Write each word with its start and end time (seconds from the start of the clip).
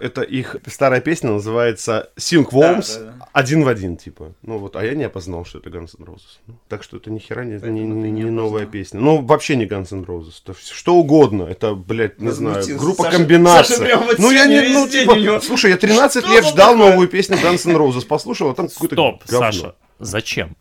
Это 0.00 0.22
их 0.22 0.56
старая 0.66 1.00
песня 1.02 1.30
называется 1.30 2.10
Sync 2.16 2.50
Worms 2.52 2.94
Да, 2.98 3.04
да, 3.04 3.12
да. 3.18 3.26
один 3.34 3.64
в 3.64 3.68
один, 3.68 3.96
типа. 3.98 4.32
Ну 4.42 4.56
вот, 4.58 4.74
а 4.76 4.84
я 4.84 4.94
не 4.94 5.04
опознал, 5.04 5.44
что 5.44 5.58
это 5.58 5.68
Guns 5.68 5.90
N' 5.98 6.06
Roses. 6.06 6.38
Ну, 6.46 6.54
так 6.68 6.82
что 6.82 6.96
это 6.96 7.10
ни 7.10 7.18
хера 7.18 7.44
не, 7.44 7.60
не, 7.60 7.82
не- 7.82 8.10
не 8.10 8.24
новая 8.30 8.64
песня. 8.64 8.98
Ну, 9.00 9.20
вообще 9.20 9.56
не 9.56 9.66
Guns 9.66 9.88
N' 9.92 10.04
Roses. 10.04 10.40
Это 10.42 10.54
что 10.58 10.94
угодно. 10.96 11.42
Это, 11.44 11.74
блядь, 11.74 12.18
не 12.18 12.30
знаю, 12.30 12.56
Возмутился. 12.56 12.82
группа 12.84 13.02
Саша- 13.04 13.16
комбинация. 13.18 13.76
Саша 13.76 13.84
прям 13.86 14.04
вот 14.06 14.18
ну, 14.18 14.30
я 14.30 14.46
не, 14.46 14.60
ну, 14.72 14.88
типа, 14.88 15.12
него. 15.12 15.40
слушай, 15.40 15.70
я 15.70 15.76
13 15.76 16.24
Что 16.24 16.32
лет 16.32 16.44
ждал 16.46 16.72
такое? 16.72 16.90
новую 16.90 17.08
песню 17.08 17.36
Guns 17.36 17.68
N' 17.70 17.76
Roses. 17.76 18.06
Послушал, 18.06 18.50
а 18.50 18.54
там 18.54 18.68
какой-то 18.68 18.94
Стоп, 18.94 19.22
говно. 19.28 19.52
Саша, 19.52 19.74
зачем? 19.98 20.56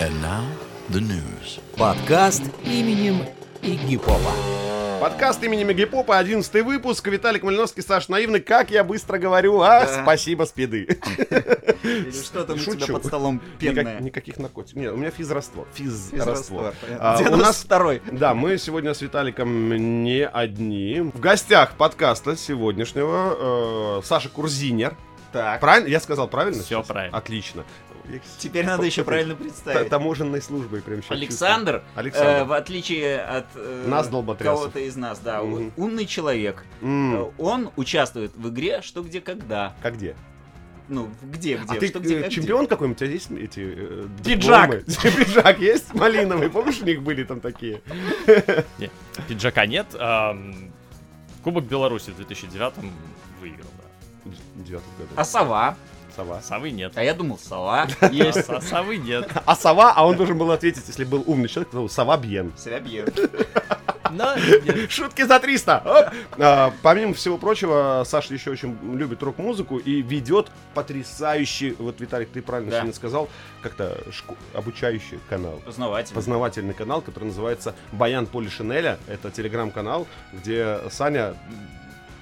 And 0.00 0.12
now 0.22 0.42
the 0.88 1.00
news. 1.00 1.60
Подкаст 1.76 2.42
именем 2.64 3.20
Игги 3.62 3.98
Попа. 3.98 4.32
Подкаст 5.00 5.42
имени 5.44 5.62
Мегапопа, 5.62 6.18
11 6.18 6.64
выпуск. 6.64 7.06
Виталик 7.06 7.44
Малиновский, 7.44 7.82
Саш 7.84 8.08
Наивный. 8.08 8.40
Как 8.40 8.70
я 8.72 8.82
быстро 8.82 9.18
говорю, 9.18 9.60
а? 9.60 9.84
Да. 9.86 10.02
Спасибо, 10.02 10.42
спиды. 10.44 10.98
Или 11.84 12.10
что 12.24 12.44
там 12.44 12.56
у 12.56 12.58
тебя 12.58 12.72
Шучу. 12.72 12.92
под 12.94 13.04
столом 13.06 13.40
Никак- 13.60 13.74
пенное? 13.76 14.00
никаких 14.00 14.38
наркотиков. 14.38 14.80
Нет, 14.82 14.92
у 14.92 14.96
меня 14.96 15.10
физраствор. 15.10 15.66
Физраствор. 15.74 16.74
А, 16.98 17.16
у 17.30 17.36
нас 17.36 17.64
92-й. 17.64 18.02
Да, 18.18 18.34
мы 18.34 18.58
сегодня 18.58 18.92
с 18.92 19.00
Виталиком 19.00 20.02
не 20.02 20.26
одни. 20.26 21.00
В 21.14 21.20
гостях 21.20 21.72
подкаста 21.76 22.36
сегодняшнего 22.36 23.98
э, 24.00 24.02
Саша 24.04 24.28
Курзинер. 24.30 24.96
Так, 25.32 25.60
Правильно? 25.60 25.88
Я 25.88 26.00
сказал 26.00 26.26
правильно? 26.26 26.62
Всё 26.62 26.76
сейчас? 26.78 26.86
правильно. 26.86 27.16
Отлично. 27.16 27.64
Теперь 28.38 28.64
надо 28.66 28.84
еще 28.84 29.04
правильно 29.04 29.34
представить. 29.34 29.88
Таможенной 29.88 30.42
службой 30.42 30.82
прям 30.82 31.02
сейчас 31.02 31.10
Александр, 31.12 31.72
чувствую. 31.72 32.00
Александр. 32.00 32.30
э, 32.30 32.44
в 32.44 32.52
отличие 32.52 33.20
от 33.20 33.46
э, 33.54 33.84
Нас, 33.86 34.08
кого-то 34.08 34.78
из 34.78 34.96
нас, 34.96 35.18
да, 35.18 35.42
умный 35.42 36.06
человек. 36.06 36.64
Э, 36.82 37.30
Он 37.38 37.70
участвует 37.76 38.32
в 38.36 38.48
игре 38.48 38.82
«Что, 38.82 39.02
где, 39.02 39.20
когда». 39.20 39.74
Как 39.82 39.96
где? 39.96 40.14
Ну, 40.88 41.10
где, 41.22 41.58
где, 41.58 41.76
а 41.76 41.78
ты 41.78 41.88
что, 41.88 42.00
где, 42.00 42.20
э, 42.20 42.22
как, 42.22 42.32
чемпион 42.32 42.66
какой-нибудь? 42.66 43.02
У 43.02 43.04
тебя 43.04 43.12
есть 43.12 43.30
эти 43.30 43.74
э, 43.76 44.06
Пиджак. 44.24 44.84
Пиджак 44.86 45.58
есть 45.58 45.92
малиновый? 45.92 46.48
Помнишь, 46.48 46.80
у 46.80 46.86
них 46.86 47.02
были 47.02 47.24
там 47.24 47.40
такие? 47.40 47.82
Нет, 48.78 48.90
пиджака 49.28 49.66
нет. 49.66 49.86
Кубок 51.44 51.64
Беларуси 51.64 52.10
в 52.10 52.16
2009 52.16 52.72
выиграл, 53.40 53.68
да. 53.76 53.84
Году. 54.24 54.80
А 55.16 55.24
сова? 55.24 55.76
Сова. 56.16 56.40
Совы 56.42 56.70
нет. 56.70 56.92
А 56.96 57.02
я 57.04 57.14
думал, 57.14 57.38
сова. 57.38 57.86
Есть, 58.10 58.48
а 58.48 58.60
совы 58.60 58.96
нет. 58.96 59.30
А 59.46 59.54
сова, 59.54 59.92
а 59.94 60.04
он 60.06 60.16
должен 60.16 60.36
был 60.36 60.50
ответить, 60.50 60.84
если 60.88 61.04
был 61.04 61.22
умный 61.26 61.48
человек, 61.48 61.70
то 61.70 61.88
сова 61.88 62.16
бьен. 62.16 62.52
Себя 62.58 62.80
бьет. 62.80 63.16
Но 64.10 64.34
нет. 64.64 64.90
Шутки 64.90 65.22
за 65.22 65.38
300! 65.38 65.82
Оп! 65.84 66.14
А, 66.38 66.72
помимо 66.82 67.12
всего 67.12 67.36
прочего, 67.36 68.02
Саша 68.06 68.32
еще 68.34 68.50
очень 68.50 68.76
любит 68.96 69.22
рок-музыку 69.22 69.76
и 69.76 70.00
ведет 70.00 70.50
потрясающий, 70.74 71.76
вот, 71.78 72.00
Виталик, 72.00 72.30
ты 72.30 72.40
правильно 72.40 72.70
Да. 72.70 72.76
сегодня 72.78 72.94
сказал, 72.94 73.28
как-то 73.62 73.98
шко- 74.10 74.36
обучающий 74.54 75.20
канал. 75.28 75.60
Познавательно. 75.64 76.14
Познавательный 76.16 76.74
канал, 76.74 77.02
который 77.02 77.24
называется 77.24 77.74
Баян 77.92 78.26
Поли 78.26 78.48
Шинеля. 78.48 78.98
Это 79.08 79.30
телеграм-канал, 79.30 80.06
где 80.32 80.78
Саня 80.90 81.34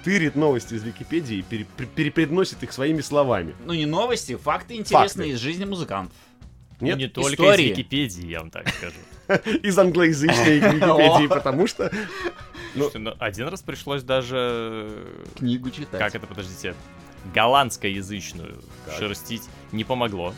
тырит 0.07 0.37
новости 0.37 0.73
из 0.73 0.83
Википедии 0.83 1.39
и 1.39 1.41
пере- 1.41 1.65
пере- 1.75 1.89
перепредносит 1.89 2.63
их 2.63 2.71
своими 2.71 3.01
словами. 3.01 3.53
Ну, 3.65 3.73
не 3.73 3.85
новости, 3.85 4.37
факты 4.37 4.75
интересные 4.75 5.25
Факты. 5.25 5.29
из 5.31 5.39
жизни 5.39 5.65
музыкантов. 5.65 6.15
Ну, 6.79 6.87
Нет? 6.87 6.97
не 6.97 7.07
только 7.07 7.33
истории. 7.33 7.65
из 7.65 7.69
Википедии, 7.71 8.25
я 8.27 8.39
вам 8.39 8.49
так 8.49 8.69
скажу. 8.69 8.95
Из 9.63 9.77
англоязычной 9.77 10.59
Википедии, 10.59 11.27
потому 11.27 11.67
что... 11.67 11.91
Ну. 12.73 12.89
Ну, 12.93 13.13
один 13.19 13.49
раз 13.49 13.61
пришлось 13.63 14.03
даже... 14.03 14.89
Книгу 15.35 15.71
читать. 15.71 15.99
Как 15.99 16.15
это, 16.15 16.25
подождите? 16.25 16.73
Голландскоязычную 17.33 18.55
шерстить 18.97 19.43
не 19.73 19.83
помогло. 19.83 20.33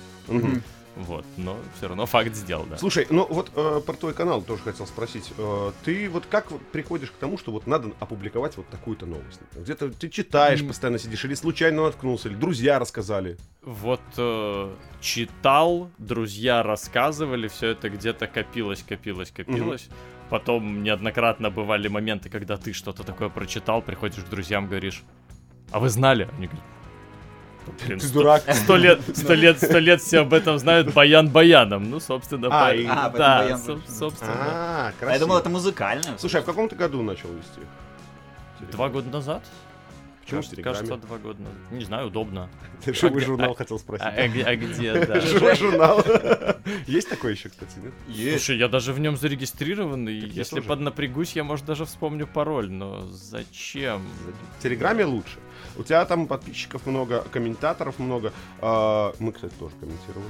Вот, 1.00 1.26
но 1.38 1.58
все 1.78 1.88
равно 1.88 2.06
факт 2.06 2.36
сделал, 2.36 2.66
да. 2.66 2.78
Слушай, 2.78 3.08
ну 3.10 3.26
вот 3.30 3.52
э, 3.56 3.82
про 3.86 3.94
твой 3.94 4.14
канал 4.14 4.42
тоже 4.42 4.64
хотел 4.64 4.86
спросить. 4.86 5.32
Э, 5.38 5.72
ты 5.86 6.10
вот 6.10 6.26
как 6.26 6.48
приходишь 6.72 7.12
к 7.12 7.14
тому, 7.14 7.38
что 7.38 7.52
вот 7.54 7.68
надо 7.68 7.92
опубликовать 8.00 8.58
вот 8.58 8.68
такую-то 8.68 9.06
новость? 9.06 9.40
Где-то 9.56 9.92
ты 9.92 10.10
читаешь, 10.10 10.66
постоянно 10.66 11.00
сидишь, 11.00 11.24
или 11.24 11.36
случайно 11.36 11.84
наткнулся, 11.84 12.28
или 12.28 12.36
друзья 12.36 12.80
рассказали. 12.80 13.38
Вот 13.62 14.02
э, 14.18 14.76
читал, 15.00 15.90
друзья 15.98 16.64
рассказывали, 16.64 17.48
все 17.48 17.68
это 17.70 17.90
где-то 17.90 18.28
копилось, 18.28 18.84
копилось, 18.84 19.32
копилось. 19.32 19.88
Потом 20.30 20.84
неоднократно 20.84 21.50
бывали 21.50 21.88
моменты, 21.88 22.30
когда 22.30 22.58
ты 22.58 22.74
что-то 22.74 23.04
такое 23.04 23.30
прочитал, 23.30 23.82
приходишь 23.82 24.24
к 24.24 24.30
друзьям, 24.30 24.68
говоришь, 24.68 25.04
а 25.72 25.80
вы 25.80 25.90
знали? 25.90 26.28
Они 26.38 26.48
говорят, 26.48 26.66
«Да, 26.66 26.79
блин, 27.86 28.00
Ты 28.00 28.08
сто- 28.08 28.20
дурак. 28.20 28.44
Сто 28.54 28.76
лет, 28.76 29.00
сто 29.16 29.34
лет, 29.34 29.58
сто 29.58 29.78
лет 29.80 30.02
все 30.02 30.20
об 30.20 30.34
этом 30.34 30.58
знают 30.60 30.94
баян 30.94 31.30
баяном. 31.30 31.90
Ну, 31.90 32.00
собственно, 32.00 32.48
А, 32.52 32.74
и- 32.74 32.86
А, 32.86 33.10
да, 33.10 33.40
баян 33.40 33.60
соб- 33.60 33.66
баян. 33.76 33.82
собственно. 33.88 34.34
А, 34.36 34.82
А 34.82 34.86
я 34.88 34.92
красиво. 35.00 35.20
думал, 35.28 35.38
это 35.40 35.50
музыкальное. 35.50 36.18
Слушай, 36.18 36.42
а 36.42 36.44
в 36.44 36.46
каком 36.46 36.68
ты 36.70 36.76
году 36.76 37.02
начал 37.02 37.30
вести? 37.30 37.62
Два 38.72 38.90
года 38.90 39.10
назад? 39.10 39.44
Почему 40.24 40.42
в 40.42 40.62
Кажется, 40.62 40.98
два 40.98 41.18
года 41.18 41.42
назад. 41.42 41.58
Не 41.72 41.86
знаю, 41.86 42.08
удобно. 42.08 42.50
Живой 42.86 43.22
А, 43.22 43.26
журнал 43.26 43.52
а, 43.52 43.56
хотел 43.56 43.80
спросить. 43.80 44.06
а 44.06 44.28
где- 44.28 44.44
а 44.44 44.56
где, 44.56 44.94
да? 45.06 45.20
Живой 45.22 45.56
журнал. 45.56 46.04
Есть 46.88 47.10
такой 47.10 47.32
еще, 47.32 47.50
кстати, 47.50 47.80
нет? 47.80 47.94
Есть. 48.08 48.46
Слушай, 48.46 48.58
я 48.60 48.68
даже 48.68 48.94
в 48.94 49.00
нем 49.00 49.18
зарегистрирован, 49.18 50.08
и 50.08 50.14
если 50.14 50.60
поднапрягусь, 50.60 51.34
я, 51.36 51.44
может, 51.44 51.66
даже 51.66 51.86
вспомню 51.86 52.28
пароль, 52.28 52.70
но 52.70 53.08
зачем? 53.08 54.02
В 54.60 54.64
Телеграме 54.64 55.06
лучше. 55.06 55.40
У 55.78 55.84
тебя 55.84 56.06
там 56.06 56.28
подписчиков 56.28 56.86
много, 56.86 57.22
комментаторов 57.32 57.98
много. 58.00 58.32
Мы, 58.62 59.32
кстати, 59.34 59.54
тоже 59.60 59.76
комментировали 59.80 60.28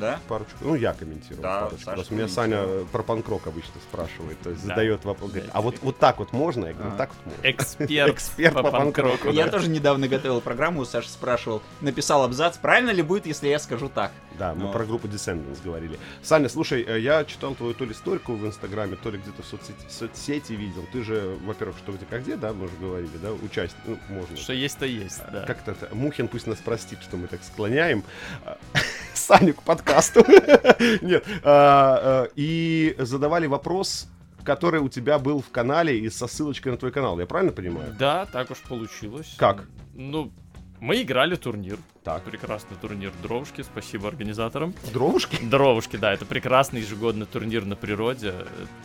Да? 0.00 0.18
парочку. 0.28 0.54
Ну, 0.62 0.74
я 0.74 0.92
комментировал 0.94 1.42
Да, 1.42 1.60
парочку. 1.62 1.78
Саша 1.84 1.94
Просто 1.94 2.14
меня. 2.14 2.28
Саня 2.28 2.64
про 2.90 3.02
панкрок 3.02 3.46
обычно 3.46 3.72
спрашивает. 3.88 4.40
То 4.40 4.50
есть 4.50 4.62
Да. 4.62 4.68
задает 4.74 5.04
вопрос. 5.04 5.30
говорит, 5.30 5.50
Да. 5.52 5.58
а 5.58 5.62
вот, 5.62 5.76
вот 5.82 5.98
так 5.98 6.18
вот 6.18 6.32
можно? 6.32 6.66
Я 6.66 6.72
говорю, 6.74 6.92
А. 6.94 6.96
так 6.96 7.10
вот 7.10 7.26
можно. 7.36 7.50
Эксперт, 7.50 7.90
Эксперт 8.14 8.54
по, 8.54 8.62
по 8.62 8.70
панкроку. 8.70 9.10
панкроку, 9.10 9.34
Я 9.36 9.44
да. 9.46 9.50
тоже 9.52 9.68
недавно 9.68 10.08
готовил 10.08 10.40
программу, 10.40 10.84
Саша 10.84 11.08
спрашивал, 11.10 11.62
написал 11.80 12.24
абзац, 12.24 12.56
правильно 12.58 12.90
ли 12.90 13.02
будет, 13.02 13.26
если 13.26 13.48
я 13.48 13.58
скажу 13.58 13.88
так? 13.88 14.12
Да, 14.38 14.54
мы 14.54 14.62
Ну. 14.66 14.72
про 14.72 14.84
группу 14.86 15.06
Descendants 15.06 15.58
говорили. 15.62 15.98
Саня, 16.22 16.48
слушай, 16.48 16.82
э, 16.82 16.98
я 16.98 17.24
читал 17.26 17.54
твою 17.54 17.74
то 17.74 17.84
ли 17.84 17.92
стойку 17.92 18.32
в 18.34 18.46
Инстаграме, 18.46 18.96
то 18.96 19.10
ли 19.10 19.18
где-то 19.18 19.42
в 19.42 19.46
соцсети, 19.46 19.76
соцсети 19.90 20.52
видел. 20.54 20.86
Ты 20.92 21.02
же, 21.02 21.36
во-первых, 21.44 21.76
что 21.78 21.92
где 21.92 22.06
как 22.06 22.22
где, 22.22 22.36
да, 22.36 22.52
мы 22.54 22.64
уже 22.64 22.76
говорили, 22.80 23.10
да, 23.22 23.32
участник, 23.32 23.76
ну, 23.86 23.98
можно. 24.08 24.36
Что 24.38 24.54
есть, 24.54 24.78
то 24.78 24.86
есть, 24.86 25.20
да. 25.30 25.44
Как 25.46 25.66
это, 25.66 25.94
Мухин 25.94 26.28
пусть 26.28 26.46
нас 26.46 26.58
простит, 26.58 27.02
что 27.02 27.16
мы 27.18 27.26
так 27.26 27.40
склоняем 27.42 28.02
а, 28.46 28.56
Саню 29.14 29.54
к 29.54 29.62
подкасту. 29.62 30.24
Нет. 31.02 31.24
а, 31.42 32.24
а, 32.24 32.28
И 32.36 32.94
задавали 32.98 33.46
вопрос, 33.46 34.08
который 34.44 34.80
у 34.80 34.88
тебя 34.88 35.18
был 35.18 35.42
в 35.42 35.50
канале 35.50 35.98
и 35.98 36.08
со 36.10 36.26
ссылочкой 36.26 36.72
на 36.72 36.78
твой 36.78 36.92
канал. 36.92 37.18
Я 37.20 37.26
правильно 37.26 37.52
понимаю? 37.52 37.94
Да, 37.98 38.26
так 38.26 38.50
уж 38.50 38.58
получилось. 38.58 39.34
Как? 39.36 39.64
Ну, 39.94 40.32
мы 40.80 41.02
играли 41.02 41.34
турнир. 41.36 41.76
Так. 42.02 42.22
Прекрасный 42.22 42.76
турнир 42.80 43.12
Дровушки, 43.22 43.60
спасибо 43.62 44.08
организаторам. 44.08 44.74
Дровушки? 44.94 45.36
Дровушки, 45.42 45.96
да, 45.96 46.14
это 46.14 46.24
прекрасный 46.24 46.80
ежегодный 46.80 47.26
турнир 47.26 47.66
на 47.66 47.76
природе. 47.76 48.34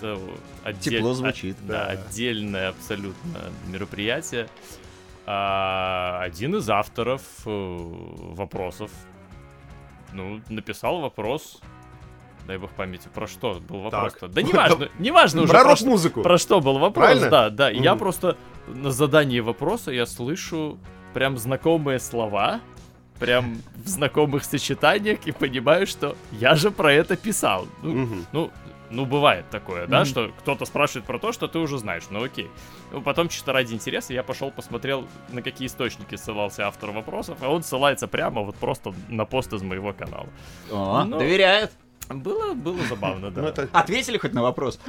Это 0.02 0.20
отдель- 0.66 0.98
Тепло 0.98 1.14
звучит. 1.14 1.56
а- 1.64 1.68
Да, 1.68 1.86
отдельное 1.86 2.70
абсолютно 2.70 3.40
мероприятие. 3.68 4.50
А, 5.26 6.20
один 6.22 6.58
из 6.58 6.70
авторов 6.70 7.22
э, 7.46 7.50
вопросов, 7.50 8.92
ну, 10.16 10.42
написал 10.50 11.02
вопрос, 11.02 11.60
дай 12.48 12.58
бог 12.58 12.72
памяти, 12.72 13.10
про 13.14 13.28
что 13.28 13.60
был 13.68 13.82
вопрос-то? 13.82 14.28
Да 14.28 14.42
неважно, 14.42 14.90
неважно 15.00 15.42
уже 15.42 15.52
Про 15.54 15.64
рок-музыку. 15.64 16.22
про 16.24 16.38
что 16.38 16.62
был 16.62 16.80
вопрос, 16.80 17.06
Правильно? 17.06 17.30
да, 17.30 17.50
да. 17.50 17.70
Я 17.70 17.96
просто 17.96 18.38
на 18.68 18.92
задании 18.92 19.40
вопроса 19.42 19.92
я 19.92 20.06
слышу 20.06 20.78
прям 21.14 21.38
знакомые 21.38 22.00
слова, 22.00 22.60
прям 23.20 23.58
в 23.84 23.88
знакомых 23.88 24.44
сочетаниях 24.44 25.20
и 25.26 25.32
понимаю, 25.32 25.88
что 25.88 26.16
я 26.32 26.56
же 26.56 26.72
про 26.72 26.92
это 26.94 27.16
писал. 27.16 27.68
Ну, 27.82 28.08
ну, 28.32 28.52
ну, 28.96 29.06
бывает 29.06 29.50
такое, 29.50 29.88
да, 29.88 30.00
Мгм. 30.00 30.06
что 30.06 30.32
кто-то 30.40 30.66
спрашивает 30.66 31.06
про 31.06 31.20
то, 31.20 31.32
что 31.32 31.48
ты 31.48 31.60
уже 31.60 31.78
знаешь, 31.78 32.04
ну 32.10 32.24
окей. 32.24 32.50
Ну, 32.92 33.02
потом, 33.02 33.30
чисто 33.30 33.54
ради 33.54 33.74
интереса, 33.74 34.14
я 34.14 34.24
пошел 34.24 34.52
посмотрел, 34.52 35.08
на 35.30 35.42
какие 35.42 35.68
источники 35.68 36.16
ссылался 36.16 36.68
автор 36.68 36.92
вопросов, 36.92 37.38
а 37.42 37.50
он 37.50 37.64
ссылается 37.64 38.08
прямо 38.08 38.42
вот 38.42 38.56
просто 38.56 38.94
на 39.10 39.26
пост 39.26 39.54
из 39.54 39.62
моего 39.62 39.94
канала. 39.94 40.28
О, 40.72 41.04
Ну, 41.04 41.20
доверяет. 41.20 41.72
Было, 42.10 42.54
было 42.54 42.82
забавно, 42.84 43.32
да. 43.32 43.54
Ответили 43.74 44.18
хоть 44.18 44.34
на 44.34 44.44
вопрос? 44.44 44.80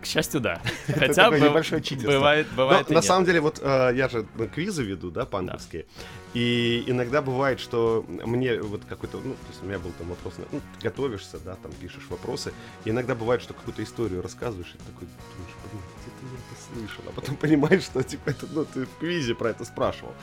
К 0.00 0.06
счастью, 0.06 0.40
да. 0.40 0.60
Хотя 0.86 1.30
бы 1.30 1.38
небольшое 1.38 1.82
читерство. 1.82 2.12
бывает, 2.12 2.46
бывает 2.56 2.90
на 2.90 3.02
самом 3.02 3.24
деле, 3.26 3.40
вот 3.40 3.58
э, 3.62 3.92
я 3.94 4.08
же 4.08 4.26
ну, 4.36 4.48
квизы 4.48 4.82
веду, 4.82 5.10
да, 5.10 5.26
панковские. 5.26 5.86
И 6.32 6.84
иногда 6.86 7.22
бывает, 7.22 7.58
что 7.58 8.04
мне 8.08 8.60
вот 8.62 8.82
какой-то, 8.88 9.18
ну, 9.18 9.32
то 9.32 9.48
есть 9.48 9.62
у 9.62 9.66
меня 9.66 9.78
был 9.78 9.90
там 9.98 10.08
вопрос, 10.08 10.38
на- 10.38 10.44
ну, 10.52 10.60
ты 10.78 10.88
готовишься, 10.88 11.38
да, 11.44 11.56
там 11.56 11.72
пишешь 11.72 12.06
вопросы. 12.08 12.52
И 12.84 12.90
иногда 12.90 13.14
бывает, 13.14 13.42
что 13.42 13.52
какую-то 13.52 13.82
историю 13.82 14.22
рассказываешь, 14.22 14.68
и 14.68 14.78
ты 14.78 14.84
такой 14.84 15.08
думаешь, 15.08 15.56
блин, 15.64 15.82
где 15.98 16.26
я 16.28 16.38
это 16.38 16.72
слышал, 16.72 17.04
а 17.08 17.12
потом 17.12 17.36
понимаешь, 17.40 17.82
что 17.82 18.02
типа 18.02 18.30
это, 18.30 18.46
ну, 18.52 18.64
ты 18.64 18.86
в 18.86 18.98
квизе 19.00 19.34
про 19.34 19.50
это 19.50 19.64
спрашивал. 19.64 20.14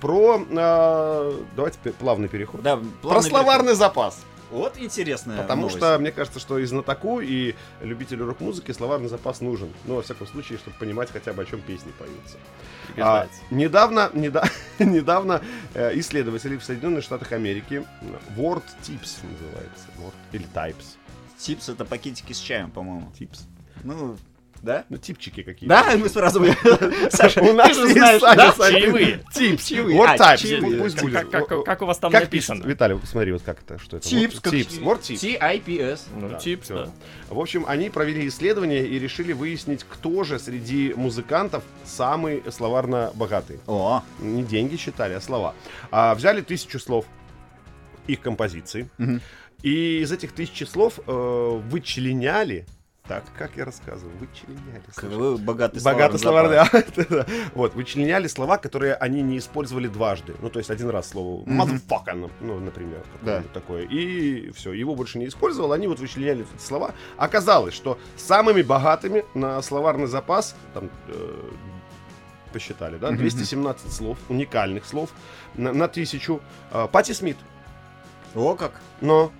Про, 0.00 0.46
а, 0.56 1.44
давайте 1.56 1.78
плавный 1.98 2.28
переход. 2.28 2.62
Да, 2.62 2.76
Про 2.76 2.84
плавный 3.02 3.28
словарный 3.28 3.74
запас. 3.74 4.24
Вот 4.50 4.78
интересная 4.78 5.42
Потому 5.42 5.62
новость. 5.62 5.78
что 5.78 5.98
мне 5.98 6.12
кажется, 6.12 6.38
что 6.38 6.58
и 6.58 6.64
знатоку, 6.64 7.20
и 7.20 7.54
любителю 7.80 8.26
рок-музыки 8.26 8.70
словарный 8.72 9.08
запас 9.08 9.40
нужен. 9.40 9.68
Ну, 9.86 9.96
во 9.96 10.02
всяком 10.02 10.26
случае, 10.26 10.58
чтобы 10.58 10.76
понимать 10.78 11.10
хотя 11.10 11.32
бы, 11.32 11.42
о 11.42 11.44
чем 11.44 11.60
песни 11.60 11.92
поются. 11.98 12.38
А, 12.96 13.26
недавно 13.50 14.10
неда- 14.14 14.48
недавно 14.78 15.42
э, 15.74 15.98
исследователи 15.98 16.56
в 16.56 16.64
Соединенных 16.64 17.02
Штатах 17.02 17.32
Америки 17.32 17.84
э, 18.00 18.04
Word 18.36 18.62
Tips 18.82 19.18
называется. 19.24 19.86
Word, 19.98 20.14
или 20.32 20.46
Types. 20.54 20.96
Типс 21.38 21.68
это 21.68 21.84
пакетики 21.84 22.32
с 22.32 22.38
чаем, 22.38 22.70
по-моему. 22.70 23.10
Tips. 23.18 23.40
Ну, 23.84 24.16
да? 24.62 24.84
Ну, 24.88 24.96
типчики 24.98 25.42
какие-то. 25.42 25.66
Да, 25.68 25.96
мы 25.96 26.08
сразу... 26.08 26.44
Саша, 27.10 27.40
У 27.42 27.52
нас 27.52 27.76
ты 27.76 27.92
знаешь, 27.92 28.20
да? 28.20 28.52
Чаевые. 28.70 29.24
Tips. 29.34 29.68
Чаевые. 29.68 29.98
Word 29.98 30.16
А, 30.18 30.34
Types. 30.34 30.38
чаевые. 30.38 30.80
Пусть 30.82 30.96
Как- 30.96 31.04
будет. 31.04 31.64
как- 31.64 31.82
у 31.82 31.86
вас 31.86 31.98
там 31.98 32.12
написано? 32.12 32.64
Виталий, 32.64 32.96
посмотри, 32.98 33.32
вот 33.32 33.42
как 33.42 33.60
это, 33.62 33.78
что 33.78 33.96
это? 33.98 34.08
Типс, 34.08 34.36
Word 34.36 34.40
как- 34.42 34.52
Tips. 34.54 34.80
Tips. 34.80 36.00
Ну, 36.14 36.38
типс, 36.38 36.68
да. 36.68 36.88
В 37.28 37.38
общем, 37.40 37.64
они 37.66 37.90
провели 37.90 38.26
исследование 38.28 38.86
и 38.86 38.98
решили 38.98 39.32
выяснить, 39.32 39.84
кто 39.88 40.24
же 40.24 40.38
среди 40.38 40.92
музыкантов 40.94 41.62
самый 41.84 42.42
словарно 42.50 43.10
богатый. 43.14 43.60
О, 43.66 44.02
Не 44.20 44.42
деньги 44.42 44.76
считали, 44.76 45.14
а 45.14 45.20
слова. 45.20 45.54
А, 45.90 46.14
взяли 46.14 46.40
тысячу 46.40 46.78
слов 46.78 47.04
их 48.06 48.20
композиций. 48.20 48.88
Мгм. 48.98 49.20
И 49.62 49.98
из 50.00 50.12
этих 50.12 50.32
тысячи 50.32 50.64
слов 50.64 51.00
э, 51.06 51.60
вычленяли. 51.70 52.66
Так, 53.08 53.22
как 53.38 53.56
я 53.56 53.64
рассказывал, 53.64 54.12
вычленяли. 54.18 54.82
слушай. 54.92 55.16
вы 55.16 55.38
богатый 55.38 55.80
Богато 55.82 56.18
словарный 56.18 56.56
да. 57.08 57.26
Вот, 57.54 57.74
вычленяли 57.74 58.26
слова, 58.26 58.58
которые 58.58 58.94
они 58.94 59.22
не 59.22 59.38
использовали 59.38 59.86
дважды. 59.86 60.34
Ну, 60.40 60.50
то 60.50 60.58
есть 60.58 60.70
один 60.70 60.90
раз 60.90 61.10
слово 61.10 61.44
motherfucker, 61.44 62.30
ну, 62.40 62.58
например, 62.58 63.04
такое. 63.54 63.84
И 63.84 64.50
все, 64.50 64.72
его 64.72 64.96
больше 64.96 65.18
не 65.18 65.28
использовал. 65.28 65.72
Они 65.72 65.86
вот 65.86 66.00
вычленяли 66.00 66.44
эти 66.52 66.62
слова. 66.62 66.94
Оказалось, 67.16 67.74
что 67.74 67.98
самыми 68.16 68.62
богатыми 68.62 69.24
на 69.34 69.62
словарный 69.62 70.06
запас, 70.08 70.56
там, 70.74 70.90
э, 71.06 71.50
посчитали, 72.52 72.96
да, 72.98 73.08
Мгм. 73.10 73.18
217 73.18 73.92
слов, 73.92 74.18
уникальных 74.28 74.84
слов 74.84 75.10
на, 75.54 75.72
на 75.72 75.86
тысячу. 75.86 76.40
Э, 76.72 76.88
Пати 76.90 77.12
Смит. 77.12 77.36
О, 78.34 78.54
как. 78.56 78.72
Но 79.00 79.30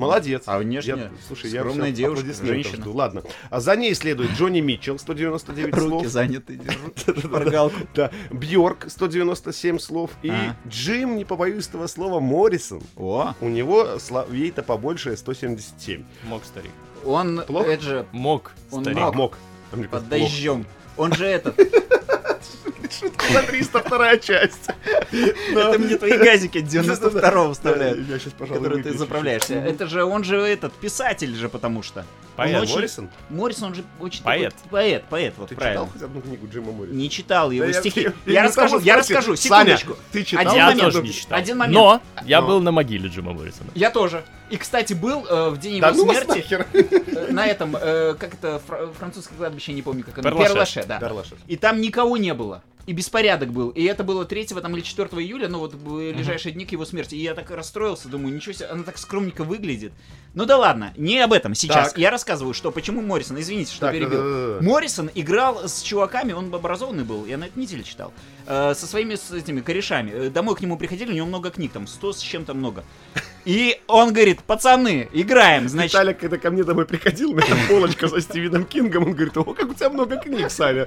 молодец. 0.00 0.42
А 0.46 0.58
внешне 0.58 0.94
Я- 0.96 1.10
слушай, 1.26 1.50
я 1.50 1.60
скромная 1.60 1.88
вообще 1.88 1.96
девушка, 1.96 2.32
женщина. 2.46 2.76
жду. 2.82 2.92
Ладно. 2.92 3.22
А 3.50 3.60
за 3.60 3.76
ней 3.76 3.94
следует 3.94 4.30
Джонни 4.32 4.60
Митчелл, 4.60 4.98
199 4.98 5.74
слов. 5.74 5.90
Руки 5.90 6.06
заняты 6.06 6.56
держат. 6.56 7.84
Да, 7.94 8.10
Бьорк 8.30 8.86
197 8.88 9.78
слов 9.78 10.10
и 10.22 10.30
А. 10.30 10.56
Джим, 10.68 11.16
не 11.16 11.24
побоюсь 11.24 11.68
этого 11.68 11.86
слова, 11.86 12.20
Моррисон. 12.20 12.82
О, 12.96 13.34
У 13.40 13.48
него 13.48 13.86
ей-то 14.32 14.62
побольше 14.62 15.16
177. 15.16 16.04
Мог 16.24 16.44
старик. 16.44 16.70
он, 17.04 17.42
Плохо? 17.46 17.70
это 17.70 17.82
же, 17.82 18.06
Мог 18.12 18.52
Он 18.70 18.82
старик. 18.84 18.98
А, 19.00 19.12
мог. 19.12 19.36
А 19.72 19.76
мне 19.76 19.88
под 19.88 20.08
дождем. 20.08 20.66
Он 20.96 21.12
же 21.12 21.24
этот. 21.26 21.58
Шутка 22.98 23.24
за 23.32 23.42
302 23.42 24.16
часть. 24.18 24.68
это 25.12 25.78
мне 25.78 25.96
твои 25.96 26.16
газики 26.16 26.58
92-го 26.58 27.52
вставляют. 27.52 28.08
Я 28.08 28.18
сейчас, 28.18 28.32
пожалуй, 28.32 28.62
который 28.62 28.82
ты 28.82 28.96
заправляешься. 28.96 29.54
Это 29.54 29.86
же 29.86 30.04
он 30.04 30.24
же 30.24 30.36
этот 30.36 30.72
писатель 30.72 31.34
же, 31.34 31.48
потому 31.48 31.82
что. 31.82 32.04
Поэт. 32.36 32.56
Он 32.56 32.62
очень- 32.62 32.74
Моррисон? 32.74 33.10
Моррисон, 33.28 33.68
он 33.68 33.74
же 33.74 33.84
очень 34.00 34.22
Поэт. 34.22 34.54
такой- 34.54 34.70
поэт, 34.70 35.04
поэт, 35.10 35.34
вот 35.36 35.48
Ты 35.50 35.56
правильно. 35.56 35.84
читал 35.84 35.92
хоть 35.92 36.02
одну 36.02 36.20
книгу 36.22 36.48
Джима 36.48 36.72
Моррисона? 36.72 36.96
Не 36.98 37.10
читал 37.10 37.50
его 37.50 37.66
Да 37.66 37.72
стихи. 37.72 38.00
я- 38.02 38.12
Я, 38.26 38.32
я 38.32 38.42
расскажу, 38.44 38.78
я 38.80 38.96
расскажу, 38.96 39.36
Саня, 39.36 39.76
секундочку. 39.76 39.96
ты 40.12 40.24
читал? 40.24 40.46
Один 40.46 40.56
Я 40.56 40.66
момент. 40.66 40.82
тоже 40.82 41.02
не 41.02 41.12
читал. 41.12 41.38
Один 41.38 41.56
момент. 41.58 41.74
Но 41.74 42.02
я 42.24 42.40
Но. 42.40 42.46
был 42.46 42.60
на 42.60 42.72
могиле 42.72 43.08
Джима 43.08 43.32
Моррисона. 43.32 43.70
Я 43.74 43.90
тоже. 43.90 44.24
И, 44.50 44.56
кстати, 44.56 44.94
был 44.94 45.24
э, 45.28 45.50
в 45.50 45.58
день 45.58 45.80
Да 45.80 45.88
его 45.90 46.04
ну 46.04 46.12
смерти 46.12 46.44
э, 46.50 47.30
на 47.32 47.46
этом, 47.46 47.76
э, 47.80 48.14
как 48.18 48.34
это, 48.34 48.60
фра- 48.66 48.92
французское 48.98 49.36
кладбище, 49.38 49.72
не 49.72 49.82
помню, 49.82 50.02
как 50.04 50.18
оно. 50.18 50.30
Перлаше. 50.30 50.48
Перлаше, 50.52 50.84
да. 50.86 50.98
Дарлашев. 50.98 51.38
И 51.46 51.56
там 51.56 51.80
никого 51.80 52.16
не 52.16 52.34
было. 52.34 52.62
И 52.86 52.92
беспорядок 52.92 53.50
был. 53.52 53.68
И 53.68 53.84
это 53.84 54.02
было 54.02 54.24
3 54.24 54.60
там, 54.60 54.74
или 54.74 54.82
4 54.82 55.08
июля, 55.22 55.48
ну 55.48 55.58
вот 55.60 55.74
в 55.74 56.12
ближайшие 56.12 56.52
дни 56.52 56.64
к 56.64 56.72
его 56.72 56.84
смерти. 56.84 57.14
И 57.14 57.18
я 57.22 57.34
так 57.34 57.48
расстроился, 57.50 58.08
думаю, 58.08 58.34
ничего 58.34 58.52
себе, 58.52 58.66
она 58.66 58.82
так 58.82 58.98
скромненько 58.98 59.44
выглядит. 59.44 59.92
Ну 60.34 60.46
да 60.46 60.56
ладно, 60.56 60.92
не 60.96 61.20
об 61.20 61.32
этом 61.32 61.54
сейчас. 61.54 61.90
Так. 61.90 61.98
Я 61.98 62.10
рассказываю, 62.30 62.54
что 62.54 62.70
почему 62.70 63.00
Моррисон, 63.02 63.40
извините, 63.40 63.72
что 63.72 63.86
Так, 63.86 63.92
перебил. 63.92 64.62
Моррисон 64.62 65.10
играл 65.16 65.68
с 65.68 65.82
чуваками, 65.82 66.32
он 66.32 66.54
образованный 66.54 67.02
был, 67.02 67.26
я 67.26 67.36
на 67.36 67.44
этой 67.44 67.58
неделе 67.58 67.82
читал, 67.82 68.12
э, 68.46 68.72
со 68.74 68.86
своими 68.86 69.16
с 69.16 69.32
этими 69.32 69.60
корешами. 69.60 70.10
Э, 70.12 70.30
Домой 70.30 70.54
к 70.54 70.60
нему 70.60 70.76
приходили, 70.76 71.10
у 71.10 71.14
него 71.14 71.26
много 71.26 71.50
книг, 71.50 71.72
там 71.72 71.88
100 71.88 72.12
с 72.12 72.20
чем-то 72.20 72.54
много. 72.54 72.84
И 73.44 73.80
он 73.88 74.12
говорит, 74.12 74.42
пацаны, 74.42 75.08
играем, 75.12 75.68
значит, 75.68 75.92
Виталик, 75.94 76.18
когда 76.18 76.38
ко 76.38 76.50
мне 76.50 76.62
домой 76.62 76.86
приходил, 76.86 77.32
на 77.32 77.42
полочка 77.68 78.06
со 78.06 78.20
Стивеном 78.20 78.64
Кингом, 78.64 79.04
он 79.06 79.12
говорит, 79.12 79.36
о, 79.36 79.44
как 79.44 79.70
у 79.70 79.74
тебя 79.74 79.90
много 79.90 80.16
книг, 80.18 80.50
Саня. 80.50 80.86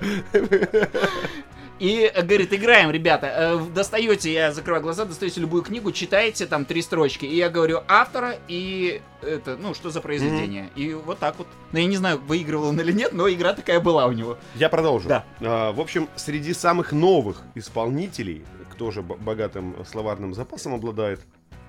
И 1.83 2.09
э, 2.15 2.21
говорит, 2.21 2.53
играем, 2.53 2.91
ребята. 2.91 3.27
Э, 3.27 3.65
Достаете, 3.75 4.31
я 4.31 4.53
закрываю 4.53 4.81
глаза, 4.81 5.03
достаете 5.03 5.41
любую 5.41 5.63
книгу, 5.63 5.91
читаете 5.91 6.45
там 6.45 6.63
три 6.63 6.81
строчки. 6.81 7.25
И 7.25 7.35
я 7.35 7.50
говорю 7.50 7.81
автора 7.89 8.38
и 8.47 9.01
это, 9.21 9.57
ну, 9.57 9.74
что 9.74 9.89
за 9.89 10.00
произведение. 10.00 10.69
И 10.77 10.94
вот 10.94 11.19
так 11.19 11.38
вот. 11.38 11.47
Ну, 11.74 11.80
я 11.80 11.85
не 11.85 11.97
знаю, 11.97 12.21
выигрывал 12.25 12.69
он 12.69 12.80
или 12.80 12.94
нет, 12.94 13.12
но 13.12 13.30
игра 13.30 13.51
такая 13.51 13.81
была 13.81 14.06
у 14.06 14.13
него. 14.13 14.38
Я 14.56 14.69
продолжу. 14.69 15.09
Да. 15.09 15.25
А, 15.41 15.74
в 15.74 15.81
общем, 15.81 16.07
среди 16.15 16.53
самых 16.53 16.94
новых 16.94 17.41
исполнителей, 17.53 18.45
кто 18.71 18.89
же 18.91 19.01
богатым 19.01 19.75
словарным 19.86 20.33
запасом 20.33 20.74
обладает, 20.74 21.19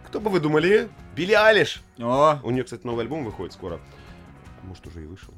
кто 0.06 0.20
бы 0.20 0.30
вы 0.30 0.38
думали? 0.38 0.88
Билли 1.16 1.32
Айлиш. 1.32 1.82
О, 1.98 2.38
У 2.44 2.52
нее, 2.52 2.62
кстати, 2.62 2.86
новый 2.86 3.02
альбом 3.02 3.24
выходит 3.24 3.52
скоро. 3.52 3.80
Может, 4.62 4.86
уже 4.86 5.02
и 5.02 5.06
вышел. 5.06 5.34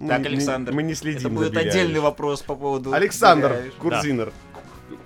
Мы 0.00 0.08
так, 0.08 0.20
не- 0.20 0.26
Александр, 0.28 0.72
Мы 0.72 0.82
не 0.82 0.94
следим 0.94 1.18
это 1.18 1.28
будет 1.28 1.56
отдельный 1.56 2.00
вопрос 2.00 2.40
по 2.42 2.56
поводу... 2.56 2.92
Александр. 2.94 3.70
Курзинер. 3.78 4.32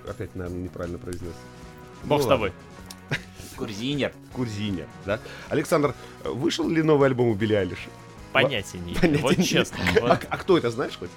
Опять, 0.07 0.33
наверное, 0.35 0.63
неправильно 0.63 0.97
произнес. 0.97 1.33
Бог 2.05 2.19
Ну 2.19 2.25
с 2.25 2.27
тобой. 2.27 2.53
Курзинер. 3.57 4.13
Курзинер, 4.33 4.87
да? 5.05 5.19
Александр, 5.49 5.93
вышел 6.23 6.67
ли 6.69 6.81
новый 6.81 7.07
альбом 7.09 7.27
у 7.27 7.35
Билли 7.35 7.53
Айлиша? 7.55 7.89
Понятия 8.31 8.79
не 8.79 8.93
имею. 8.93 9.19
Вот 9.21 9.41
честно. 9.43 9.77
А, 9.97 9.99
вот. 10.01 10.27
а 10.29 10.37
кто 10.37 10.57
это, 10.57 10.71
знаешь 10.71 10.97
хоть? 10.97 11.09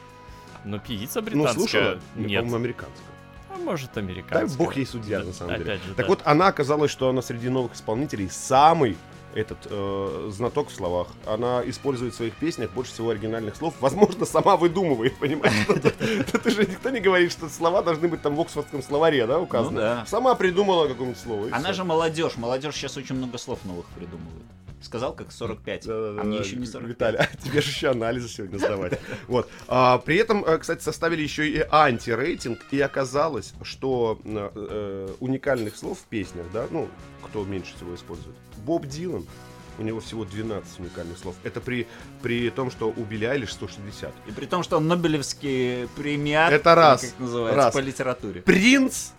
Ну, 0.64 0.78
певица 0.80 1.20
Ну, 1.20 1.46
слушала? 1.48 1.82
британская. 1.82 1.94
Нет, 2.16 2.28
Нет. 2.28 2.40
по-моему, 2.40 2.56
американская. 2.56 3.06
А 3.50 3.58
может, 3.58 3.96
американская. 3.96 4.46
Дай 4.46 4.56
бог 4.56 4.76
ей 4.76 4.86
судья, 4.86 5.20
Да, 5.20 5.24
на 5.26 5.32
самом 5.32 5.58
деле. 5.58 5.74
же, 5.76 5.80
Так 5.96 5.96
да. 5.96 6.06
вот, 6.06 6.20
она 6.24 6.48
оказалась, 6.48 6.90
что 6.90 7.08
она 7.08 7.22
среди 7.22 7.48
новых 7.48 7.74
исполнителей 7.74 8.28
самый 8.30 8.96
этот 9.34 9.58
э, 9.70 10.30
знаток 10.32 10.68
в 10.68 10.74
словах. 10.74 11.08
Она 11.26 11.62
использует 11.66 12.14
в 12.14 12.16
своих 12.16 12.34
песнях 12.34 12.70
больше 12.70 12.92
всего 12.92 13.10
оригинальных 13.10 13.56
слов. 13.56 13.74
Возможно, 13.80 14.24
сама 14.24 14.56
выдумывает, 14.56 15.16
понимаешь? 15.18 15.54
Тут 16.32 16.46
уже 16.46 16.66
никто 16.66 16.90
не 16.90 17.00
говорит, 17.00 17.32
что 17.32 17.48
слова 17.48 17.82
должны 17.82 18.08
быть 18.08 18.22
там 18.22 18.36
в 18.36 18.40
Оксфордском 18.40 18.82
словаре, 18.82 19.26
да, 19.26 19.38
указаны. 19.38 19.72
Ну 19.72 19.80
да. 19.80 20.06
Сама 20.06 20.34
придумала 20.34 20.88
какое-нибудь 20.88 21.20
слово. 21.20 21.48
Она 21.52 21.72
же 21.72 21.84
молодежь. 21.84 22.36
Молодежь 22.36 22.74
сейчас 22.74 22.96
очень 22.96 23.14
много 23.16 23.38
слов 23.38 23.58
новых 23.64 23.86
придумывает. 23.86 24.44
Сказал, 24.80 25.12
как 25.12 25.32
45. 25.32 25.86
Да-да-да, 25.86 26.20
а 26.20 26.24
мне 26.24 26.38
еще 26.38 26.54
не 26.54 26.64
Г- 26.66 26.70
45. 26.70 26.88
Виталий, 26.88 27.18
а 27.18 27.26
тебе 27.44 27.60
же 27.60 27.70
еще 27.70 27.90
анализы 27.90 28.28
сегодня 28.28 28.58
сдавать. 28.58 29.00
Вот. 29.26 29.50
А, 29.66 29.98
при 29.98 30.16
этом, 30.18 30.44
э, 30.44 30.56
кстати, 30.58 30.82
составили 30.82 31.20
еще 31.20 31.48
и 31.48 31.64
антирейтинг, 31.68 32.60
и 32.70 32.80
оказалось, 32.80 33.54
что 33.62 34.20
э, 34.24 34.50
э, 34.54 35.08
уникальных 35.18 35.76
слов 35.76 35.98
в 35.98 36.04
песнях, 36.04 36.46
да, 36.52 36.66
ну, 36.70 36.88
кто 37.28 37.44
меньше 37.44 37.74
всего 37.76 37.94
использует, 37.94 38.36
Боб 38.64 38.86
Дилан, 38.86 39.26
у 39.78 39.82
него 39.82 40.00
всего 40.00 40.24
12 40.24 40.80
уникальных 40.80 41.18
слов. 41.18 41.36
Это 41.44 41.60
при, 41.60 41.86
при 42.22 42.50
том, 42.50 42.70
что 42.70 42.88
у 42.94 43.04
Билли 43.04 43.26
Айлиш 43.26 43.52
160. 43.52 44.12
И 44.26 44.32
при 44.32 44.46
том, 44.46 44.62
что 44.64 44.76
он 44.78 44.88
Нобелевский 44.88 45.86
премиат, 45.96 46.52
Это 46.52 46.74
раз, 46.74 47.02
как 47.02 47.20
называется, 47.20 47.56
раз. 47.64 47.74
по 47.74 47.78
литературе. 47.78 48.42
Принц! 48.42 49.10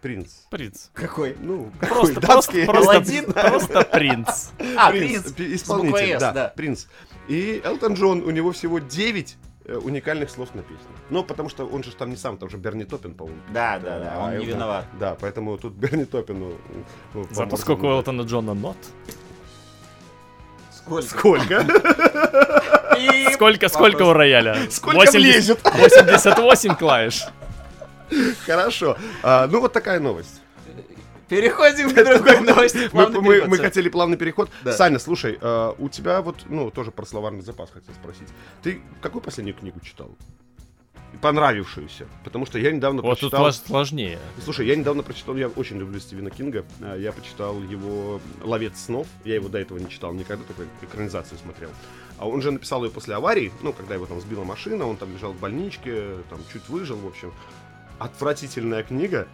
Принц. 0.00 0.30
Принц. 0.48 0.88
Какой? 0.94 1.36
Ну, 1.40 1.70
Просто, 1.78 2.14
какой? 2.14 2.14
просто, 2.14 2.20
Датский? 2.20 2.64
просто, 2.66 2.90
Аладдин? 2.92 3.24
просто 3.32 3.82
принц. 3.82 4.48
А, 4.78 4.90
Принц, 4.90 5.32
принц. 5.32 5.60
исполнитель, 5.60 6.18
да, 6.18 6.32
да. 6.32 6.48
принц. 6.56 6.86
И 7.28 7.60
Элтон 7.62 7.94
Джон, 7.94 8.22
у 8.22 8.30
него 8.30 8.52
всего 8.52 8.78
9 8.78 9.36
э, 9.36 9.49
уникальных 9.78 10.30
слов 10.30 10.54
на 10.54 10.62
песне. 10.62 10.86
Ну, 11.10 11.24
потому 11.24 11.48
что 11.48 11.66
он 11.66 11.82
же 11.84 11.94
там 11.94 12.10
не 12.10 12.16
сам, 12.16 12.36
там 12.36 12.50
же 12.50 12.56
Берни 12.56 12.84
Топпин, 12.84 13.14
по-моему. 13.14 13.40
Да, 13.52 13.78
да, 13.78 13.98
да, 13.98 14.12
А 14.14 14.24
он 14.26 14.38
не 14.38 14.46
виноват. 14.46 14.84
Да, 14.98 15.16
поэтому 15.20 15.56
тут 15.58 15.72
Берни 15.80 16.04
Топпину... 16.04 16.52
ну, 17.14 17.26
Зато 17.30 17.56
сколько 17.56 17.84
у. 17.86 17.90
Элтона 17.90 18.22
Джона 18.22 18.54
нот. 18.54 18.76
Сколько? 20.72 21.08
Сколько? 21.08 21.66
И 22.98 23.32
Сколько, 23.32 23.68
сколько 23.68 24.02
у 24.02 24.12
рояля? 24.12 24.56
Сколько 24.70 25.10
влезет? 25.12 25.60
88 25.64 26.74
клавиш. 26.74 27.26
Хорошо. 28.46 28.96
А, 29.22 29.46
ну, 29.46 29.60
вот 29.60 29.72
такая 29.72 30.00
новость. 30.00 30.39
Переходим 31.30 31.90
к 31.90 31.94
другой 31.94 32.40
новости. 32.40 32.78
Мы, 32.84 32.88
Плавный 32.90 33.20
мы- 33.20 33.28
переход, 33.34 33.48
мы 33.48 33.54
всё. 33.56 33.64
хотели 33.64 33.88
плавный 33.88 34.16
переход. 34.18 34.50
Да. 34.64 34.72
Саня, 34.72 34.98
слушай, 34.98 35.38
э, 35.40 35.72
у 35.78 35.88
тебя 35.88 36.20
вот, 36.20 36.36
ну, 36.48 36.70
тоже 36.70 36.90
про 36.90 37.06
словарный 37.06 37.42
запас 37.42 37.70
хотел 37.70 37.94
спросить. 37.94 38.28
Ты 38.62 38.82
какую 39.00 39.22
последнюю 39.22 39.56
книгу 39.56 39.80
читал? 39.80 40.10
Понравившуюся. 41.22 42.06
Потому 42.24 42.46
что 42.46 42.58
я 42.58 42.70
недавно 42.70 43.02
Вот 43.02 43.18
тут 43.18 43.30
прочитал... 43.30 43.48
слож- 43.48 43.66
сложнее. 43.66 44.18
Слушай, 44.44 44.66
я 44.68 44.76
недавно 44.76 45.02
прочитал, 45.02 45.36
я 45.36 45.48
очень 45.48 45.76
люблю 45.78 45.98
Стивена 46.00 46.30
Кинга. 46.30 46.64
А, 46.80 46.96
Я 46.96 47.12
почитал 47.12 47.60
его 47.62 48.20
«Ловец 48.42 48.78
снов». 48.78 49.06
Я 49.24 49.34
его 49.34 49.48
до 49.48 49.58
этого 49.58 49.78
не 49.78 49.88
читал 49.88 50.12
никогда, 50.12 50.44
только 50.44 50.64
экранизацию 50.82 51.38
смотрел. 51.38 51.70
А 52.18 52.28
он 52.28 52.42
же 52.42 52.50
написал 52.52 52.84
ее 52.84 52.90
после 52.90 53.14
аварии, 53.16 53.52
ну, 53.62 53.72
когда 53.72 53.94
его 53.94 54.06
там 54.06 54.20
сбила 54.20 54.44
машина, 54.44 54.86
он 54.86 54.96
там 54.96 55.12
лежал 55.12 55.32
в 55.32 55.38
больничке, 55.40 56.16
там 56.28 56.38
чуть 56.52 56.68
выжил, 56.68 56.96
в 56.96 57.06
общем. 57.06 57.32
Отвратительная 57.98 58.82
книга. 58.82 59.26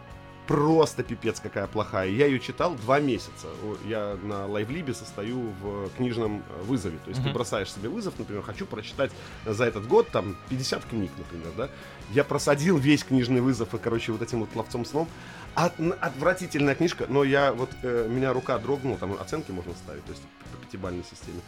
Просто 0.46 1.02
пипец 1.02 1.40
какая 1.40 1.66
плохая. 1.66 2.08
Я 2.08 2.26
ее 2.26 2.38
читал 2.38 2.74
два 2.76 3.00
месяца. 3.00 3.48
Я 3.84 4.16
на 4.22 4.46
лайвлибе 4.46 4.94
состою 4.94 5.52
в 5.60 5.90
книжном 5.96 6.42
э, 6.48 6.62
вызове. 6.62 6.98
То 6.98 7.08
есть 7.10 7.20
ты 7.20 7.28
Мгм. 7.28 7.34
бросаешь 7.34 7.72
себе 7.72 7.88
вызов, 7.88 8.14
например, 8.18 8.42
хочу 8.42 8.64
прочитать 8.64 9.10
за 9.44 9.64
этот 9.64 9.88
год 9.88 10.08
там 10.10 10.36
50 10.48 10.84
книг, 10.84 11.10
например, 11.18 11.52
да. 11.56 11.68
Я 12.12 12.22
просадил 12.22 12.78
весь 12.78 13.02
книжный 13.02 13.40
вызов 13.40 13.74
и, 13.74 13.78
короче, 13.78 14.12
вот 14.12 14.22
этим 14.22 14.40
вот 14.40 14.54
ловцом 14.54 14.84
сном. 14.84 15.08
От- 15.56 15.80
отвратительная 16.00 16.74
книжка, 16.74 17.06
но 17.08 17.24
я 17.24 17.52
вот, 17.52 17.70
э, 17.82 18.06
меня 18.08 18.32
рука 18.32 18.58
дрогнула, 18.58 18.98
там 18.98 19.14
оценки 19.14 19.50
можно 19.50 19.72
ставить, 19.74 20.04
то 20.04 20.12
есть 20.12 20.22
по 20.52 20.58
пятибалльной 20.64 21.02
системе. 21.10 21.40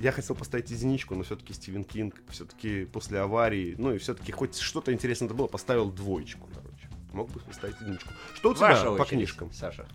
Я 0.00 0.10
хотел 0.10 0.34
поставить 0.34 0.70
единичку, 0.70 1.14
но 1.14 1.22
все-таки 1.22 1.52
Стивен 1.54 1.84
Кинг, 1.84 2.16
все-таки 2.28 2.84
после 2.84 3.20
аварии, 3.20 3.76
ну 3.78 3.94
и 3.94 3.98
все-таки 3.98 4.32
хоть 4.32 4.58
что-то 4.58 4.92
интересное 4.92 5.28
было, 5.28 5.46
поставил 5.46 5.88
двоечку, 5.90 6.48
короче. 6.52 6.63
Мог 7.14 7.30
бы 7.30 7.40
поставить 7.40 7.80
единичку. 7.80 8.10
Что 8.34 8.50
у 8.50 8.54
тебя 8.54 8.68
Ваша 8.68 8.84
по 8.86 8.90
очередь, 8.90 9.08
книжкам? 9.08 9.52
Саша. 9.52 9.86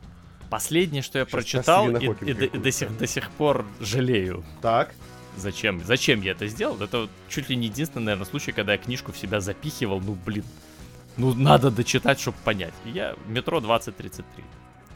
Последнее, 0.50 1.02
что 1.02 1.20
я 1.20 1.26
Щас 1.26 1.32
прочитал, 1.32 1.90
и, 1.90 2.06
и 2.26 2.34
до, 2.34 2.46
и 2.46 2.58
до 2.58 2.72
сих, 2.72 2.98
до 2.98 3.06
сих 3.06 3.30
пор 3.32 3.66
жалею. 3.80 4.44
Так. 4.62 4.96
Зачем? 5.36 5.84
Зачем 5.84 6.22
я 6.22 6.32
это 6.32 6.48
сделал? 6.48 6.82
Это 6.82 7.02
вот 7.02 7.10
чуть 7.28 7.50
ли 7.50 7.56
не 7.56 7.68
единственный, 7.68 8.04
наверное, 8.04 8.26
случай, 8.26 8.52
когда 8.52 8.72
я 8.74 8.78
книжку 8.78 9.12
в 9.12 9.18
себя 9.18 9.42
запихивал. 9.42 10.00
Ну, 10.00 10.18
блин. 10.26 10.46
Ну, 11.18 11.34
надо 11.34 11.70
дочитать, 11.70 12.20
чтобы 12.20 12.38
понять. 12.44 12.74
И 12.86 12.90
я 12.90 13.16
метро 13.28 13.60
2033. 13.60 14.44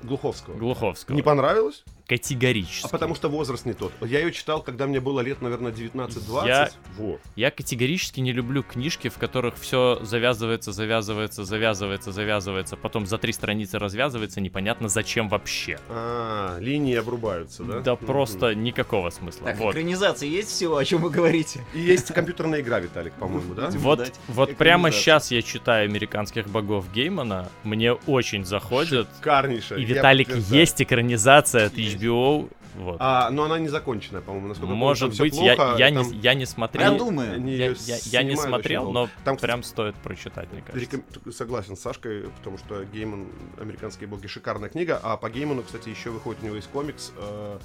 Глуховского. 0.04 0.58
Глуховского. 0.58 1.16
Не 1.16 1.22
понравилось? 1.22 1.84
Категорически. 2.08 2.86
А 2.86 2.90
потому 2.90 3.16
что 3.16 3.30
возраст 3.30 3.66
не 3.66 3.74
тот. 3.74 3.94
Я 4.02 4.20
ее 4.20 4.32
читал, 4.32 4.62
когда 4.62 4.88
мне 4.88 5.00
было 5.00 5.22
лет, 5.22 5.42
наверное, 5.42 5.72
19-20. 5.72 6.46
Я- 6.48 6.70
Вот. 6.98 7.22
Я 7.36 7.50
категорически 7.50 8.20
не 8.20 8.34
люблю 8.34 8.62
книжки, 8.62 9.08
в 9.08 9.18
которых 9.18 9.56
все 9.58 10.00
завязывается, 10.02 10.72
завязывается, 10.74 11.46
завязывается, 11.46 12.12
завязывается, 12.12 12.76
потом 12.76 13.06
за 13.06 13.18
три 13.18 13.32
страницы 13.32 13.80
развязывается, 13.80 14.42
непонятно 14.42 14.90
зачем 14.90 15.30
вообще. 15.30 15.80
А, 15.90 16.58
линии 16.60 16.96
обрубаются, 16.96 17.64
да? 17.64 17.80
Да 17.80 17.96
просто 17.96 18.54
никакого 18.54 19.10
смысла. 19.10 19.48
Так, 19.48 19.58
вот. 19.60 19.72
экранизации 19.72 20.28
есть 20.28 20.50
всего, 20.50 20.78
о 20.78 20.86
чем 20.86 21.02
вы 21.02 21.10
говорите? 21.10 21.64
И 21.74 21.80
есть 21.80 22.14
компьютерная 22.14 22.60
игра, 22.62 22.80
Виталик, 22.80 23.14
по-моему, 23.14 23.54
да? 23.54 23.68
Будем 23.68 23.80
Вот, 23.80 24.12
вот 24.28 24.56
прямо 24.58 24.92
сейчас 24.92 25.32
я 25.32 25.42
читаю 25.42 25.86
американских 25.86 26.48
богов 26.50 26.92
Геймана, 26.94 27.50
мне 27.64 27.94
очень 27.94 28.44
заходит. 28.46 29.08
Шикарнейшая. 29.18 29.80
И 29.80 29.86
Виталик, 29.86 30.36
есть 30.36 30.82
экранизация 30.82 31.72
Есть. 31.74 31.93
HBO. 32.02 32.50
Вот. 32.76 32.98
А, 33.00 33.30
но 33.30 33.44
она 33.44 33.60
не 33.60 33.68
законченная, 33.68 34.22
по-моему, 34.22 34.48
насколько 34.48 34.66
я 34.68 34.72
помню, 34.72 34.86
Может 34.86 35.14
всё 35.14 35.24
быть, 35.24 35.36
я, 35.36 35.56
плохо, 35.56 35.76
я, 35.78 35.92
там 35.94 36.12
не, 36.12 36.18
я 36.18 36.34
не 36.34 36.42
Я 36.42 36.48
смотрел. 36.48 36.98
думаю. 36.98 37.34
они 37.36 37.54
Я, 37.56 37.68
я- 37.68 37.98
я 38.06 38.24
не 38.24 38.36
смотрел, 38.36 38.92
но. 38.92 39.10
Там, 39.24 39.36
кстати, 39.36 39.42
прям 39.52 39.64
стоит 39.64 39.96
прочитать, 39.98 40.52
мне 40.52 40.62
кажется. 40.64 40.80
реком- 40.98 41.32
Согласен 41.32 41.76
с 41.78 41.82
Сашкой, 41.82 42.24
потому 42.30 42.58
что 42.58 42.84
Гейман, 42.86 43.28
американские 43.62 44.08
боги, 44.08 44.26
шикарная 44.28 44.70
книга. 44.70 45.00
А 45.04 45.18
по 45.18 45.30
Гейману, 45.30 45.62
кстати, 45.62 45.90
еще 45.90 46.10
выходит 46.10 46.42
у 46.42 46.46
него 46.48 46.56
есть 46.56 46.68
комикс 46.70 47.12
э, 47.16 47.60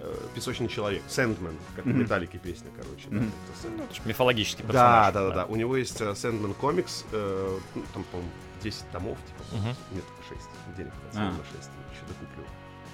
э, 0.00 0.14
Песочный 0.34 0.68
человек, 0.68 1.02
Сэндмен, 1.08 1.56
как 1.76 1.84
в 1.84 1.88
Мгм. 1.88 2.00
Металлике 2.00 2.38
песня, 2.38 2.68
короче. 2.74 3.06
да, 3.10 3.16
Мгм. 3.16 3.32
как-то 3.32 3.68
Sandman. 3.68 3.84
Это 3.84 3.94
ж 3.94 4.00
мифологический 4.06 4.64
Да, 4.64 4.68
персонаж. 4.72 5.12
да, 5.14 5.28
да, 5.28 5.34
да. 5.34 5.44
У 5.52 5.56
него 5.56 5.76
есть 5.76 6.00
э, 6.00 6.14
Сэндмен 6.14 6.54
комикс, 6.54 7.04
э, 7.12 7.58
ну, 7.74 7.82
там, 7.92 8.04
по-моему, 8.04 8.30
10 8.62 8.90
томов, 8.92 9.18
типа. 9.26 9.56
Мгм. 9.60 9.76
Нет, 9.92 10.04
6. 10.28 10.48
Денег 10.78 10.92
А. 11.14 11.18
на 11.18 11.32
6. 11.52 11.70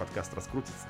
Подкаст 0.05 0.35
раскрутится. 0.35 0.87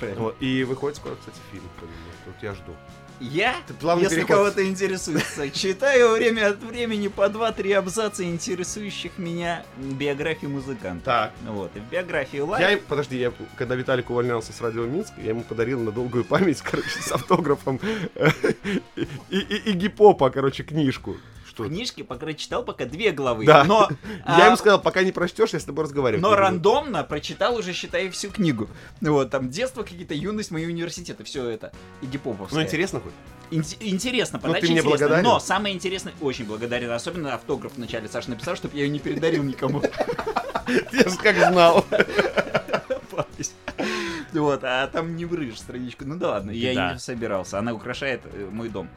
Вот. 0.18 0.36
И 0.40 0.64
выходит 0.64 0.96
скоро, 0.98 1.14
кстати, 1.14 1.36
фильм. 1.50 1.64
по 1.80 1.84
нему. 1.84 1.94
Вот 2.26 2.34
я 2.42 2.52
жду. 2.54 2.74
Я, 3.20 3.54
Ты 3.68 3.74
плавный 3.74 4.04
если 4.04 4.16
переход. 4.16 4.36
кого-то 4.36 4.66
интересуется, 4.68 5.48
читаю 5.52 6.10
время 6.12 6.48
от 6.50 6.62
времени 6.62 7.06
по 7.08 7.22
2-3 7.28 7.72
абзаца 7.74 8.24
интересующих 8.24 9.16
меня 9.18 9.64
биографии 9.78 10.46
музыканта. 10.46 11.04
Так. 11.04 11.32
Вот, 11.46 11.70
и 11.76 11.78
в 11.78 11.84
биографии 11.84 12.38
Я, 12.38 12.44
Лайв... 12.44 12.80
им- 12.80 12.84
подожди, 12.88 13.16
я, 13.16 13.32
когда 13.56 13.76
Виталик 13.76 14.10
увольнялся 14.10 14.52
с 14.52 14.60
радио 14.60 14.84
Минск, 14.86 15.12
я 15.18 15.30
ему 15.30 15.42
подарил 15.44 15.78
на 15.80 15.92
долгую 15.92 16.24
память, 16.24 16.60
короче, 16.62 17.00
с 17.00 17.12
автографом 17.12 17.80
и 19.30 19.72
гипопа, 19.72 20.30
короче, 20.30 20.64
книжку. 20.64 21.16
Что? 21.52 21.66
Книжки 21.68 22.02
пока 22.02 22.32
читал 22.32 22.64
пока 22.64 22.86
две 22.86 23.12
главы, 23.12 23.44
Да. 23.44 23.62
но... 23.64 23.90
Я 24.26 24.44
а, 24.44 24.46
ему 24.46 24.56
сказал, 24.56 24.80
пока 24.80 25.02
не 25.02 25.12
прочтешь, 25.12 25.50
я 25.50 25.60
с 25.60 25.64
тобой 25.64 25.84
разговариваю. 25.84 26.22
Но 26.22 26.34
рандомно 26.34 27.04
прочитал 27.04 27.56
уже, 27.56 27.74
считай, 27.74 28.08
всю 28.08 28.30
книгу. 28.30 28.70
Вот, 29.02 29.28
там 29.28 29.50
детство, 29.50 29.82
какие-то 29.82 30.14
юность, 30.14 30.50
мои 30.50 30.64
университеты, 30.64 31.24
все 31.24 31.46
это. 31.50 31.70
И 32.00 32.06
гипоповское. 32.06 32.58
Ну, 32.58 32.64
интересно 32.64 33.00
хоть? 33.00 33.12
Инте- 33.50 33.76
интересно, 33.80 34.38
Ну, 34.42 34.48
подача 34.48 34.66
ты 34.66 34.72
мне 34.72 34.80
интересная, 34.80 35.08
благодарен? 35.08 35.24
но 35.24 35.40
самое 35.40 35.74
интересное, 35.74 36.14
очень 36.22 36.46
благодарен, 36.46 36.90
особенно 36.90 37.34
автограф 37.34 37.72
вначале 37.76 38.08
Саша 38.08 38.30
написал, 38.30 38.56
чтобы 38.56 38.74
я 38.78 38.84
ее 38.84 38.88
не 38.88 38.98
передарил 38.98 39.42
никому. 39.42 39.82
Я 40.92 41.08
же 41.10 41.16
как 41.18 41.36
знал. 41.36 41.84
Вот, 44.32 44.64
а 44.64 44.86
там 44.86 45.16
не 45.16 45.24
врыжь 45.26 45.58
страничку. 45.58 46.04
Ну 46.06 46.16
да 46.16 46.30
ладно, 46.30 46.50
я 46.50 46.74
Да. 46.74 46.92
не 46.94 46.98
собирался. 46.98 47.58
Она 47.58 47.74
украшает 47.74 48.22
э, 48.24 48.48
мой 48.50 48.70
дом. 48.70 48.88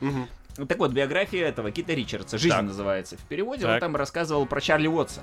Так 0.55 0.77
вот, 0.79 0.91
биография 0.91 1.47
этого 1.47 1.71
Кита 1.71 1.93
Ричардса. 1.93 2.38
Жизнь 2.38 2.55
Так. 2.55 2.63
называется. 2.65 3.17
В 3.17 3.21
переводе 3.21 3.65
он 3.65 3.71
Так. 3.74 3.79
там 3.81 3.95
рассказывал 3.95 4.45
про 4.45 4.62
Чарли 4.62 4.88
Уотса. 4.88 5.21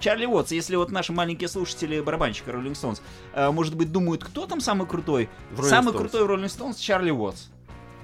Чарли 0.00 0.26
Уотс, 0.26 0.52
если 0.52 0.76
вот 0.76 0.90
наши 0.92 1.12
маленькие 1.12 1.48
слушатели 1.48 2.00
барабанщика 2.00 2.52
Роллинг 2.52 2.76
Стоунс, 2.76 3.02
э, 3.34 3.50
может 3.50 3.74
быть, 3.74 3.90
думают, 3.90 4.22
кто 4.22 4.46
там 4.46 4.60
самый 4.60 4.86
крутой? 4.86 5.28
Rolling 5.56 5.62
самый 5.64 5.92
Stones. 5.92 5.98
крутой 5.98 6.26
Роллинг 6.26 6.50
Стоунс 6.50 6.76
Чарли 6.78 7.10
Уотс. 7.10 7.46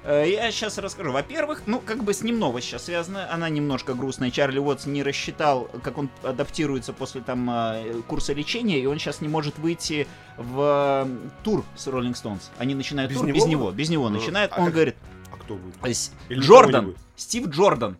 Э, 0.02 0.24
Я 0.28 0.50
сейчас 0.50 0.76
расскажу. 0.78 1.12
Во-первых, 1.12 1.62
ну, 1.66 1.78
как 1.80 2.02
бы 2.02 2.12
с 2.12 2.22
ним 2.22 2.38
новость 2.40 2.66
сейчас 2.66 2.84
связана. 2.86 3.32
Она 3.32 3.48
немножко 3.48 3.94
грустная. 3.94 4.30
Чарли 4.30 4.58
Уотс 4.58 4.86
не 4.86 5.02
рассчитал, 5.04 5.68
как 5.82 5.96
он 5.98 6.10
адаптируется 6.24 6.92
после 6.92 7.20
там 7.20 7.48
э, 7.50 8.02
курса 8.08 8.32
лечения, 8.32 8.80
и 8.80 8.86
он 8.86 8.98
сейчас 8.98 9.20
не 9.20 9.28
может 9.28 9.58
выйти 9.58 10.06
в 10.36 11.06
тур 11.44 11.64
с 11.76 11.86
Роллинг 11.86 12.16
Стоунс. 12.16 12.50
Они 12.58 12.74
начинают 12.74 13.10
Без 13.12 13.18
тур 13.18 13.26
него? 13.28 13.36
без 13.36 13.44
него. 13.46 13.70
Без 13.70 13.88
него 13.90 14.08
Ну, 14.08 14.18
начинают. 14.18 14.52
а 14.52 14.58
Он 14.58 14.64
как- 14.66 14.74
говорит, 14.74 14.96
А 15.34 15.42
кто 15.42 15.54
будет? 15.56 15.74
э, 15.82 15.92
Или 16.28 16.40
Джордан. 16.40 16.84
будет? 16.86 16.96
Стив 17.16 17.48
Джордан. 17.48 17.96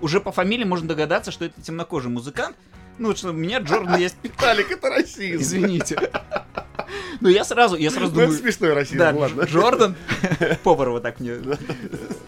Уже 0.00 0.20
по 0.20 0.32
фамилии 0.32 0.64
можно 0.64 0.88
догадаться, 0.88 1.30
что 1.30 1.44
это 1.44 1.60
темнокожий 1.60 2.10
музыкант. 2.10 2.56
Ну, 2.98 3.14
что 3.14 3.30
у 3.30 3.32
меня 3.32 3.58
Джордан 3.60 3.96
есть. 3.98 4.16
Виталик, 4.22 4.70
это 4.70 4.88
расизм. 4.88 5.40
Извините. 5.42 6.10
Ну, 7.20 7.28
я 7.28 7.44
сразу, 7.44 7.76
я 7.76 7.90
сразу 7.90 8.12
Ну, 8.14 8.20
думаю... 8.20 8.32
смешной 8.38 8.72
расизм, 8.72 8.98
Да, 8.98 9.12
ладно. 9.14 9.42
Джордан. 9.42 9.94
Повар 10.64 10.90
вот 10.90 11.02
так 11.02 11.20
мне 11.20 11.34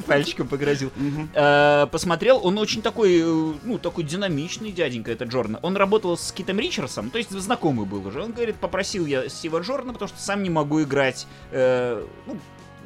пальчиком 0.07 0.49
погрозил. 0.49 0.90
Э, 1.35 1.87
Посмотрел, 1.90 2.40
он 2.45 2.59
очень 2.59 2.83
такой, 2.83 3.21
э, 3.21 3.55
ну, 3.64 3.79
такой 3.79 4.05
динамичный 4.05 4.73
дяденька, 4.73 5.12
это 5.12 5.25
Джордан. 5.25 5.59
Он 5.62 5.76
работал 5.76 6.19
с 6.19 6.31
Китом 6.33 6.59
Ричардсом, 6.59 7.11
то 7.11 7.19
есть 7.19 7.31
знакомый 7.31 7.87
был 7.87 8.07
уже. 8.07 8.23
Он 8.23 8.33
говорит, 8.33 8.57
попросил 8.57 9.07
я 9.07 9.29
Стива 9.29 9.61
Джордана, 9.61 9.93
потому 9.95 10.09
что 10.09 10.21
сам 10.21 10.43
не 10.43 10.50
могу 10.50 10.83
играть, 10.83 11.26
ну, 11.52 12.02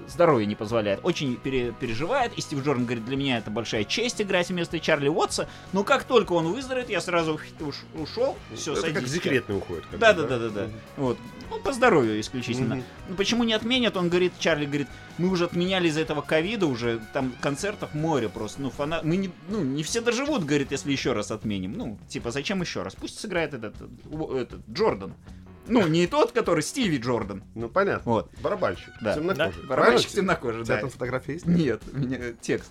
здоровье 0.08 0.46
не 0.46 0.54
позволяет. 0.54 1.00
Очень 1.02 1.36
пере- 1.36 1.72
переживает, 1.72 2.32
и 2.36 2.40
Стив 2.40 2.64
Джордан 2.64 2.84
говорит, 2.84 3.04
для 3.04 3.16
меня 3.16 3.38
это 3.38 3.50
большая 3.50 3.84
честь 3.84 4.20
играть 4.20 4.48
вместо 4.48 4.78
Чарли 4.80 5.08
Уотса. 5.08 5.48
Но 5.72 5.84
как 5.84 6.04
только 6.04 6.32
он 6.32 6.52
выздоровеет, 6.52 6.90
я 6.90 7.00
сразу 7.00 7.38
уш- 7.60 7.84
ушел, 7.94 8.36
все, 8.54 8.72
Это 8.72 8.80
садись. 8.82 8.96
как 8.96 9.04
декретный 9.04 9.56
уходит. 9.56 9.82
как 9.84 9.92
бы, 9.92 9.98
Да, 9.98 10.12
да, 10.12 10.22
да, 10.26 10.38
да, 10.38 10.48
да. 10.48 10.68
Вот. 10.96 11.18
Ну, 11.50 11.60
по 11.60 11.72
здоровью 11.72 12.18
исключительно. 12.20 12.76
Мгм. 12.76 12.84
Ну, 13.10 13.14
почему 13.16 13.44
не 13.44 13.52
отменят? 13.52 13.96
Он 13.96 14.08
говорит, 14.08 14.32
Чарли 14.38 14.64
говорит, 14.66 14.88
мы 15.18 15.28
уже 15.28 15.44
отменяли 15.44 15.88
из-за 15.88 16.00
этого 16.00 16.22
ковида, 16.22 16.66
уже 16.66 17.00
там 17.12 17.32
концертов 17.40 17.94
море 17.94 18.28
просто. 18.28 18.62
Ну, 18.62 18.70
фана... 18.70 19.00
мы 19.04 19.16
не, 19.16 19.30
ну, 19.48 19.62
не 19.62 19.82
все 19.82 20.00
доживут, 20.00 20.44
говорит, 20.44 20.72
если 20.72 20.90
еще 20.90 21.12
раз 21.12 21.30
отменим. 21.30 21.74
Ну, 21.76 21.98
типа, 22.08 22.30
зачем 22.30 22.60
еще 22.62 22.82
раз? 22.82 22.94
Пусть 22.94 23.20
сыграет 23.20 23.54
этот, 23.54 23.74
этот 23.76 24.60
Джордан. 24.72 25.14
Ну, 25.66 25.86
не 25.86 26.06
тот, 26.06 26.32
который 26.32 26.62
Стиви 26.62 26.98
Джордан. 26.98 27.42
Ну, 27.54 27.68
понятно. 27.68 28.02
Вот. 28.10 28.30
Барабанщик. 28.42 28.92
Да. 29.00 29.14
Темнокожий. 29.14 29.62
Барабанщик 29.64 30.10
Правильно? 30.10 30.10
темнокожий, 30.10 30.60
У 30.60 30.64
тебя 30.64 30.74
да. 30.76 30.80
там 30.82 30.90
фотография 30.90 31.32
есть? 31.34 31.46
Нет, 31.46 31.80
у 31.92 31.96
меня 31.96 32.18
текст. 32.40 32.70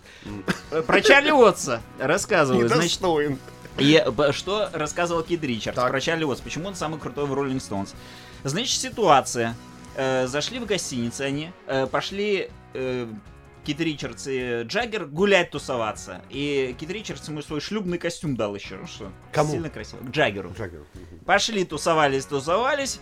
Про 0.85 1.01
Чарли 1.01 1.31
Уотса 1.31 1.81
рассказываю. 1.99 2.67
Значит, 2.67 3.01
Недостоин. 3.01 3.39
И 3.77 4.05
что 4.31 4.69
рассказывал 4.73 5.23
Кид 5.23 5.43
Ричардс 5.43 5.75
Так. 5.75 5.89
про 5.89 5.99
Чарли 5.99 6.23
Уотс, 6.23 6.41
почему 6.41 6.67
он 6.67 6.75
самый 6.75 6.99
крутой 6.99 7.25
в 7.25 7.33
Роллинг 7.33 7.61
Стоунс. 7.61 7.95
Значит, 8.43 8.79
ситуация. 8.79 9.55
Э, 9.95 10.25
зашли 10.27 10.59
в 10.59 10.65
гостиницу 10.65 11.23
они, 11.23 11.51
э, 11.67 11.85
пошли 11.87 12.49
э, 12.73 13.07
Кит 13.65 13.79
Ричардс 13.79 14.27
и 14.27 14.63
Джаггер 14.63 15.05
гулять, 15.05 15.51
тусоваться. 15.51 16.21
И 16.29 16.75
Кит 16.79 16.89
Ричардс 16.89 17.27
ему 17.29 17.41
свой 17.41 17.61
шлюбный 17.61 17.97
костюм 17.97 18.35
дал 18.35 18.55
еще. 18.55 18.85
Что, 18.85 19.11
Кому? 19.31 19.51
Сильно 19.51 19.69
красиво. 19.69 19.99
К 19.99 20.09
Джаггеру. 20.09 20.53
Джаггер. 20.57 20.79
Мгм. 20.93 21.19
Пошли, 21.25 21.63
тусовались, 21.63 22.25
тусовались, 22.25 22.99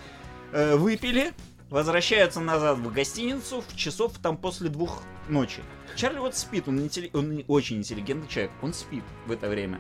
э, 0.52 0.76
выпили, 0.76 1.34
возвращаются 1.70 2.40
назад 2.40 2.78
в 2.78 2.92
гостиницу 2.94 3.64
в 3.68 3.76
часов 3.76 4.14
там 4.22 4.38
после 4.38 4.70
двух 4.70 5.02
ночи. 5.30 5.62
Чарли 5.96 6.20
вот 6.20 6.36
спит, 6.36 6.68
он, 6.68 6.80
интелли- 6.80 7.10
он 7.14 7.44
очень 7.48 7.78
интеллигентный 7.78 8.28
человек, 8.28 8.52
он 8.62 8.74
спит 8.74 9.04
в 9.26 9.32
это 9.32 9.50
время. 9.50 9.80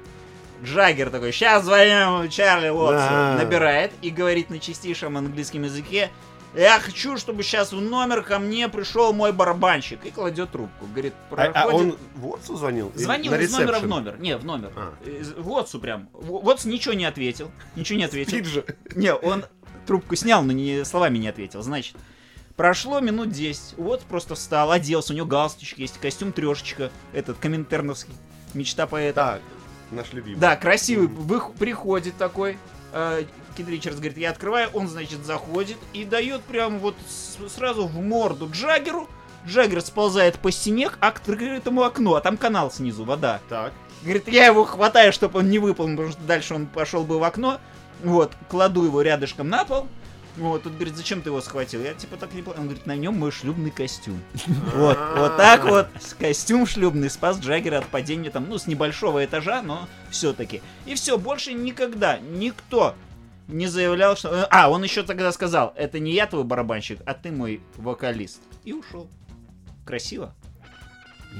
Джаггер 0.63 1.09
такой, 1.09 1.31
сейчас 1.31 1.65
звоним 1.65 2.29
Чарли 2.29 2.69
Уотсу. 2.69 2.93
Да. 2.97 3.35
Набирает 3.37 3.91
и 4.01 4.09
говорит 4.09 4.49
на 4.49 4.59
чистейшем 4.59 5.17
английском 5.17 5.63
языке, 5.63 6.11
я 6.55 6.79
хочу, 6.79 7.17
чтобы 7.17 7.43
сейчас 7.43 7.71
в 7.71 7.79
номер 7.81 8.23
ко 8.23 8.39
мне 8.39 8.67
пришел 8.69 9.13
мой 9.13 9.31
барабанщик. 9.31 10.05
И 10.05 10.11
кладет 10.11 10.51
трубку. 10.51 10.85
Говорит, 10.87 11.13
А, 11.29 11.35
проходит... 11.35 11.55
а 11.55 11.75
он 11.75 11.97
в 12.15 12.35
Отцу 12.35 12.55
звонил? 12.57 12.91
Звонил 12.95 13.33
из 13.33 13.51
номера 13.51 13.79
в 13.79 13.87
номер. 13.87 14.19
Не, 14.19 14.37
в 14.37 14.43
номер. 14.45 14.71
А. 14.75 14.93
В 15.37 15.57
Отцу 15.57 15.79
прям. 15.79 16.09
Вотс 16.13 16.65
ничего 16.65 16.93
не 16.93 17.05
ответил. 17.05 17.51
Ничего 17.75 17.99
не 17.99 18.05
ответил. 18.05 18.31
Спит 18.31 18.45
же. 18.45 18.65
Не, 18.95 19.13
он 19.13 19.45
трубку 19.85 20.15
снял, 20.15 20.43
но 20.43 20.51
не, 20.51 20.83
словами 20.85 21.17
не 21.17 21.27
ответил. 21.29 21.61
Значит, 21.61 21.95
прошло 22.55 22.99
минут 22.99 23.29
10. 23.31 23.77
Вот 23.77 24.01
просто 24.03 24.35
встал, 24.35 24.71
оделся, 24.71 25.13
у 25.13 25.15
него 25.15 25.25
галстучек 25.27 25.79
есть, 25.79 25.97
костюм 25.99 26.31
трешечка, 26.33 26.91
этот 27.13 27.37
коминтерновский. 27.37 28.13
Мечта 28.53 28.85
поэта. 28.87 29.15
Так, 29.15 29.41
наш 29.91 30.11
любимый. 30.13 30.37
Да, 30.39 30.55
красивый. 30.57 31.07
Вых- 31.07 31.57
приходит 31.57 32.17
такой. 32.17 32.57
э, 32.91 33.23
Кит 33.55 33.67
Ричардс 33.67 33.97
говорит, 33.97 34.17
я 34.17 34.31
открываю, 34.31 34.69
он, 34.73 34.87
значит, 34.87 35.25
заходит 35.25 35.77
и 35.93 36.05
дает 36.05 36.41
прям 36.43 36.79
вот 36.79 36.95
сразу 37.47 37.87
в 37.87 37.95
морду 38.01 38.49
Джаггеру. 38.51 39.07
Джаггер 39.47 39.81
сползает 39.81 40.37
по 40.37 40.51
стене 40.51 40.89
к 40.89 40.97
открытому 40.99 41.83
окну, 41.83 42.13
а 42.13 42.21
там 42.21 42.37
канал 42.37 42.71
снизу, 42.71 43.03
вода. 43.03 43.39
Так. 43.49 43.73
Говорит, 44.03 44.27
я 44.27 44.47
его 44.47 44.65
хватаю, 44.65 45.13
чтобы 45.13 45.39
он 45.39 45.49
не 45.49 45.59
выпал, 45.59 45.87
потому 45.87 46.11
что 46.11 46.21
дальше 46.21 46.55
он 46.55 46.67
пошел 46.67 47.03
бы 47.03 47.19
в 47.19 47.23
окно. 47.23 47.59
Вот, 48.03 48.31
кладу 48.49 48.83
его 48.83 49.01
рядышком 49.01 49.49
на 49.49 49.65
пол. 49.65 49.87
Вот, 50.37 50.63
тут 50.63 50.73
говорит, 50.73 50.95
зачем 50.95 51.21
ты 51.21 51.29
его 51.29 51.41
схватил? 51.41 51.81
Я 51.81 51.93
типа 51.93 52.15
так 52.15 52.33
не 52.33 52.41
понял. 52.41 52.59
Он 52.59 52.65
говорит, 52.65 52.85
на 52.85 52.95
нем 52.95 53.15
мой 53.15 53.31
шлюбный 53.31 53.69
костюм. 53.69 54.21
Вот, 54.73 54.97
вот 55.17 55.37
так 55.37 55.65
вот, 55.65 55.87
костюм 56.17 56.65
шлюбный 56.65 57.09
спас 57.09 57.37
Джаггера 57.39 57.79
от 57.79 57.85
падения 57.87 58.29
там, 58.29 58.47
ну, 58.49 58.57
с 58.57 58.65
небольшого 58.65 59.23
этажа, 59.25 59.61
но 59.61 59.87
все-таки. 60.09 60.61
И 60.85 60.95
все, 60.95 61.17
больше 61.17 61.53
никогда 61.53 62.17
никто 62.19 62.95
не 63.51 63.67
заявлял, 63.67 64.15
что... 64.15 64.47
А, 64.49 64.69
он 64.69 64.83
еще 64.83 65.03
тогда 65.03 65.31
сказал, 65.31 65.73
это 65.75 65.99
не 65.99 66.13
я 66.13 66.25
твой 66.27 66.43
барабанщик, 66.43 66.99
а 67.05 67.13
ты 67.13 67.31
мой 67.31 67.61
вокалист. 67.77 68.41
И 68.63 68.73
ушел. 68.73 69.07
Красиво. 69.85 70.33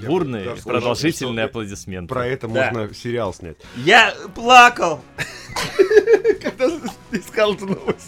Я 0.02 0.08
Бурные, 0.08 0.46
даже 0.46 0.62
продолжительные 0.62 1.46
аплодисменты. 1.46 2.08
Про 2.08 2.26
это 2.28 2.48
Да. 2.48 2.72
можно 2.72 2.94
сериал 2.94 3.34
снять. 3.34 3.58
Я 3.76 4.14
плакал. 4.34 5.02
Когда 6.42 6.66
искал 7.12 7.54
эту 7.56 7.68
новость. 7.68 8.08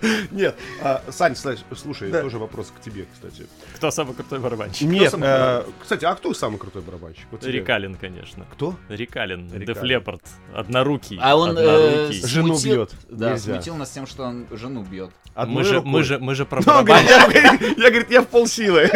Нет, 0.30 0.56
а, 0.82 1.02
Сань, 1.10 1.36
слушай, 1.36 2.10
тоже 2.10 2.38
вопрос 2.38 2.72
к 2.76 2.80
тебе, 2.80 3.06
кстати. 3.12 3.46
Кто 3.76 3.90
самый 3.90 4.14
крутой 4.14 4.38
барабанщик? 4.38 4.82
Нет, 4.88 5.10
самый 5.10 5.28
э, 5.28 5.62
кстати, 5.80 6.04
а 6.04 6.14
кто 6.14 6.32
самый 6.34 6.58
крутой 6.58 6.82
барабанщик? 6.82 7.26
Вот. 7.30 7.44
Рикалин, 7.44 7.96
конечно. 7.96 8.46
Кто? 8.52 8.76
Рикалин, 8.88 9.46
Рикалин. 9.46 9.66
Деф 9.66 9.82
Лепард, 9.82 10.22
однорукий. 10.54 11.18
А 11.20 11.36
он 11.36 11.56
э. 11.58 12.12
Жену 12.12 12.58
бьет. 12.58 12.92
Да, 13.08 13.32
Нельзя. 13.32 13.54
смутил 13.54 13.76
нас 13.76 13.90
тем, 13.90 14.06
что 14.06 14.24
он 14.24 14.46
жену 14.50 14.82
бьет. 14.84 15.10
Мы, 15.36 15.64
же, 15.64 15.80
мы, 15.82 16.02
же, 16.02 16.18
мы 16.20 16.34
же 16.34 16.44
про 16.44 16.60
Ну, 16.60 16.66
барабанщиков, 16.66 17.34
я, 17.78 17.90
говорит, 17.90 18.10
я 18.10 18.22
в 18.22 18.26
полсилы. 18.26 18.90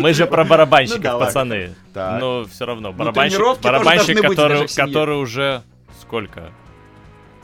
мы 0.00 0.12
же 0.12 0.26
про 0.26 0.44
барабанщиков, 0.44 1.04
Ну 1.04 1.10
ладно. 1.10 1.26
пацаны. 1.26 1.74
Но 1.94 2.44
все 2.46 2.66
равно, 2.66 2.92
барабанщик, 2.92 3.38
тоже 3.38 3.58
барабанщик 3.62 4.18
семье. 4.18 4.92
который 4.92 5.16
уже 5.16 5.62
сколько? 6.00 6.52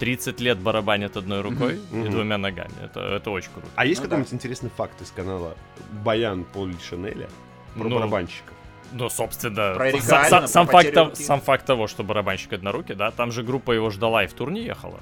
30 0.02 0.40
лет 0.40 0.58
барабанит 0.58 1.16
одной 1.16 1.42
рукой 1.42 1.76
и 1.92 1.94
Мгм. 1.94 2.10
двумя 2.10 2.36
ногами. 2.36 2.72
Это, 2.82 2.98
это 2.98 3.30
очень 3.30 3.50
круто. 3.52 3.68
А 3.76 3.86
есть 3.86 4.00
Ну 4.00 4.08
какой-нибудь 4.08 4.34
интересный 4.34 4.68
факт 4.68 5.00
из 5.00 5.12
канала 5.12 5.56
Баян 6.04 6.42
Поли 6.42 6.74
Шанеля 6.90 7.28
про 7.76 7.84
Ну, 7.88 7.94
барабанщиков? 7.94 8.52
Ну, 8.90 9.08
собственно, 9.08 9.74
Про 9.76 9.92
сам, 10.48 10.66
потерю 10.66 10.94
факт, 11.04 11.16
сам 11.18 11.40
факт 11.40 11.66
того, 11.66 11.86
что 11.86 12.02
барабанщик 12.02 12.52
однорукий, 12.52 12.96
да, 12.96 13.12
там 13.12 13.30
же 13.30 13.44
группа 13.44 13.70
его 13.70 13.90
ждала 13.90 14.24
и 14.24 14.26
в 14.26 14.32
тур 14.32 14.50
не 14.50 14.62
ехала. 14.64 14.98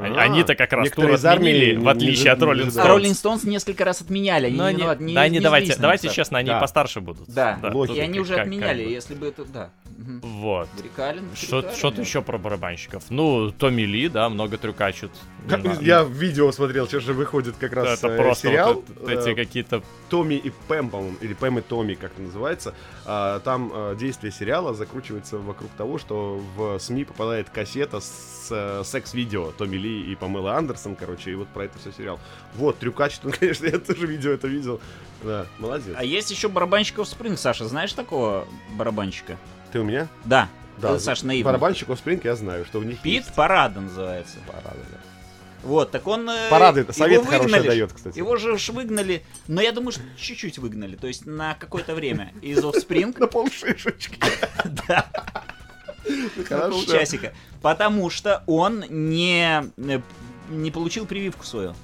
Они- 0.00 0.16
А, 0.16 0.20
Они-то 0.22 0.54
как 0.54 0.72
раз 0.72 0.84
некоторые 0.84 1.18
тур 1.18 1.30
отменили, 1.30 1.74
не- 1.74 1.84
в 1.84 1.88
отличие 1.88 2.24
не- 2.24 2.30
от 2.30 2.42
Роллинг. 2.42 2.68
А 2.68 2.70
Stones. 2.80 2.86
Роллинг 2.86 3.16
Стоунс 3.16 3.44
несколько 3.44 3.84
раз 3.84 4.00
отменяли. 4.00 4.46
Они 4.46 4.60
они- 4.60 4.76
виноваты, 4.78 5.04
не- 5.04 5.14
да, 5.14 5.20
они 5.22 5.38
не 5.38 5.40
давайте, 5.40 5.76
давайте 5.76 6.06
них, 6.08 6.14
честно, 6.16 6.38
они 6.38 6.48
Да. 6.48 6.60
постарше 6.60 7.00
будут. 7.00 7.28
Да, 7.28 7.58
Лохи. 7.72 7.92
и 7.92 8.00
они 8.00 8.20
уже 8.20 8.30
как- 8.34 8.38
как 8.38 8.46
отменяли, 8.46 8.84
бы. 8.84 8.90
если 8.90 9.14
бы 9.14 9.26
это... 9.28 9.44
Да. 9.44 9.70
Вот. 9.98 10.68
Что-то 11.34 11.96
да. 11.96 12.02
еще 12.02 12.22
про 12.22 12.38
барабанщиков. 12.38 13.04
Ну, 13.10 13.50
Томми 13.50 13.82
Ли, 13.82 14.08
да, 14.08 14.28
много 14.28 14.56
трюкачут. 14.58 15.10
Я 15.80 16.02
видео 16.02 16.50
смотрел, 16.52 16.86
сейчас 16.86 17.02
же 17.02 17.12
выходит 17.12 17.56
как 17.56 17.72
раз 17.72 17.98
Это 17.98 18.08
э, 18.08 18.16
просто 18.16 18.48
сериал. 18.48 18.84
вот 19.00 19.08
эти 19.08 19.30
э, 19.30 19.34
какие-то... 19.34 19.82
Томми 20.08 20.34
и 20.34 20.50
Пэм, 20.68 20.90
по-моему, 20.90 21.16
или 21.20 21.34
Пэм 21.34 21.58
и 21.58 21.62
Томми, 21.62 21.94
как 21.94 22.12
это 22.12 22.22
называется. 22.22 22.74
А, 23.04 23.40
Там 23.40 23.70
э, 23.74 23.96
действие 23.98 24.32
сериала 24.32 24.74
закручивается 24.74 25.38
вокруг 25.38 25.70
того, 25.72 25.98
что 25.98 26.42
в 26.56 26.78
СМИ 26.78 27.04
попадает 27.04 27.50
кассета 27.50 28.00
с 28.00 28.82
секс-видео 28.84 29.52
Томми 29.52 29.76
Ли 29.76 30.12
и 30.12 30.14
Памела 30.14 30.56
Андерсон, 30.56 30.96
короче, 30.96 31.32
и 31.32 31.34
вот 31.34 31.48
про 31.48 31.64
это 31.64 31.78
все 31.78 31.92
сериал. 31.92 32.18
Вот, 32.54 32.78
трюкач, 32.78 33.18
ну, 33.22 33.30
конечно, 33.38 33.66
я 33.66 33.78
тоже 33.78 34.06
видео 34.06 34.32
это 34.32 34.48
видел. 34.48 34.80
Да, 35.22 35.46
молодец. 35.58 35.94
А 35.96 36.04
есть 36.04 36.30
еще 36.30 36.48
барабанщиков 36.48 37.08
Спринг, 37.08 37.38
Саша, 37.38 37.66
знаешь 37.66 37.92
такого 37.92 38.46
барабанщика? 38.76 39.36
Ты 39.72 39.80
у 39.80 39.84
меня? 39.84 40.08
Да. 40.24 40.48
Да. 40.80 40.98
Саш, 40.98 41.22
наивный. 41.22 41.44
Барабанщик 41.44 41.88
Спринг 41.96 42.24
я 42.24 42.36
знаю, 42.36 42.64
что 42.64 42.78
у 42.78 42.82
них 42.82 43.00
Пит 43.00 43.24
есть. 43.24 43.34
Парада 43.34 43.80
называется. 43.80 44.36
Парады, 44.46 44.80
да. 44.90 44.97
Вот, 45.62 45.90
так 45.90 46.06
он... 46.06 46.28
э, 46.30 46.48
Парады, 46.50 46.80
его 46.80 46.92
совет 46.92 47.24
хороший 47.24 47.42
выгнали 47.42 47.62
ж. 47.62 47.66
дает, 47.66 47.92
кстати. 47.92 48.16
Его 48.18 48.36
же 48.36 48.56
ж 48.58 48.68
выгнали, 48.70 49.24
но 49.48 49.60
я 49.60 49.72
думаю, 49.72 49.92
что 49.92 50.02
чуть-чуть 50.16 50.58
выгнали, 50.58 50.96
то 50.96 51.06
есть 51.06 51.26
на 51.26 51.54
какое-то 51.54 51.94
время 51.94 52.32
из 52.42 52.58
Offspring. 52.64 53.16
На 53.18 53.26
полшишечки. 53.26 54.18
Да. 54.86 55.06
На 56.36 56.44
Хорошо. 56.44 56.70
полчасика. 56.70 57.34
Потому 57.60 58.08
что 58.08 58.42
он 58.46 58.84
не, 58.88 59.62
э, 59.76 60.00
не 60.48 60.70
получил 60.70 61.06
прививку 61.06 61.44
свою. 61.44 61.74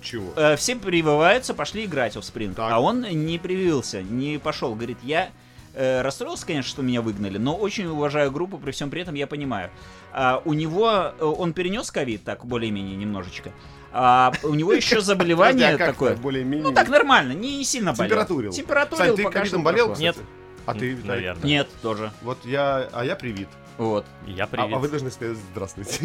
Чего? 0.00 0.32
Э, 0.36 0.56
Все 0.56 0.74
прививаются, 0.76 1.54
пошли 1.54 1.84
играть 1.84 2.16
в 2.16 2.20
Spring. 2.20 2.54
Так. 2.54 2.72
А 2.72 2.80
он 2.80 3.02
не 3.02 3.38
привился, 3.38 4.02
не 4.02 4.38
пошел. 4.38 4.74
Говорит, 4.74 4.98
я 5.02 5.30
э, 5.78 6.02
расстроился, 6.02 6.44
конечно, 6.46 6.68
что 6.68 6.82
меня 6.82 7.00
выгнали, 7.00 7.38
но 7.38 7.56
очень 7.56 7.86
уважаю 7.86 8.30
группу, 8.30 8.58
при 8.58 8.72
всем 8.72 8.90
при 8.90 9.02
этом 9.02 9.14
я 9.14 9.26
понимаю. 9.26 9.70
А, 10.12 10.42
у 10.44 10.52
него, 10.52 11.12
э, 11.18 11.24
он 11.24 11.52
перенес 11.52 11.90
ковид, 11.90 12.24
так, 12.24 12.44
более-менее 12.44 12.96
немножечко. 12.96 13.52
А 13.92 14.32
у 14.42 14.54
него 14.54 14.72
еще 14.72 15.00
заболевание 15.00 15.74
а 15.74 15.78
как 15.78 15.92
такое. 15.92 16.12
так, 16.12 16.20
более-менее? 16.20 16.64
Ну 16.64 16.72
так 16.74 16.88
нормально, 16.88 17.32
не 17.32 17.64
сильно 17.64 17.92
болел. 17.92 18.10
Температурил. 18.10 18.52
Температурил, 18.52 19.16
ты 19.16 19.24
ковидом 19.24 19.62
болел, 19.62 19.92
кстати? 19.92 20.18
А 20.66 20.74
ты? 20.74 20.96
Наверное. 21.02 21.46
Нет, 21.46 21.68
тоже. 21.80 22.12
Вот 22.22 22.44
я, 22.44 22.88
а 22.92 23.04
я 23.04 23.16
привит. 23.16 23.48
Вот. 23.78 24.04
Я 24.26 24.44
А, 24.44 24.46
привет. 24.48 24.72
а 24.74 24.78
вы 24.78 24.88
должны 24.88 25.10
сказать 25.10 25.38
здравствуйте. 25.52 26.00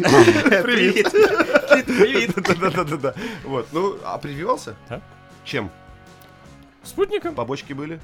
Привет. 0.62 1.10
Привет. 1.10 2.34
Да-да-да-да. 2.60 3.14
Вот, 3.42 3.66
ну, 3.72 3.98
а 4.04 4.16
прививался? 4.16 4.76
Да. 4.88 5.02
Чем? 5.44 5.70
Спутником? 6.84 7.34
Побочки 7.34 7.72
были? 7.72 8.00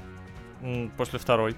После 0.97 1.19
второй. 1.19 1.55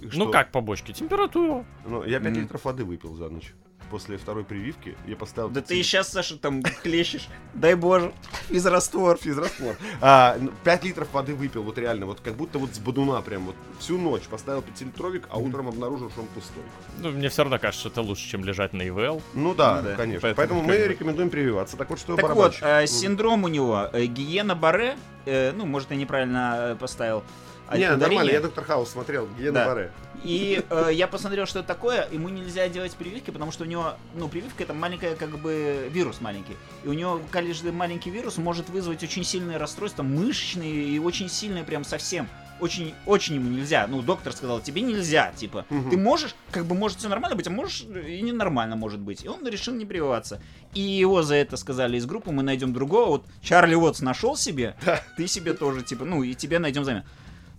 Ну 0.00 0.10
что? 0.10 0.30
как 0.30 0.50
побочки? 0.52 0.92
Температура. 0.92 1.64
Ну, 1.86 2.04
я 2.04 2.20
5 2.20 2.28
М. 2.36 2.42
литров 2.42 2.64
воды 2.64 2.84
выпил 2.84 3.14
за 3.14 3.28
ночь. 3.28 3.52
После 3.90 4.16
второй 4.18 4.44
прививки 4.44 4.96
я 5.04 5.16
поставил... 5.16 5.48
Да 5.48 5.62
ты 5.62 5.80
и 5.80 5.82
сейчас, 5.82 6.10
Саша, 6.12 6.36
там 6.38 6.62
хлещешь. 6.62 7.26
Дай 7.54 7.74
боже. 7.74 8.12
Из 8.48 8.64
раствор. 8.64 9.16
физраствор. 9.18 9.74
А, 10.00 10.36
ну, 10.38 10.52
5 10.62 10.84
литров 10.84 11.12
воды 11.12 11.34
выпил, 11.34 11.64
вот 11.64 11.76
реально, 11.76 12.06
вот 12.06 12.20
как 12.20 12.34
будто 12.36 12.60
вот 12.60 12.72
с 12.72 12.78
бодуна 12.78 13.20
прям 13.20 13.46
вот 13.46 13.56
всю 13.80 13.98
ночь 13.98 14.22
поставил 14.30 14.60
5-литровик, 14.60 15.24
а 15.28 15.38
утром 15.40 15.66
обнаружил, 15.66 16.08
что 16.10 16.20
он 16.20 16.28
пустой. 16.28 16.62
Ну, 17.00 17.10
мне 17.10 17.28
все 17.30 17.42
равно 17.42 17.58
кажется, 17.58 17.80
что 17.80 17.88
это 17.88 18.02
лучше, 18.08 18.28
чем 18.28 18.44
лежать 18.44 18.72
на 18.72 18.86
ИВЛ. 18.86 19.20
Ну 19.34 19.54
да, 19.56 19.82
Ну 19.82 19.88
да. 19.88 19.96
конечно. 19.96 20.20
Поэтому 20.20 20.36
Поэтому, 20.36 20.62
мы 20.62 20.76
рекомендуем 20.86 21.28
прививаться. 21.30 21.76
Так 21.76 21.90
вот, 21.90 21.98
что 21.98 22.14
Так 22.14 22.26
вот, 22.26 22.36
барабанщик? 22.36 22.62
э, 22.62 22.82
М. 22.82 22.86
синдром 22.86 23.42
у 23.42 23.48
него 23.48 23.88
э, 23.92 24.04
гиена 24.06 24.54
Барре, 24.54 24.96
э, 25.26 25.50
ну, 25.50 25.66
может, 25.66 25.90
я 25.90 25.96
неправильно 25.96 26.54
э, 26.60 26.76
поставил. 26.76 27.24
А, 27.70 27.78
Не, 27.78 27.96
нормально, 27.96 28.30
я 28.30 28.40
доктор 28.40 28.64
Хаус 28.64 28.90
смотрел, 28.90 29.28
Гена 29.38 29.52
Да. 29.52 29.66
Баре. 29.66 29.92
И 30.24 30.62
э, 30.68 30.90
я 30.92 31.06
посмотрел, 31.06 31.46
что 31.46 31.60
это 31.60 31.68
такое. 31.68 32.06
Ему 32.10 32.28
нельзя 32.28 32.68
делать 32.68 32.94
прививки, 32.94 33.30
потому 33.30 33.52
что 33.52 33.64
у 33.64 33.66
него, 33.66 33.94
ну, 34.14 34.28
прививка 34.28 34.64
это 34.64 34.74
маленькая, 34.74 35.14
как 35.14 35.38
бы, 35.38 35.88
вирус 35.90 36.20
маленький. 36.20 36.56
И 36.84 36.88
у 36.88 36.92
него 36.92 37.20
каждый 37.30 37.72
маленький 37.72 38.10
вирус 38.10 38.36
может 38.36 38.68
вызвать 38.68 39.02
очень 39.02 39.24
сильные 39.24 39.56
расстройства, 39.56 40.02
мышечные 40.02 40.84
и 40.84 40.98
очень 40.98 41.28
сильные 41.28 41.64
прям 41.64 41.84
совсем. 41.84 42.28
Очень, 42.60 42.92
очень 43.06 43.36
ему 43.36 43.48
нельзя. 43.48 43.86
Ну, 43.86 44.02
доктор 44.02 44.34
сказал, 44.34 44.60
тебе 44.60 44.82
нельзя, 44.82 45.32
типа. 45.34 45.64
Мгм. 45.70 45.90
Ты 45.90 45.96
можешь, 45.96 46.34
как 46.50 46.66
бы, 46.66 46.74
может 46.74 46.98
все 46.98 47.08
нормально 47.08 47.34
быть, 47.34 47.46
а 47.46 47.50
можешь 47.50 47.82
и 47.82 48.20
ненормально 48.20 48.76
может 48.76 49.00
быть. 49.00 49.24
И 49.24 49.28
он 49.28 49.46
решил 49.46 49.72
не 49.72 49.86
прививаться. 49.86 50.42
И 50.74 50.80
его 50.80 51.22
за 51.22 51.36
это 51.36 51.56
сказали 51.56 51.96
из 51.96 52.04
группы, 52.04 52.30
мы 52.30 52.42
найдем 52.42 52.74
другого. 52.74 53.06
Вот 53.06 53.24
Чарли 53.42 53.74
Уотс 53.74 54.02
нашел 54.02 54.36
себе, 54.36 54.76
ты 55.16 55.26
себе 55.26 55.54
тоже, 55.54 55.82
типа, 55.82 56.04
ну, 56.04 56.22
и 56.22 56.34
тебе 56.34 56.58
найдем 56.58 56.84
замену. 56.84 57.04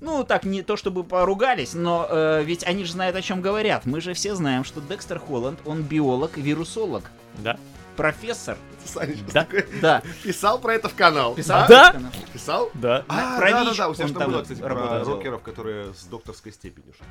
Ну, 0.01 0.23
так, 0.23 0.43
не 0.45 0.63
то 0.63 0.75
чтобы 0.77 1.03
поругались, 1.03 1.73
но 1.75 2.07
э, 2.09 2.43
ведь 2.43 2.63
они 2.65 2.83
же 2.85 2.91
знают, 2.93 3.15
о 3.15 3.21
чем 3.21 3.41
говорят. 3.41 3.85
Мы 3.85 4.01
же 4.01 4.13
все 4.13 4.33
знаем, 4.35 4.63
что 4.63 4.81
Декстер 4.81 5.19
Холланд, 5.19 5.59
он 5.63 5.83
биолог, 5.83 6.37
вирусолог. 6.37 7.09
Да? 7.37 7.57
профессор. 7.95 8.57
Санечка 8.83 9.31
Да. 9.31 9.41
такой 9.45 9.65
Да. 9.79 10.01
писал 10.23 10.59
про 10.59 10.73
это 10.73 10.89
в 10.89 10.95
канал. 10.95 11.35
Писал? 11.35 11.67
Да? 11.67 11.95
Писал? 12.33 12.71
Да. 12.73 13.05
А, 13.07 13.37
Про 13.37 13.51
да, 13.51 13.63
да, 13.63 13.69
ВИЧ 13.69 13.77
да, 13.77 13.89
у 13.89 13.93
тебя 13.93 14.07
там 14.07 14.31
было, 14.31 14.41
кстати, 14.41 14.59
про 14.59 15.03
рокеров, 15.03 15.43
которые 15.43 15.93
с 15.93 16.05
докторской 16.05 16.51
степенью, 16.51 16.93
типа. 16.93 17.05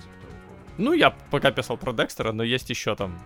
Ну, 0.79 0.93
я 0.93 1.11
пока 1.31 1.53
писал 1.53 1.77
про 1.77 1.93
Декстера, 1.93 2.33
но 2.33 2.43
есть 2.43 2.71
еще 2.71 2.97
там 2.97 3.21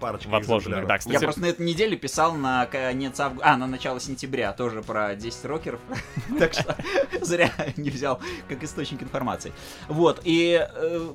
Парочка 0.00 0.28
в 0.28 0.34
отложенных. 0.34 0.86
Да, 0.86 0.94
Я 0.94 0.98
кстати, 0.98 1.24
просто 1.24 1.40
на 1.40 1.46
этой 1.46 1.66
неделе 1.66 1.96
писал 1.96 2.34
на 2.34 2.66
конец 2.66 3.18
августа, 3.20 3.52
а, 3.52 3.56
на 3.56 3.66
начало 3.66 4.00
сентября 4.00 4.52
тоже 4.52 4.82
про 4.82 5.14
10 5.16 5.44
рокеров. 5.46 5.80
Так 6.38 6.52
что 6.54 6.76
зря 7.20 7.52
не 7.76 7.90
взял 7.90 8.20
как 8.48 8.62
источник 8.62 9.02
информации. 9.02 9.52
Вот, 9.88 10.20
и 10.24 10.64
э, 10.72 11.12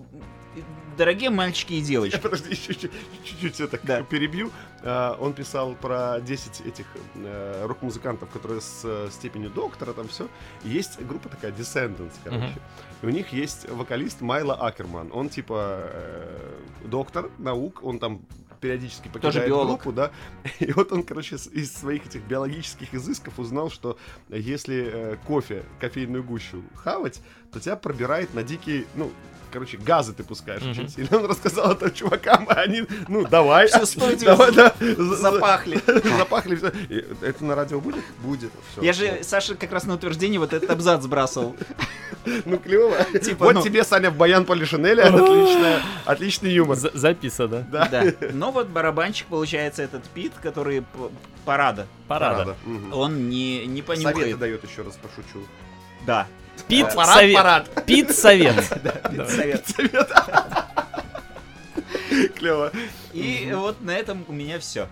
дорогие 0.98 1.30
мальчики 1.30 1.74
и 1.74 1.78
Я, 1.82 1.86
девочки, 1.86 2.18
подожди, 2.20 2.56
чуть-чуть 2.56 3.60
это 3.62 3.80
Да. 3.84 4.02
перебью. 4.04 4.52
А, 4.82 5.16
Он 5.20 5.34
писал 5.34 5.76
про 5.76 6.20
10 6.20 6.62
этих 6.68 6.86
э, 7.16 7.66
рок-музыкантов, 7.66 8.30
которые 8.30 8.60
с 8.62 8.82
э, 8.84 9.08
степенью 9.12 9.50
доктора, 9.50 9.94
там 9.94 10.08
все. 10.10 10.28
Есть 10.64 11.00
группа 11.02 11.30
такая, 11.30 11.52
Descendants, 11.52 12.14
короче. 12.24 12.54
И 13.02 13.06
у 13.06 13.10
них 13.10 13.32
есть 13.34 13.70
вокалист 13.70 14.22
Майло 14.22 14.56
Акерман. 14.56 15.10
Он 15.14 15.30
типа 15.30 15.80
э, 15.84 16.60
доктор 16.86 17.30
наук, 17.38 17.80
он 17.84 18.00
там 18.00 18.22
периодически 18.64 19.10
покидает 19.10 19.46
биолог. 19.46 19.82
группу, 19.82 19.92
да. 19.92 20.12
И 20.60 20.72
вот 20.72 20.94
он, 20.94 21.04
короче, 21.04 21.36
из 21.36 21.74
своих 21.74 22.06
этих 22.06 22.22
биологических 22.24 22.94
изысков 22.94 23.38
узнал, 23.38 23.70
что 23.70 23.98
если 24.30 24.90
э, 24.92 25.18
кофе, 25.28 25.66
кофейную 25.82 26.24
гущу 26.24 26.64
хавать, 26.74 27.22
то 27.54 27.60
тебя 27.60 27.76
пробирает 27.76 28.34
на 28.34 28.44
дикие, 28.44 28.86
ну, 28.96 29.12
короче, 29.52 29.78
газы 29.78 30.14
ты 30.14 30.24
пускаешь 30.24 30.62
Мгм. 30.64 30.72
очень 30.72 30.90
сильно. 30.90 31.18
Он 31.20 31.26
рассказал 31.28 31.74
это 31.74 31.92
чувакам, 31.92 32.48
а 32.50 32.54
они, 32.62 32.84
ну, 33.08 33.26
давай. 33.28 33.68
Всю 33.68 33.86
студию 33.86 34.18
Давай, 34.26 34.52
да. 34.52 34.74
За- 34.80 35.16
запахли. 35.32 35.80
Запахли. 36.18 36.56
всё. 36.56 36.72
И 36.90 37.06
Это 37.22 37.46
на 37.46 37.54
радио 37.56 37.80
будет? 37.80 38.04
Будет. 38.24 38.52
Всё. 38.72 38.82
Я 38.82 38.94
же 38.94 39.20
Саша 39.22 39.54
как 39.56 39.72
раз 39.72 39.84
на 39.86 39.94
утверждение 39.94 40.40
вот 40.40 40.54
этот 40.54 40.70
абзац 40.72 41.04
сбрасывал. 41.04 41.56
Ну, 42.46 42.58
клево. 42.58 42.96
Типа, 43.20 43.46
Вот 43.46 43.56
ну. 43.56 43.62
тебе, 43.62 43.84
Саня, 43.84 44.10
Баян 44.10 44.46
Полишинеля. 44.46 45.04
Отличная- 45.14 45.82
Отличный 46.06 46.52
юмор. 46.54 46.78
за- 46.78 46.92
записано. 46.94 47.68
Да. 47.72 47.88
Да. 47.92 48.04
Но 48.32 48.52
вот 48.52 48.70
барабанщик, 48.70 49.28
получается, 49.28 49.84
этот 49.84 50.04
Пит, 50.06 50.32
который 50.42 50.84
парада, 51.46 51.86
Парада. 52.08 52.56
Мгм. 52.66 52.94
он 52.94 53.30
не, 53.30 53.66
не 53.68 53.82
Советы 53.84 54.04
понюхает. 54.06 54.40
дает 54.40 54.64
еще 54.64 54.82
раз, 54.84 54.96
пошучу. 54.96 55.46
Да. 56.08 56.26
Пит 56.68 56.88
Парад, 56.96 57.16
совет. 57.16 57.36
парад. 57.36 57.86
Пит 57.86 58.12
совет. 58.16 58.56
Пит 59.12 59.30
совет. 59.30 59.66
Клево. 62.36 62.72
И 63.14 63.52
вот 63.54 63.82
на 63.82 63.92
этом 63.92 64.26
у 64.28 64.34
меня 64.34 64.60
все. 64.60 64.88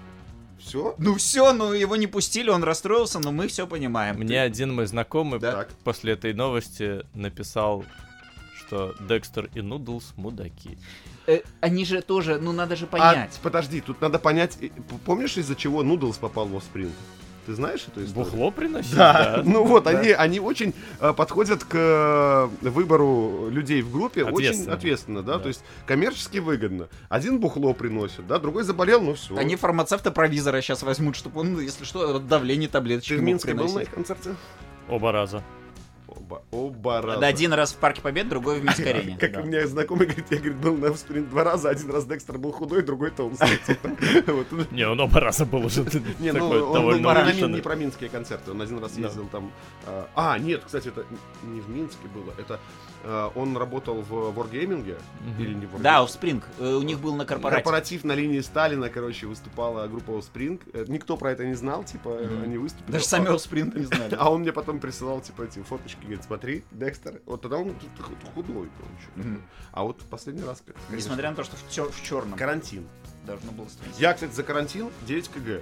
Все? 0.60 0.93
Ну 1.00 1.15
все, 1.15 1.54
ну 1.54 1.74
его 1.74 1.95
не 1.95 2.08
пустили, 2.08 2.50
он 2.50 2.63
расстроился, 2.63 3.19
но 3.19 3.32
мы 3.32 3.47
все 3.47 3.65
понимаем. 3.65 4.17
Мне 4.17 4.41
один 4.41 4.76
мой 4.76 4.86
знакомый 4.86 5.39
Так. 5.39 5.69
после 5.84 6.13
этой 6.13 6.34
новости 6.34 7.04
написал, 7.15 7.84
что 8.60 8.93
Декстер 9.00 9.50
и 9.56 9.62
Нудлс 9.62 10.13
мудаки. 10.17 10.78
Э, 11.26 11.41
они 11.62 11.84
же 11.86 12.02
тоже, 12.02 12.38
ну 12.39 12.52
надо 12.52 12.76
же 12.76 12.86
А, 12.86 12.88
понять. 12.88 13.39
подожди, 13.41 13.82
тут 13.82 14.02
надо 14.02 14.19
понять, 14.19 14.58
помнишь, 15.06 15.38
из-за 15.38 15.56
чего 15.56 15.84
Нудлс 15.84 16.17
попал 16.17 16.47
в 16.47 16.56
Offspring? 16.56 16.91
Ты 17.45 17.54
знаешь 17.56 17.86
эту 17.88 18.06
историю? 18.06 18.32
Бухло 18.32 18.51
приносить? 18.51 18.95
Да, 18.95 19.41
ну 19.43 19.65
вот, 19.65 19.86
Да. 19.86 19.91
они, 19.91 20.10
они 20.12 20.39
очень 20.39 20.73
э, 20.99 21.13
подходят 21.13 21.63
к 21.63 21.75
э, 21.75 22.49
выбору 22.69 23.49
людей 23.49 23.82
в 23.82 23.91
группе 23.91 24.23
очень 24.23 24.34
Ответственно. 24.49 24.73
ответственно, 24.75 25.23
да? 25.23 25.34
Да. 25.38 25.39
то 25.39 25.47
есть 25.47 25.63
коммерчески 25.86 26.38
выгодно. 26.38 26.88
Один 27.10 27.39
бухло 27.39 27.73
приносит, 27.73 28.27
да, 28.27 28.38
другой 28.39 28.63
заболел, 28.63 29.01
ну 29.01 29.15
все. 29.15 29.36
Они 29.38 29.56
фармацевта-провизора 29.56 30.62
сейчас 30.62 30.84
возьмут, 30.84 31.15
чтобы 31.15 31.41
он, 31.41 31.60
если 31.60 31.84
что, 31.84 32.15
от 32.17 32.27
давления 32.27 32.67
таблеточки 32.69 33.13
Ты 33.13 33.19
в 33.19 33.23
Минске 33.23 33.54
был 33.54 33.71
на 33.73 33.80
их 33.80 33.89
концерте? 33.89 34.36
Оба 34.88 35.12
раза. 35.12 35.43
Оба, 36.12 36.41
оба 36.52 37.02
раза. 37.02 37.26
Один 37.26 37.54
раз 37.54 37.71
в 37.74 37.78
Парке 37.78 38.02
Побед, 38.02 38.28
другой 38.28 38.60
в 38.60 38.63
Минск-арене. 38.63 39.17
Как 39.19 39.38
у 39.38 39.47
меня 39.47 39.65
знакомый 39.65 40.08
говорит, 40.08 40.26
я 40.30 40.38
говорит, 40.38 40.58
был 40.58 40.76
на 40.76 40.88
Offspring 40.88 41.30
два 41.30 41.43
раза, 41.43 41.69
один 41.69 41.89
раз 41.91 42.06
Декстер 42.06 42.38
был 42.38 42.52
худой, 42.52 42.82
другой 42.82 43.12
толстый. 43.12 43.58
типа. 43.67 43.89
Не, 44.71 44.88
он 44.88 45.00
оба 45.00 45.19
раза 45.21 45.45
был 45.45 45.65
уже 45.65 45.86
Не, 46.19 46.34
ну 46.34 46.50
он 46.50 46.84
был 46.84 47.47
не 47.47 47.62
про 47.62 47.76
минские 47.76 48.10
концерты, 48.10 48.52
он 48.52 48.62
один 48.62 48.80
раз 48.80 48.97
ездил 48.97 49.28
там. 49.28 49.52
а, 49.86 50.08
А, 50.15 50.38
нет, 50.38 50.63
кстати, 50.65 50.89
это 50.89 51.06
не 51.43 51.62
в 51.62 51.69
Минске 51.69 52.08
было, 52.13 52.34
это 52.38 52.60
он 53.36 53.58
работал 53.58 54.02
в 54.02 54.12
Wargaming 54.38 54.98
Мгм. 55.22 55.42
или 55.42 55.54
не 55.54 55.66
в 55.66 55.82
Да, 55.82 56.00
Wargaming? 56.00 56.06
Offspring. 56.06 56.44
Э, 56.60 56.74
У 56.76 56.82
них 56.84 57.00
был 57.00 57.16
на 57.16 57.26
корпорате. 57.26 57.64
Корпоратив 57.64 58.04
на 58.04 58.14
линии 58.14 58.40
Сталина, 58.42 58.90
короче, 58.90 59.28
выступала 59.28 59.88
группа 59.88 60.12
Offspring. 60.12 60.62
Э, 60.74 60.86
Никто 60.88 61.18
про 61.18 61.32
это 61.32 61.46
не 61.46 61.54
знал, 61.56 61.84
типа, 61.84 62.10
э, 62.10 62.28
Мгм. 62.28 62.44
они 62.44 62.58
выступили. 62.58 62.92
Даже 62.92 63.06
сами 63.06 63.28
Offspring 63.28 63.78
не 63.78 63.86
знали. 63.86 64.16
А 64.20 64.30
он 64.32 64.42
мне 64.42 64.52
потом 64.54 64.80
присылал, 64.80 65.22
типа, 65.22 65.44
эти 65.44 65.60
фоточки, 65.64 66.02
говорит, 66.02 66.24
смотри, 66.24 66.64
Декстер. 66.72 67.22
Вот 67.26 67.42
тогда 67.42 67.58
он 67.58 67.74
худой, 68.34 68.70
короче. 68.78 69.08
Мгм. 69.16 69.42
А 69.72 69.84
вот 69.84 70.00
последний 70.10 70.44
раз, 70.44 70.62
конечно, 70.66 70.96
Несмотря 70.96 71.30
на 71.32 71.36
то, 71.36 71.44
что 71.44 71.56
в, 71.56 71.64
чер- 71.70 71.92
в 71.92 72.04
черном 72.04 72.38
карантин. 72.38 72.88
должно 73.26 73.52
было 73.52 73.68
стоять. 73.68 74.00
Я, 74.00 74.14
кстати, 74.14 74.32
за 74.34 74.44
карантин 74.44 74.90
9 75.08 75.30
кг. 75.30 75.62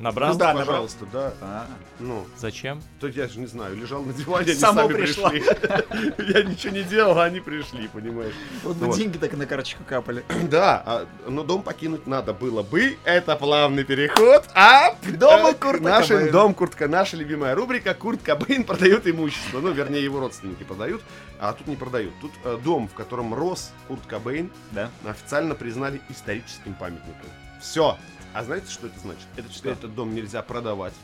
Набрал? 0.00 0.32
Ну 0.32 0.38
да, 0.38 0.46
набрал. 0.48 0.66
пожалуйста, 0.66 1.06
да. 1.12 1.32
А, 1.42 1.66
Ну, 1.98 2.26
Зачем? 2.38 2.82
то 3.00 3.06
я 3.06 3.28
же 3.28 3.38
не 3.38 3.46
знаю, 3.46 3.76
лежал 3.76 4.02
на 4.02 4.14
диване, 4.14 4.46
они 4.52 4.54
Само 4.54 4.80
сами 4.82 4.94
пришло. 4.94 5.28
пришли. 5.28 5.46
Я 6.34 6.42
ничего 6.42 6.72
не 6.74 6.82
делал, 6.84 7.18
а 7.18 7.24
они 7.24 7.40
пришли, 7.40 7.86
понимаешь. 7.88 8.32
Вот 8.62 8.76
Ну 8.76 8.80
бы 8.80 8.86
вот. 8.86 8.96
деньги 8.96 9.18
так 9.18 9.34
и 9.34 9.36
на 9.36 9.44
карточку 9.46 9.84
капали. 9.84 10.24
Да, 10.50 10.82
а, 10.86 11.06
но 11.28 11.44
дом 11.44 11.62
покинуть 11.62 12.06
надо 12.06 12.32
было 12.32 12.62
бы. 12.62 12.96
Это 13.04 13.36
плавный 13.36 13.84
переход. 13.84 14.44
А 14.54 14.94
к 14.94 15.18
дому 15.18 15.48
э, 15.50 15.80
нашим 15.80 16.16
Кобейна. 16.16 16.32
дом 16.32 16.54
Куртка, 16.54 16.88
наша 16.88 17.16
любимая 17.18 17.54
рубрика. 17.54 17.92
Курт 17.92 18.22
Кобейн 18.22 18.64
продает 18.64 19.06
имущество. 19.06 19.60
Ну, 19.60 19.70
вернее, 19.72 20.02
его 20.02 20.18
родственники 20.20 20.62
продают, 20.64 21.02
а 21.38 21.52
тут 21.52 21.66
не 21.66 21.76
продают. 21.76 22.14
Тут 22.22 22.32
э, 22.44 22.58
дом, 22.64 22.88
в 22.88 22.94
котором 22.94 23.34
рос 23.34 23.70
Курт 23.86 24.06
Кобейн, 24.06 24.50
Да. 24.70 24.88
официально 25.04 25.54
признали 25.54 26.00
историческим 26.08 26.72
памятником. 26.72 27.28
Все. 27.60 27.98
А 28.32 28.44
знаете, 28.44 28.70
что 28.70 28.86
это 28.86 28.98
значит? 29.00 29.26
Это 29.36 29.50
что 29.52 29.70
этот 29.70 29.94
дом 29.94 30.14
нельзя 30.14 30.42
продавать. 30.42 30.94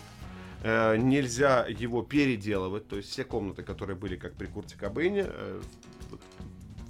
э, 0.62 0.96
нельзя 0.96 1.66
его 1.68 2.02
переделывать, 2.02 2.88
то 2.88 2.96
есть 2.96 3.10
все 3.10 3.24
комнаты, 3.24 3.62
которые 3.62 3.96
были 3.96 4.16
как 4.16 4.34
при 4.34 4.46
Курте 4.46 4.76
Кобейне, 4.76 5.26
э, 5.28 5.60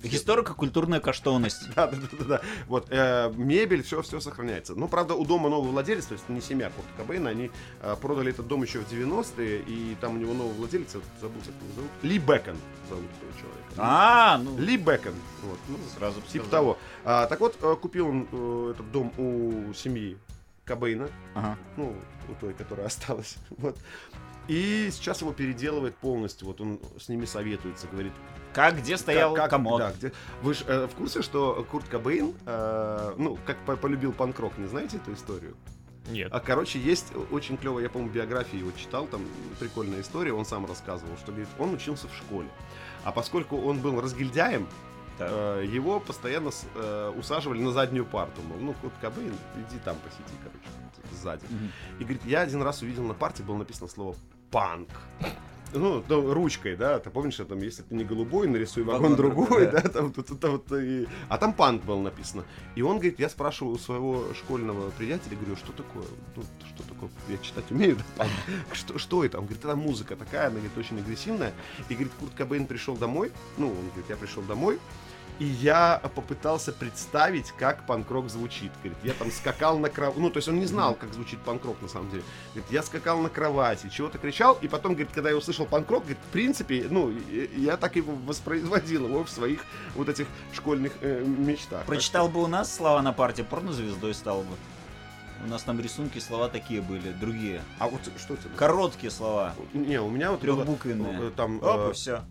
Историко-культурная 0.03 1.01
каштовность. 1.01 1.69
да, 1.75 1.89
да, 1.89 1.97
да, 2.19 2.25
да. 2.25 2.41
Вот, 2.69 2.87
э, 2.91 3.33
мебель, 3.37 3.83
все, 3.83 4.03
все 4.03 4.21
сохраняется. 4.21 4.75
Ну, 4.75 4.89
правда, 4.89 5.15
у 5.15 5.25
дома 5.25 5.49
новый 5.49 5.71
владелец, 5.71 6.07
то 6.07 6.13
есть 6.13 6.29
не 6.29 6.41
семья 6.41 6.71
Курта 6.71 6.91
Кобейна, 6.97 7.31
они 7.31 7.51
э, 7.81 7.97
продали 8.01 8.31
этот 8.31 8.47
дом 8.47 8.63
еще 8.63 8.81
в 8.81 8.91
90-е, 8.91 9.63
и 9.67 9.97
там 10.01 10.15
у 10.15 10.19
него 10.19 10.35
новый 10.35 10.55
владелец, 10.55 10.93
забыл, 10.93 11.41
как 11.41 11.55
его 11.55 11.75
зовут. 11.75 11.91
Ли 12.03 12.19
Бекон 12.19 12.57
зовут 12.89 13.07
этого 13.19 13.33
человека. 13.33 13.75
А, 13.79 14.39
ну, 14.39 14.59
Ли 14.59 14.77
Бекон. 14.77 15.15
Вот, 15.43 15.59
ну, 15.69 15.77
сразу 15.97 16.21
типа 16.23 16.49
того. 16.49 16.79
А, 17.05 17.27
так 17.27 17.41
вот, 17.41 17.57
э, 17.61 17.77
купил 17.81 18.09
он 18.09 18.29
э, 18.31 18.73
этот 18.75 18.91
дом 18.93 19.13
у 19.19 19.73
семьи 19.75 20.17
Кобейна, 20.71 21.09
Ага. 21.35 21.57
ну, 21.77 21.95
у 22.29 22.35
той, 22.41 22.53
которая 22.53 22.87
осталась. 22.89 23.37
Вот. 23.57 23.79
И 24.49 24.89
сейчас 24.93 25.21
его 25.23 25.33
переделывает 25.33 25.97
полностью. 25.97 26.47
Вот 26.49 26.61
он 26.61 26.81
с 27.01 27.09
ними 27.09 27.25
советуется, 27.25 27.87
говорит, 27.89 28.13
Как, 28.53 28.79
где 28.79 28.97
стоял 28.97 29.31
как- 29.35 29.45
как- 29.45 29.51
комод? 29.51 29.79
да, 29.79 29.93
где- 29.93 30.13
Вы 30.43 30.55
же 30.55 30.65
э, 30.67 30.87
в 30.87 30.95
курсе, 30.95 31.23
что 31.23 31.67
Курт 31.71 31.89
Кобейн, 31.89 32.35
э, 32.47 33.15
ну, 33.17 33.39
как 33.47 33.57
по- 33.65 33.77
полюбил 33.77 34.13
панк-рок, 34.13 34.59
не 34.59 34.67
знаете 34.67 34.97
эту 34.99 35.15
историю? 35.15 35.57
Нет. 36.09 36.29
А, 36.33 36.39
короче, 36.39 36.79
есть 36.81 37.13
очень 37.33 37.57
клевая, 37.57 37.85
я, 37.85 37.91
по-моему, 37.91 38.13
биографии 38.13 38.59
его 38.59 38.71
читал, 38.77 39.07
там 39.09 39.23
прикольная 39.59 40.01
история, 40.01 40.33
он 40.33 40.45
сам 40.45 40.65
рассказывал, 40.67 41.17
что, 41.17 41.33
говорит, 41.33 41.49
он 41.59 41.75
учился 41.75 42.07
в 42.07 42.15
школе. 42.17 42.49
А 43.03 43.11
поскольку 43.11 43.57
он 43.61 43.81
был 43.81 44.01
разгильдяем, 44.01 44.69
Так. 45.19 45.29
э, 45.31 45.65
его 45.69 46.01
постоянно 46.01 46.51
э, 46.75 47.13
усаживали 47.17 47.61
на 47.63 47.73
заднюю 47.73 48.05
парту. 48.05 48.41
Мол, 48.43 48.59
ну, 48.61 48.75
Курт 48.81 48.95
Кобейн, 49.01 49.33
иди 49.57 49.79
там 49.85 49.97
посиди, 50.05 50.37
короче, 50.43 50.69
вот 50.83 51.19
сзади. 51.19 51.45
Мгм. 51.49 51.71
И 51.99 52.03
говорит, 52.05 52.25
я 52.25 52.41
один 52.41 52.63
раз 52.63 52.83
увидел 52.83 53.05
на 53.05 53.15
парте, 53.15 53.43
было 53.43 53.57
написано 53.57 53.89
слово 53.89 54.15
«панк». 54.51 54.89
Ну, 55.73 56.03
ну, 56.09 56.33
ручкой, 56.33 56.77
да, 56.77 57.01
ты 57.01 57.11
помнишь, 57.11 57.37
там, 57.37 57.59
если 57.59 57.83
ты 57.83 57.95
не 57.97 58.05
голубой, 58.05 58.47
нарисуй 58.47 58.85
вагон, 58.85 59.03
Вагон 59.03 59.17
другой, 59.17 59.47
другой, 59.47 59.67
да, 59.67 59.81
там, 59.89 60.13
тут, 60.13 60.29
тут, 60.29 60.45
вот, 60.45 60.73
и- 60.73 61.09
а 61.29 61.39
там 61.39 61.53
панк 61.53 61.83
было 61.83 62.01
написано. 62.01 62.45
И 62.77 62.83
он 62.83 62.95
говорит, 62.99 63.19
я 63.19 63.29
спрашиваю 63.29 63.75
у 63.75 63.79
своего 63.79 64.33
школьного 64.35 64.91
приятеля, 64.91 65.37
говорю, 65.37 65.57
что 65.57 65.73
такое, 65.73 66.05
ну, 66.37 66.45
что 66.73 66.83
такое, 66.85 67.11
я 67.29 67.37
читать 67.39 67.65
умею, 67.71 67.97
да, 67.97 68.05
панк? 68.17 68.31
что, 68.73 68.99
что 68.99 69.25
это? 69.25 69.39
Он 69.39 69.45
говорит, 69.47 69.65
это 69.65 69.75
музыка 69.75 70.15
такая, 70.15 70.47
она, 70.47 70.55
говорит, 70.61 70.79
очень 70.79 71.01
агрессивная. 71.01 71.53
И, 71.89 71.95
говорит, 71.95 72.13
Курт 72.21 72.35
Кобейн 72.35 72.67
пришел 72.67 72.97
домой, 72.97 73.33
ну, 73.59 73.67
он 73.69 73.87
говорит, 73.89 74.07
я 74.09 74.17
пришел 74.17 74.43
домой, 74.45 74.79
и 75.39 75.45
я 75.45 76.01
попытался 76.15 76.73
представить, 76.73 77.53
как 77.53 77.85
панк-рок 77.87 78.31
звучит. 78.31 78.73
Говорит, 78.83 78.99
я 79.03 79.13
там 79.13 79.31
скакал 79.31 79.79
на 79.79 79.89
кровати. 79.91 80.19
Ну, 80.19 80.31
то 80.31 80.39
есть 80.39 80.49
он 80.49 80.59
не 80.59 80.67
знал, 80.67 80.95
как 80.95 81.13
звучит 81.13 81.41
панк-рок 81.41 81.81
на 81.83 81.89
самом 81.89 82.11
деле. 82.11 82.23
Говорит, 82.55 82.73
я 82.73 82.83
скакал 82.83 83.21
на 83.21 83.29
кровати, 83.29 83.89
чего-то 83.91 84.19
кричал, 84.19 84.59
и 84.63 84.69
потом, 84.69 84.93
говорит, 84.93 85.13
когда 85.13 85.31
я 85.31 85.37
услышал 85.37 85.67
панк-рок, 85.67 86.03
говорит, 86.05 86.19
в 86.29 86.33
принципе, 86.33 86.87
ну, 86.91 87.13
я 87.57 87.77
так 87.77 87.97
его 87.97 88.15
воспроизводил 88.15 89.07
его 89.07 89.25
в 89.25 89.31
своих 89.31 89.61
вот 89.95 90.09
этих 90.09 90.27
школьных 90.55 90.93
э, 91.03 91.23
мечтах. 91.25 91.85
Прочитал 91.85 92.29
бы 92.29 92.43
у 92.43 92.47
нас 92.47 92.75
слова 92.75 93.03
на 93.03 93.13
парте, 93.13 93.45
порнозвездой 93.45 94.15
стал 94.15 94.41
бы. 94.43 94.57
У 95.45 95.49
нас 95.49 95.63
там 95.63 95.79
рисунки, 95.81 96.19
слова 96.19 96.49
такие 96.49 96.81
были, 96.81 97.13
другие. 97.13 97.61
А 97.79 97.89
вот 97.89 98.01
что 98.19 98.35
это? 98.35 98.49
Короткие 98.57 99.11
слова. 99.11 99.55
Не, 99.75 100.01
у 100.01 100.09
меня 100.09 100.31
вот 100.31 100.43
было, 100.43 100.57
Трехбуквенные. 100.65 101.29
э, 101.29 101.31
там 101.37 101.63
Оп, 101.63 101.91
э, 101.91 101.93
все. 101.93 102.23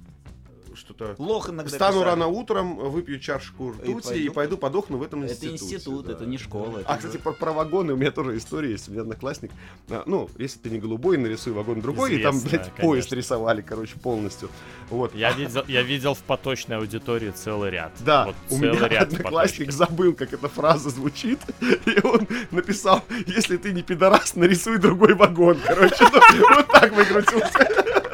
Что-то... 0.76 1.16
Лох 1.18 1.50
иногда 1.50 1.70
Стану 1.70 1.94
писали. 2.00 2.06
рано 2.10 2.28
утром, 2.28 2.76
выпью 2.78 3.20
чашку 3.20 3.72
ртути 3.72 4.14
и 4.14 4.30
пойду- 4.30 4.34
пойду, 4.34 4.58
подохну 4.58 4.98
в 4.98 5.04
этом 5.04 5.24
Это 5.24 5.34
институте. 5.34 5.76
институт, 5.76 6.06
да. 6.06 6.14
это 6.14 6.26
не 6.26 6.38
школа. 6.38 6.80
это 6.80 6.90
А, 6.94 6.98
кстати, 6.98 7.18
про, 7.18 7.32
про 7.34 7.52
вагоны 7.54 7.94
у 7.94 7.96
меня 7.98 8.12
тоже 8.12 8.38
история 8.38 8.72
есть. 8.72 8.88
У 8.90 8.92
меня 8.92 9.02
одноклассник. 9.02 9.52
а, 9.90 10.04
ну, 10.06 10.30
если 10.38 10.60
ты 10.60 10.70
не 10.70 10.80
голубой, 10.80 11.18
нарисуй 11.18 11.54
вагон 11.54 11.82
другой. 11.82 12.16
и 12.16 12.24
там, 12.24 12.40
блядь, 12.40 12.72
поезд 12.74 13.10
конечно. 13.10 13.16
рисовали, 13.16 13.62
короче, 13.62 13.96
полностью. 13.98 14.50
Вот. 14.90 15.16
Я 15.16 15.32
видел, 15.32 15.64
я 15.68 15.82
видел 15.82 16.14
в 16.14 16.20
поточной 16.20 16.78
аудитории 16.78 17.32
целый 17.32 17.72
ряд. 17.72 17.92
Да, 18.00 18.26
вот 18.26 18.36
у 18.50 18.60
целый 18.60 18.76
меня 18.78 18.88
ряд 18.88 19.14
одноклассник 19.14 19.72
забыл, 19.72 20.14
как 20.14 20.34
эта 20.34 20.48
фраза 20.48 20.90
звучит, 20.90 21.40
и 21.60 22.00
он 22.06 22.28
написал, 22.52 23.04
если 23.28 23.58
ты 23.58 23.74
не 23.74 23.82
пидорас, 23.82 24.36
нарисуй 24.36 24.78
другой 24.78 25.14
вагон, 25.16 25.58
короче, 25.66 25.96
ну, 26.34 26.56
вот 26.56 26.68
так 26.68 26.94
выкрутился. 26.94 28.05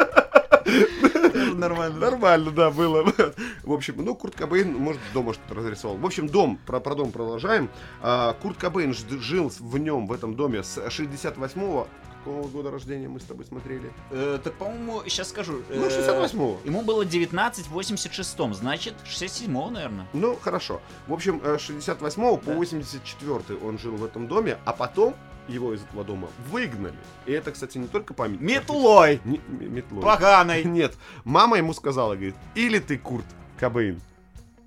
Нормально. 1.61 1.99
Нормально, 1.99 2.51
да, 2.51 2.71
было. 2.71 3.03
В 3.63 3.71
общем, 3.71 3.95
ну, 4.03 4.15
Курт 4.15 4.35
Кобейн, 4.35 4.75
может, 4.75 4.99
дома 5.13 5.33
что-то 5.33 5.53
разрисовал. 5.55 5.97
В 5.97 6.05
общем, 6.05 6.27
дом, 6.27 6.59
про, 6.65 6.79
про 6.79 6.95
дом 6.95 7.11
продолжаем. 7.11 7.69
А, 8.01 8.33
Курт 8.41 8.57
Кобейн 8.57 8.93
жил 8.93 9.51
в 9.59 9.77
нем, 9.77 10.07
в 10.07 10.11
этом 10.13 10.35
доме, 10.35 10.63
с 10.63 10.77
68-го. 10.77 11.87
Какого 12.23 12.47
года 12.47 12.69
рождения 12.69 13.07
мы 13.07 13.19
с 13.19 13.23
тобой 13.23 13.45
смотрели? 13.45 13.91
Э, 14.11 14.39
так, 14.43 14.53
по-моему, 14.53 15.01
сейчас 15.05 15.29
скажу. 15.29 15.61
Ну, 15.69 15.85
э, 15.85 15.89
68-го. 15.89 16.59
Ему 16.65 16.81
было 16.83 17.03
19 17.03 17.67
в 17.67 17.77
86-м, 17.79 18.53
значит, 18.53 18.93
67-го, 19.05 19.69
наверное. 19.71 20.07
Ну, 20.13 20.37
хорошо. 20.39 20.81
В 21.07 21.13
общем, 21.13 21.41
э, 21.43 21.57
с 21.57 21.61
68 21.61 22.37
по 22.37 22.45
Да. 22.45 22.53
84 22.53 23.59
он 23.63 23.79
жил 23.79 23.95
в 23.95 24.05
этом 24.05 24.27
доме, 24.27 24.59
а 24.65 24.73
потом 24.73 25.15
его 25.51 25.73
из 25.73 25.83
этого 25.83 26.03
дома 26.03 26.29
выгнали. 26.49 26.95
И 27.25 27.31
это, 27.31 27.51
кстати, 27.51 27.77
не 27.77 27.87
только 27.87 28.13
память. 28.13 28.41
Метлой! 28.41 29.19
Не- 29.25 29.41
метлой. 29.49 30.01
Поганой! 30.01 30.63
Нет. 30.65 30.97
Мама 31.23 31.57
ему 31.57 31.73
сказала, 31.73 32.13
говорит, 32.15 32.35
или 32.55 32.79
ты, 32.79 32.97
Курт 32.97 33.25
Кобейн, 33.59 34.01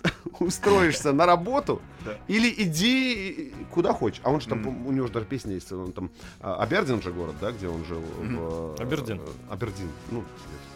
устроишься 0.39 1.13
на 1.13 1.27
работу, 1.27 1.81
Да. 2.05 2.13
или 2.29 2.53
иди 2.57 3.53
куда 3.71 3.93
хочешь. 3.93 4.21
А 4.25 4.31
он 4.31 4.41
же 4.41 4.49
там, 4.49 4.87
у 4.87 4.93
него 4.93 5.07
же 5.07 5.13
даже 5.13 5.27
песня 5.27 5.55
есть, 5.55 5.73
он 5.73 5.93
там, 5.93 6.11
а, 6.41 6.57
Абердин 6.63 7.01
же 7.03 7.13
город, 7.13 7.37
да, 7.41 7.53
где 7.53 7.69
он 7.69 7.85
жил? 7.85 8.01
В, 8.01 8.77
э, 8.79 8.83
Абердин. 8.83 9.21
Абердин. 9.51 9.89
Ну, 10.11 10.23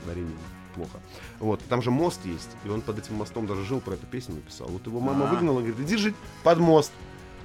ударение 0.04 0.36
плохо. 0.74 0.98
Вот, 1.40 1.60
там 1.68 1.82
же 1.82 1.90
мост 1.90 2.20
есть, 2.24 2.50
и 2.64 2.68
он 2.68 2.80
под 2.80 2.98
этим 2.98 3.16
мостом 3.16 3.46
даже 3.46 3.64
жил, 3.64 3.80
про 3.80 3.94
эту 3.94 4.06
песню 4.06 4.36
написал. 4.36 4.68
Вот 4.68 4.86
его 4.86 5.00
мама 5.00 5.28
А. 5.28 5.30
выгнала, 5.34 5.58
говорит, 5.58 5.78
иди 5.80 5.96
жить 5.96 6.14
под 6.44 6.58
мост. 6.58 6.92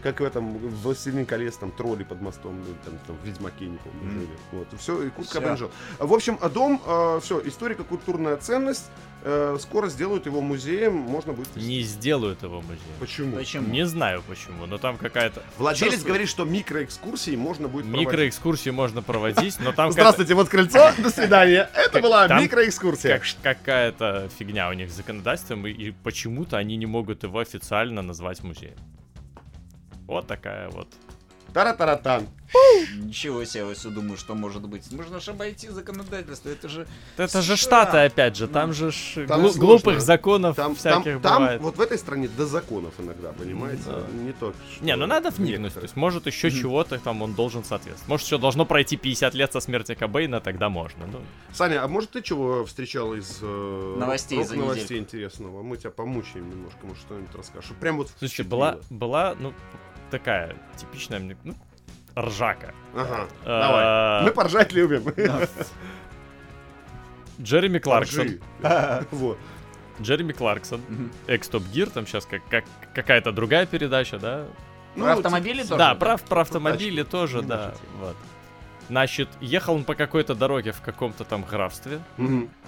Как 0.04 0.20
в 0.20 0.24
этом 0.24 0.58
в 0.58 0.82
«Властелин 0.84 1.26
колец», 1.26 1.56
там 1.56 1.72
тролли 1.72 2.04
под 2.04 2.22
мостом, 2.22 2.60
ну, 2.60 2.76
там, 2.84 3.00
там 3.08 3.16
в 3.16 3.26
Ведьмаке, 3.26 3.66
не 3.66 3.78
помню, 3.78 4.02
Мгм. 4.04 4.12
жили. 4.20 4.30
Вот, 4.52 4.68
все, 4.78 5.02
и 5.04 5.10
Курт 5.10 5.58
жил. 5.58 5.72
В 5.98 6.14
общем, 6.14 6.38
а 6.42 6.50
дом, 6.50 6.82
все, 7.22 7.42
историко-культурная 7.46 8.36
ценность, 8.38 8.92
э, 9.24 9.58
скоро 9.62 9.88
сделают 9.88 10.26
его 10.26 10.42
музеем, 10.42 10.94
можно 10.94 11.32
будет... 11.32 11.56
Не 11.56 11.82
сделают 11.84 12.44
его 12.44 12.60
музей. 12.62 12.82
Почему? 13.00 13.38
Почему? 13.38 13.70
Не 13.70 13.86
знаю 13.86 14.22
почему, 14.28 14.66
но 14.66 14.78
там 14.78 14.98
какая-то 14.98 15.42
Владелец 15.58 16.02
Чё- 16.02 16.08
говорит, 16.08 16.28
что 16.28 16.44
микроэкскурсии 16.44 17.38
можно 17.38 17.70
будет 17.70 17.86
проводить. 17.86 18.08
микроэкскурсии 18.08 18.72
можно 18.72 19.02
проводить, 19.02 19.58
но 19.62 19.72
там 19.72 19.94
Здравствуйте, 19.94 20.34
вот 20.36 20.50
крыльцо, 20.50 20.92
до 20.98 21.10
свидания. 21.10 21.70
Это 21.74 22.02
была 22.02 22.28
микроэкскурсия. 22.42 23.18
как- 23.20 23.58
какая-то 23.58 24.30
фигня 24.38 24.68
у 24.70 24.74
них 24.74 24.92
с 24.92 24.96
законодательством, 24.96 25.66
и, 25.66 25.72
и 25.72 25.92
почему-то 25.92 26.58
они 26.58 26.76
не 26.76 26.86
могут 26.86 27.24
его 27.24 27.40
официально 27.40 28.02
назвать 28.02 28.44
музеем. 28.44 28.76
Вот 30.08 30.28
такая 30.28 30.70
вот. 30.70 30.88
Тара-таратан. 31.54 32.28
Ничего 32.98 33.44
себе, 33.46 33.68
я 33.68 33.74
все 33.74 33.90
думаю, 33.90 34.18
что 34.18 34.36
может 34.36 34.68
быть. 34.68 34.92
Можно 34.92 35.20
же 35.20 35.32
обойти 35.32 35.70
законодательство, 35.70 36.50
это 36.50 36.70
же... 36.70 36.88
Это 37.18 37.42
же. 37.42 37.56
Штаты, 37.56 37.98
опять 37.98 38.36
же, 38.36 38.48
там 38.48 38.74
же 38.74 38.92
ж 38.92 39.26
Там 39.28 39.42
глу- 39.42 39.54
глупых 39.54 40.02
законов 40.02 40.56
Там, 40.56 40.76
всяких 40.76 41.14
там, 41.14 41.22
там 41.22 41.38
бывает. 41.42 41.62
вот 41.62 41.78
в 41.78 41.82
этой 41.82 41.98
стране 41.98 42.28
до 42.28 42.46
законов 42.46 42.94
иногда, 43.00 43.32
понимаете? 43.34 43.84
Да. 43.86 44.04
Не 44.14 44.34
то, 44.34 44.54
что 44.72 44.84
Не, 44.84 44.96
ну 44.96 45.06
надо 45.08 45.30
вникнуть. 45.32 45.74
То 45.74 45.82
есть, 45.82 45.96
может, 45.96 46.28
еще 46.28 46.52
чего-то 46.52 47.00
там 47.00 47.22
он 47.22 47.34
должен 47.34 47.64
соответствовать. 47.64 48.08
Может, 48.08 48.28
еще 48.28 48.38
должно 48.38 48.66
пройти 48.66 48.98
50 48.98 49.34
лет 49.34 49.54
со 49.54 49.60
смерти 49.60 49.96
Кобейна, 49.96 50.42
тогда 50.42 50.70
можно. 50.70 51.08
Ну, 51.08 51.22
Саня, 51.54 51.84
а 51.84 51.88
может 51.88 52.12
ты 52.12 52.22
чего 52.22 52.66
встречал 52.66 53.14
из 53.14 53.40
э, 53.42 53.96
Новостей 53.98 54.44
за 54.44 54.56
новостей 54.56 55.00
интересного? 55.00 55.64
Мы 55.64 55.78
тебя 55.78 55.92
помучаем 55.92 56.50
немножко, 56.50 56.86
может 56.86 57.02
что-нибудь 57.04 57.34
расскажешь. 57.36 57.72
Прям 57.80 57.98
вот 57.98 58.10
впечатлило. 58.10 58.48
была, 58.50 58.78
была, 58.90 59.36
ну, 59.40 59.54
такая 60.18 60.56
типичная, 60.78 61.20
мне, 61.20 61.36
ну, 61.44 61.56
ржака. 62.16 62.74
Ага, 62.96 63.28
А, 63.46 63.62
давай. 64.22 64.24
Мы 64.30 64.32
поржать 64.36 64.72
любим. 64.72 65.04
Джереми 67.42 67.80
Кларксон. 67.80 68.40
Вот. 69.12 69.38
Джереми 70.02 70.34
Кларксон. 70.34 70.82
Мгм. 70.88 71.12
Экс-топ 71.28 71.64
гир, 71.74 71.90
там 71.90 72.06
сейчас 72.06 72.26
как, 72.26 72.42
как, 72.48 72.64
какая-то 72.94 73.32
другая 73.32 73.66
передача, 73.66 74.20
да? 74.20 74.46
Ну, 74.96 75.06
Про 75.06 75.14
автомобили 75.14 75.62
тоже? 75.64 75.78
да, 75.78 75.96
про, 75.96 76.18
про 76.18 76.42
автомобили 76.42 77.02
тачки. 77.02 77.12
тоже, 77.12 77.42
да. 77.42 77.72
тема. 77.72 77.76
Вот. 78.00 78.16
Значит, 78.90 79.30
ехал 79.42 79.76
он 79.76 79.84
по 79.86 79.96
какой-то 79.96 80.36
дороге 80.36 80.72
в 80.72 80.82
каком-то 80.82 81.24
там 81.24 81.44
графстве. 81.44 82.00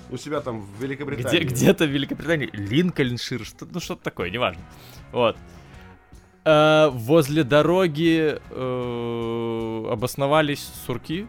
У 0.09 0.17
себя 0.17 0.41
там 0.41 0.61
в 0.61 0.77
Где, 0.77 0.87
Великобритании. 0.87 1.43
где-то 1.43 1.85
в 1.85 1.89
Великобритании. 1.89 2.49
Линкольншир, 2.53 3.43
что, 3.45 3.65
ну 3.65 3.79
что-то 3.79 4.03
такое, 4.03 4.29
неважно. 4.31 4.61
Вот. 5.11 5.35
Э, 6.45 6.89
возле 6.93 7.43
дороги 7.43 8.39
э, 8.51 9.87
обосновались 9.91 10.69
сурки. 10.85 11.27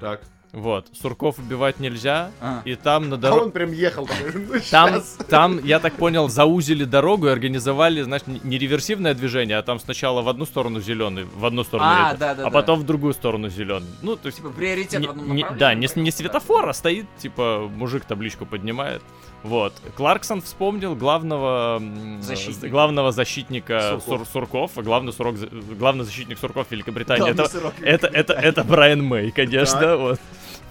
Так. 0.00 0.22
Вот. 0.52 0.88
Сурков 1.00 1.38
убивать 1.38 1.78
нельзя. 1.78 2.30
А. 2.40 2.62
И 2.64 2.74
там 2.74 3.08
на 3.08 3.14
А 3.14 3.18
дороге... 3.18 3.42
он 3.44 3.50
прям 3.52 3.70
ехал. 3.70 4.06
такой, 4.06 4.32
ну, 4.34 4.54
Там, 4.70 5.02
там, 5.28 5.64
я 5.64 5.78
так 5.78 5.92
понял, 5.94 6.28
заузили 6.28 6.82
дорогу 6.84 7.28
и 7.28 7.30
организовали, 7.30 8.02
знаешь, 8.02 8.22
не 8.26 8.58
реверсивное 8.58 9.14
движение, 9.14 9.58
а 9.58 9.62
там 9.62 9.78
сначала 9.78 10.22
в 10.22 10.28
одну 10.28 10.46
сторону 10.46 10.80
зеленый, 10.80 11.24
в 11.24 11.44
одну 11.46 11.62
сторону 11.62 11.88
А, 11.88 12.14
да, 12.14 12.34
да, 12.34 12.42
а 12.42 12.44
да. 12.46 12.50
потом 12.50 12.80
в 12.80 12.84
другую 12.84 13.12
сторону 13.14 13.48
зеленый. 13.48 13.88
Ну, 14.02 14.16
то 14.16 14.26
есть 14.26 14.38
Типа 14.38 14.50
приоритет 14.50 15.00
не- 15.00 15.06
в 15.06 15.10
одном 15.10 15.36
не- 15.36 15.46
да, 15.56 15.72
не, 15.74 15.86
не 15.94 16.10
светофор, 16.10 16.68
а 16.68 16.72
стоит, 16.72 17.06
типа, 17.18 17.70
мужик 17.72 18.04
табличку 18.04 18.44
поднимает. 18.44 19.02
Вот. 19.42 19.72
Кларксон 19.96 20.42
вспомнил 20.42 20.94
главного, 20.94 21.82
Защитника. 22.20 22.68
главного 22.68 23.10
защитника 23.12 23.80
Сурков. 24.00 24.04
Сур- 24.04 24.26
Сурков, 24.26 24.72
главный, 24.84 25.12
сурок, 25.12 25.36
главный 25.78 26.04
защитник 26.04 26.38
Сурков 26.38 26.70
Великобритании. 26.70 27.20
Главный 27.22 27.44
Это, 27.44 27.48
сырок. 27.52 27.74
это, 27.80 28.06
это, 28.06 28.32
это 28.34 28.64
Брайан 28.64 29.02
Мэй, 29.02 29.30
конечно. 29.30 29.80
Так. 29.80 29.98
Вот. 29.98 30.20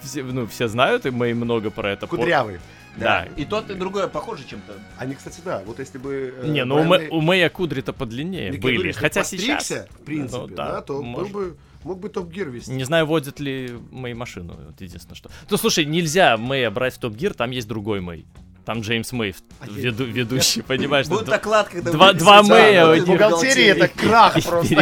Все, 0.03 0.23
ну, 0.23 0.45
все 0.47 0.67
знают, 0.67 1.05
и 1.05 1.09
Мэй 1.09 1.33
много 1.33 1.71
про 1.71 1.91
это. 1.91 2.05
Кудрявый. 2.07 2.59
Да. 2.95 3.27
И 3.37 3.45
тот, 3.45 3.69
и 3.69 3.73
другой 3.75 4.07
похожи 4.09 4.43
чем-то. 4.47 4.73
Они, 4.97 5.15
кстати, 5.15 5.41
да, 5.43 5.63
вот 5.65 5.79
если 5.79 5.97
бы... 5.97 6.33
э, 6.37 6.47
Не, 6.47 6.63
ну 6.65 6.75
у, 6.75 6.77
Брайан 6.85 6.91
Мэ- 6.91 7.07
Мэй- 7.07 7.17
у 7.17 7.21
Мэя 7.21 7.49
кудри-то 7.49 7.93
подлиннее 7.93 8.51
Я 8.53 8.59
были. 8.59 8.87
если 8.87 8.99
Хотя 8.99 9.23
сейчас... 9.23 9.69
в 9.69 10.03
принципе, 10.05 10.37
Ну, 10.41 10.47
да, 10.47 10.71
да, 10.73 10.81
то 10.81 10.93
был 10.95 11.03
может. 11.03 11.31
бы, 11.31 11.57
мог 11.83 11.99
бы 11.99 12.09
топ-гир 12.09 12.49
вести. 12.49 12.71
Не 12.71 12.83
знаю, 12.83 13.05
водит 13.05 13.39
ли 13.39 13.77
Мэй 13.91 14.13
машину, 14.13 14.57
вот 14.67 14.79
единственное 14.81 15.15
что. 15.15 15.29
Ну, 15.49 15.57
слушай, 15.57 15.85
нельзя 15.85 16.35
Мэя 16.37 16.69
брать 16.71 16.95
в 16.95 16.99
Топ 16.99 17.13
Гир, 17.15 17.33
там 17.33 17.51
есть 17.51 17.67
другой 17.67 18.01
Мэй. 18.01 18.25
Там 18.65 18.81
Джеймс 18.81 19.11
Мэй, 19.13 19.35
А 19.59 19.65
я- 19.67 19.71
веду- 19.89 20.05
ведущий, 20.05 20.61
понимаешь? 20.61 21.07
Будет 21.07 21.25
Два- 21.25 21.37
доклад, 21.37 21.69
когда 21.69 21.91
два- 21.91 22.13
два 22.13 22.39
а, 22.39 22.43
мэя 22.43 22.85
это 22.85 22.95
них. 22.95 23.05
Бухгалтерия 23.07 23.71
это 23.75 23.87
крах 23.87 24.33
просто. 24.43 24.75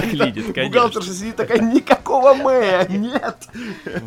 конечно. 0.54 0.64
Бухгалтерша 0.68 1.14
сидит 1.14 1.36
такая, 1.38 1.62
никакого 2.08 2.34
мэя, 2.34 2.86
нет. 2.90 3.36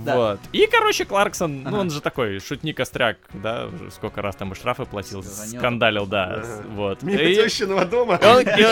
Да. 0.04 0.16
Вот. 0.16 0.40
И, 0.52 0.66
короче, 0.66 1.04
Кларксон, 1.04 1.62
ну, 1.62 1.78
он 1.78 1.90
же 1.90 2.00
такой 2.00 2.38
шутник-остряк, 2.40 3.18
да, 3.34 3.68
сколько 3.90 4.22
раз 4.22 4.36
там 4.36 4.52
и 4.52 4.54
штрафы 4.54 4.84
платил, 4.84 5.22
скандалил, 5.22 6.06
да, 6.06 6.42
вот. 6.74 7.02
Мимо 7.02 7.18
тещиного 7.18 7.84
дома 7.84 8.18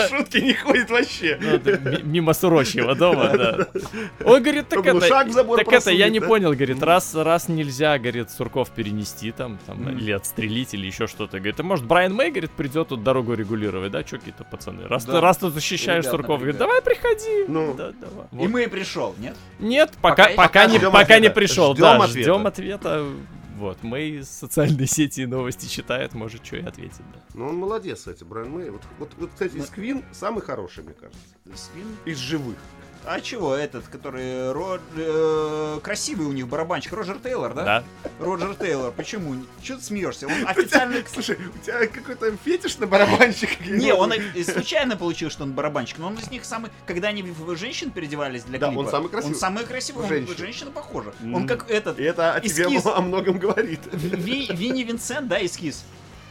шутки 0.09 0.37
не 0.37 0.53
ходит 0.53 0.89
вообще. 0.89 1.39
Ну, 1.41 1.59
мимо 2.03 2.33
сурочьего 2.33 2.95
дома, 2.95 3.29
да. 3.37 3.67
Он 4.25 4.41
говорит, 4.41 4.67
так 4.69 4.85
это, 4.85 4.99
так 4.99 5.73
это, 5.73 5.91
я 5.91 6.09
не 6.09 6.19
понял, 6.19 6.51
говорит, 6.53 6.81
раз, 6.83 7.15
раз 7.15 7.47
нельзя, 7.47 7.97
говорит, 7.97 8.31
Сурков 8.31 8.69
перенести 8.69 9.31
там, 9.31 9.59
там, 9.65 9.89
или 9.97 10.11
отстрелить, 10.11 10.73
или 10.73 10.87
еще 10.87 11.07
что-то. 11.07 11.37
Говорит, 11.37 11.59
а 11.59 11.63
может, 11.63 11.85
Брайан 11.85 12.13
Мэй, 12.13 12.31
говорит, 12.31 12.51
придет 12.51 12.89
тут 12.89 13.03
дорогу 13.03 13.33
регулировать, 13.33 13.91
да, 13.91 14.03
чё 14.03 14.17
какие-то 14.17 14.43
пацаны? 14.43 14.87
Раз, 14.87 15.05
Да. 15.05 15.13
ты, 15.13 15.21
раз 15.21 15.37
ты 15.37 15.49
защищаешь 15.49 16.03
Ребят 16.05 16.11
Сурков, 16.11 16.39
говорит, 16.39 16.57
давай 16.57 16.81
приходи. 16.81 17.45
Ну. 17.47 17.73
Да, 17.73 17.91
давай. 17.99 18.25
И 18.31 18.35
Вот. 18.35 18.49
мы 18.49 18.63
и 18.63 18.67
пришел, 18.67 19.15
нет? 19.19 19.37
Нет, 19.59 19.91
пока, 20.01 20.25
Пока- 20.29 20.35
пока, 20.35 20.65
не, 20.67 20.79
пока 20.79 21.19
не 21.19 21.29
пришел, 21.29 21.73
Ждем 21.73 21.81
да, 21.83 21.95
ответа. 22.03 22.21
ждем 22.33 22.47
ответа. 22.47 23.05
Вот, 23.57 23.83
Мэй 23.83 24.23
социальные 24.23 24.87
сети 24.87 25.21
и 25.21 25.25
новости 25.25 25.67
читает, 25.67 26.13
может, 26.13 26.45
что 26.45 26.55
и 26.55 26.63
ответит, 26.63 27.01
да. 27.13 27.19
Ну, 27.33 27.47
он 27.49 27.57
молодец, 27.57 27.97
кстати, 27.99 28.23
Брайан 28.23 28.51
Мэй. 28.51 28.69
Вот, 28.69 28.81
вот, 28.99 29.11
вот, 29.17 29.29
кстати, 29.33 29.57
из 29.57 29.65
Квин 29.65 30.05
самый 30.13 30.41
хороший, 30.41 30.83
мне 30.85 30.93
кажется. 30.93 31.19
Свин. 31.55 31.87
Из 32.05 32.17
живых. 32.17 32.55
А 33.05 33.21
чего 33.21 33.55
этот, 33.55 33.87
который 33.87 34.51
Ро- 34.51 34.79
э, 34.95 35.79
красивый 35.81 36.27
у 36.27 36.31
них 36.31 36.47
барабанщик, 36.47 36.93
Роджер 36.93 37.17
Тейлор, 37.17 37.53
да? 37.53 37.63
Да? 37.63 37.83
Роджер 38.19 38.55
Тейлор, 38.55 38.91
почему? 38.91 39.35
Че 39.61 39.77
ты 39.77 39.81
смеешься? 39.83 40.27
Он 40.27 40.47
официально... 40.47 40.97
Слушай, 41.11 41.37
у 41.37 41.57
тебя 41.65 41.87
какой-то 41.87 42.35
фетиш 42.43 42.77
на 42.77 42.87
барабанщиках. 42.87 43.59
Не, 43.67 43.93
он 43.93 44.13
случайно 44.43 44.95
получил, 44.97 45.29
что 45.29 45.43
он 45.43 45.53
барабанщик, 45.53 45.97
но 45.97 46.07
он 46.07 46.15
из 46.15 46.29
них 46.29 46.45
самый, 46.45 46.71
когда 46.85 47.07
они 47.07 47.23
в 47.23 47.55
женщин 47.55 47.89
переодевались 47.91 48.43
для 48.43 48.59
Да, 48.59 48.67
клипа, 48.67 48.79
он 48.81 48.89
самый 48.89 49.09
красивый. 49.09 49.33
Он 49.33 49.39
самый 49.39 49.65
красивый, 49.65 50.03
он 50.03 50.09
Женщин. 50.09 50.37
женщина 50.37 50.71
похожа. 50.71 51.13
Он 51.23 51.47
как 51.47 51.69
этот, 51.69 51.99
И 51.99 52.03
это 52.03 52.33
о 52.33 52.39
тебе 52.41 52.67
о 52.85 53.01
многом 53.01 53.39
говорит. 53.39 53.79
Ви- 53.91 54.49
Винни 54.51 54.83
Винсент, 54.83 55.27
да, 55.27 55.43
эскиз? 55.43 55.83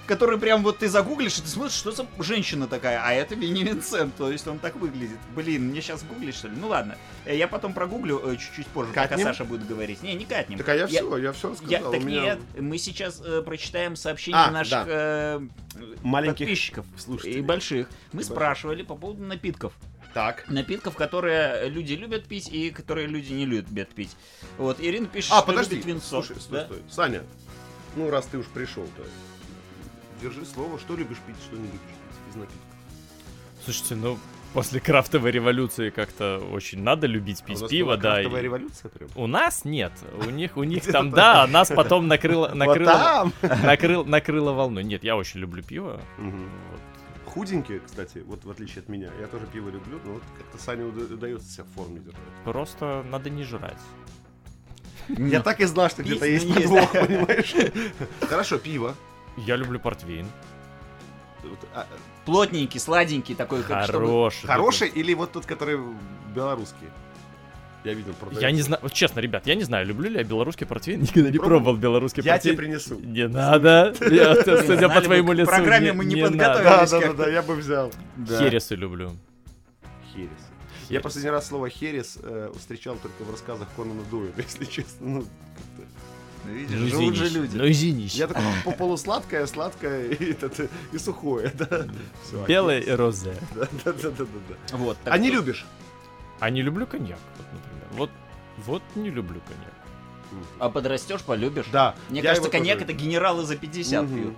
Который 0.08 0.38
прям 0.38 0.62
вот 0.62 0.78
ты 0.78 0.88
загуглишь, 0.88 1.38
и 1.38 1.42
ты 1.42 1.48
смотришь, 1.48 1.74
что 1.74 1.92
за 1.92 2.06
женщина 2.18 2.66
такая, 2.66 3.00
а 3.04 3.12
это 3.12 3.34
Винни 3.34 3.62
Винсент, 3.62 4.16
то 4.16 4.30
есть 4.32 4.48
он 4.48 4.58
так 4.58 4.74
выглядит. 4.76 5.18
Блин, 5.36 5.66
мне 5.68 5.82
сейчас 5.82 6.02
гуглить, 6.02 6.34
что 6.34 6.48
ли? 6.48 6.54
Ну 6.56 6.68
ладно, 6.68 6.96
Э, 7.26 7.36
я 7.36 7.46
потом 7.46 7.74
прогуглю 7.74 8.18
э, 8.24 8.36
чуть-чуть 8.36 8.66
позже, 8.68 8.88
пока 8.92 9.06
Катнем? 9.06 9.26
Саша 9.26 9.44
будет 9.44 9.66
говорить. 9.66 10.02
Не, 10.02 10.14
не 10.14 10.24
катнем. 10.24 10.56
Так 10.56 10.68
а 10.70 10.74
я 10.74 10.86
все, 10.86 11.16
я 11.18 11.32
все 11.32 11.50
рассказал. 11.50 11.70
Я- 11.70 11.90
так 11.90 12.02
меня 12.02 12.22
нет, 12.22 12.38
мы 12.58 12.78
сейчас 12.78 13.20
э, 13.22 13.42
прочитаем 13.42 13.96
сообщения 13.96 14.38
А, 14.38 14.50
наших 14.50 14.70
да. 14.70 14.84
э, 14.88 15.40
Маленьких 16.02 16.46
подписчиков 16.46 16.86
слушателей. 16.96 17.40
и 17.40 17.42
больших. 17.42 17.88
Мы 18.12 18.18
больших. 18.20 18.32
спрашивали 18.32 18.82
по 18.82 18.94
поводу 18.94 19.22
напитков. 19.24 19.74
Так. 20.14 20.48
Напитков, 20.48 20.96
которые 20.96 21.68
люди 21.68 21.92
любят 21.92 22.24
пить 22.24 22.48
и 22.50 22.70
которые 22.70 23.06
люди 23.08 23.34
не 23.34 23.44
любят 23.44 23.90
пить. 23.90 24.16
Вот, 24.56 24.80
Ирина 24.80 25.06
пишет, 25.06 25.32
А, 25.32 25.38
что 25.38 25.46
подожди. 25.48 25.74
любит 25.74 25.86
винцо. 25.86 26.22
Слушай, 26.22 26.40
стой, 26.40 26.60
да? 26.60 26.64
стой. 26.64 26.82
Саня, 26.90 27.22
ну 27.94 28.08
раз 28.08 28.24
ты 28.24 28.38
уж 28.38 28.46
пришел, 28.46 28.84
то 28.96 29.04
держи 30.20 30.44
слово, 30.44 30.78
что 30.78 30.96
любишь 30.96 31.18
пить, 31.26 31.36
что 31.42 31.56
не 31.56 31.64
любишь 31.66 31.80
пить 31.80 32.30
из 32.30 32.36
напитков. 32.36 32.60
Слушайте, 33.64 33.94
ну, 33.96 34.18
после 34.54 34.80
крафтовой 34.80 35.30
революции 35.30 35.90
как-то 35.90 36.38
очень 36.52 36.82
надо 36.82 37.06
любить 37.06 37.40
А 37.42 37.44
пить 37.46 37.60
нас 37.60 37.70
пиво, 37.70 37.96
да. 37.96 38.12
крафтовая 38.14 38.40
и- 38.40 38.44
революция 38.44 38.88
прям. 38.88 39.08
У 39.14 39.26
нас 39.26 39.64
нет. 39.64 39.92
У 40.26 40.30
них, 40.30 40.56
у 40.56 40.62
них 40.64 40.84
там, 40.84 41.10
да, 41.10 41.42
а 41.42 41.46
нас 41.46 41.68
потом 41.68 42.06
накрыло, 42.08 42.48
накрыло, 42.54 43.30
накрыл, 43.42 44.04
накрыло 44.04 44.52
волной. 44.52 44.84
Нет, 44.84 45.04
я 45.04 45.16
очень 45.16 45.40
люблю 45.40 45.62
пиво. 45.62 46.00
Худенькие, 47.26 47.80
кстати, 47.80 48.22
вот 48.26 48.44
в 48.44 48.50
отличие 48.50 48.78
от 48.80 48.88
меня. 48.88 49.10
Я 49.20 49.26
тоже 49.26 49.46
пиво 49.46 49.68
люблю, 49.68 50.00
но 50.04 50.14
вот 50.14 50.22
как-то 50.38 50.72
уда- 50.86 51.14
удается 51.14 51.48
себя 51.52 51.64
в 51.64 51.74
форме 51.74 52.00
держать. 52.00 52.18
Просто 52.44 53.04
надо 53.10 53.28
не 53.28 53.44
жрать. 53.44 53.76
Я 55.08 55.40
так 55.42 55.60
и 55.60 55.64
знал, 55.66 55.88
что 55.90 56.02
где-то 56.02 56.26
есть, 56.26 56.52
подвох, 56.52 56.92
понимаешь? 56.92 57.54
Хорошо, 58.28 58.58
пиво. 58.58 58.94
Я 59.46 59.56
люблю 59.56 59.78
портвейн. 59.80 60.26
А, 61.74 61.86
Плотненький, 62.24 62.80
сладенький 62.80 63.34
такой, 63.34 63.62
как 63.62 63.84
чтобы... 63.84 64.06
Хороший. 64.06 64.46
Хороший 64.46 64.88
или 64.88 65.14
вот 65.14 65.32
тот, 65.32 65.46
который 65.46 65.78
белорусский? 66.34 66.88
Я 67.84 67.94
видел 67.94 68.12
продается. 68.14 68.44
Я 68.46 68.52
не 68.52 68.60
знаю, 68.60 68.80
вот 68.82 68.92
честно, 68.92 69.20
ребят, 69.20 69.46
я 69.46 69.54
не 69.54 69.62
знаю, 69.62 69.86
люблю 69.86 70.10
ли 70.10 70.16
я 70.18 70.24
белорусский 70.24 70.66
портвейн, 70.66 71.00
никогда 71.02 71.30
не 71.30 71.38
Пробовал? 71.38 71.58
пробовал 71.60 71.76
белорусский 71.76 72.22
Я 72.22 72.38
тебе 72.38 72.54
портвейн. 72.54 72.56
принесу. 72.78 72.98
Не 73.00 73.28
надо. 73.28 73.94
Я, 74.10 74.34
Судя 74.62 74.88
по 74.88 75.00
твоему 75.00 75.32
лицу. 75.32 75.48
программе 75.48 75.92
мы 75.92 76.04
не 76.04 76.20
подготовились. 76.22 76.90
Да, 76.90 77.00
да, 77.00 77.12
да, 77.12 77.28
я 77.30 77.42
бы 77.42 77.54
взял. 77.54 77.92
Хересы 78.26 78.74
люблю. 78.74 79.12
Херес. 80.12 80.28
Я 80.90 81.00
последний 81.00 81.30
раз 81.30 81.46
слово 81.48 81.68
херес 81.68 82.18
э, 82.22 82.50
встречал 82.58 82.96
только 82.96 83.22
в 83.22 83.30
рассказах 83.30 83.68
Конана 83.76 84.02
Дойла, 84.10 84.32
если 84.36 84.64
честно. 84.64 85.06
Ну, 85.06 85.20
как-то. 85.20 85.82
Ну, 86.44 86.52
видишь, 86.52 86.78
Ну, 86.80 86.86
живут 86.88 87.14
же 87.16 87.28
люди. 87.28 87.56
Ну 87.56 87.68
извинись. 87.70 88.14
я 88.14 88.26
такой 88.28 88.42
по- 88.64 88.72
полусладкое, 88.72 89.46
сладкое 89.46 90.08
и, 90.10 90.32
этот, 90.32 90.70
и 90.92 90.98
сухое, 90.98 91.50
да. 91.54 91.86
Всё, 92.24 92.44
Белое 92.46 92.80
и 92.80 92.90
розе. 92.90 93.34
Да, 93.54 93.68
да, 93.84 93.92
да, 93.92 94.10
да, 94.10 94.24
да. 94.48 94.76
Вот, 94.76 94.96
А 95.04 95.18
не 95.18 95.30
любишь? 95.30 95.66
А 96.40 96.50
не 96.50 96.62
люблю 96.62 96.86
коньяк, 96.86 97.18
вот, 97.36 97.46
например. 97.52 97.88
Вот, 97.92 98.10
вот 98.64 98.82
не 98.94 99.10
люблю 99.10 99.40
коньяк. 99.46 99.72
А 100.58 100.68
подрастешь, 100.70 101.22
полюбишь. 101.22 101.66
Да. 101.72 101.94
Мне 102.10 102.20
я 102.20 102.28
кажется, 102.30 102.50
коньяк 102.50 102.80
это 102.82 102.92
генералы 102.92 103.44
за 103.44 103.56
50 103.56 104.04
Мгм. 104.04 104.14
пьют. 104.22 104.34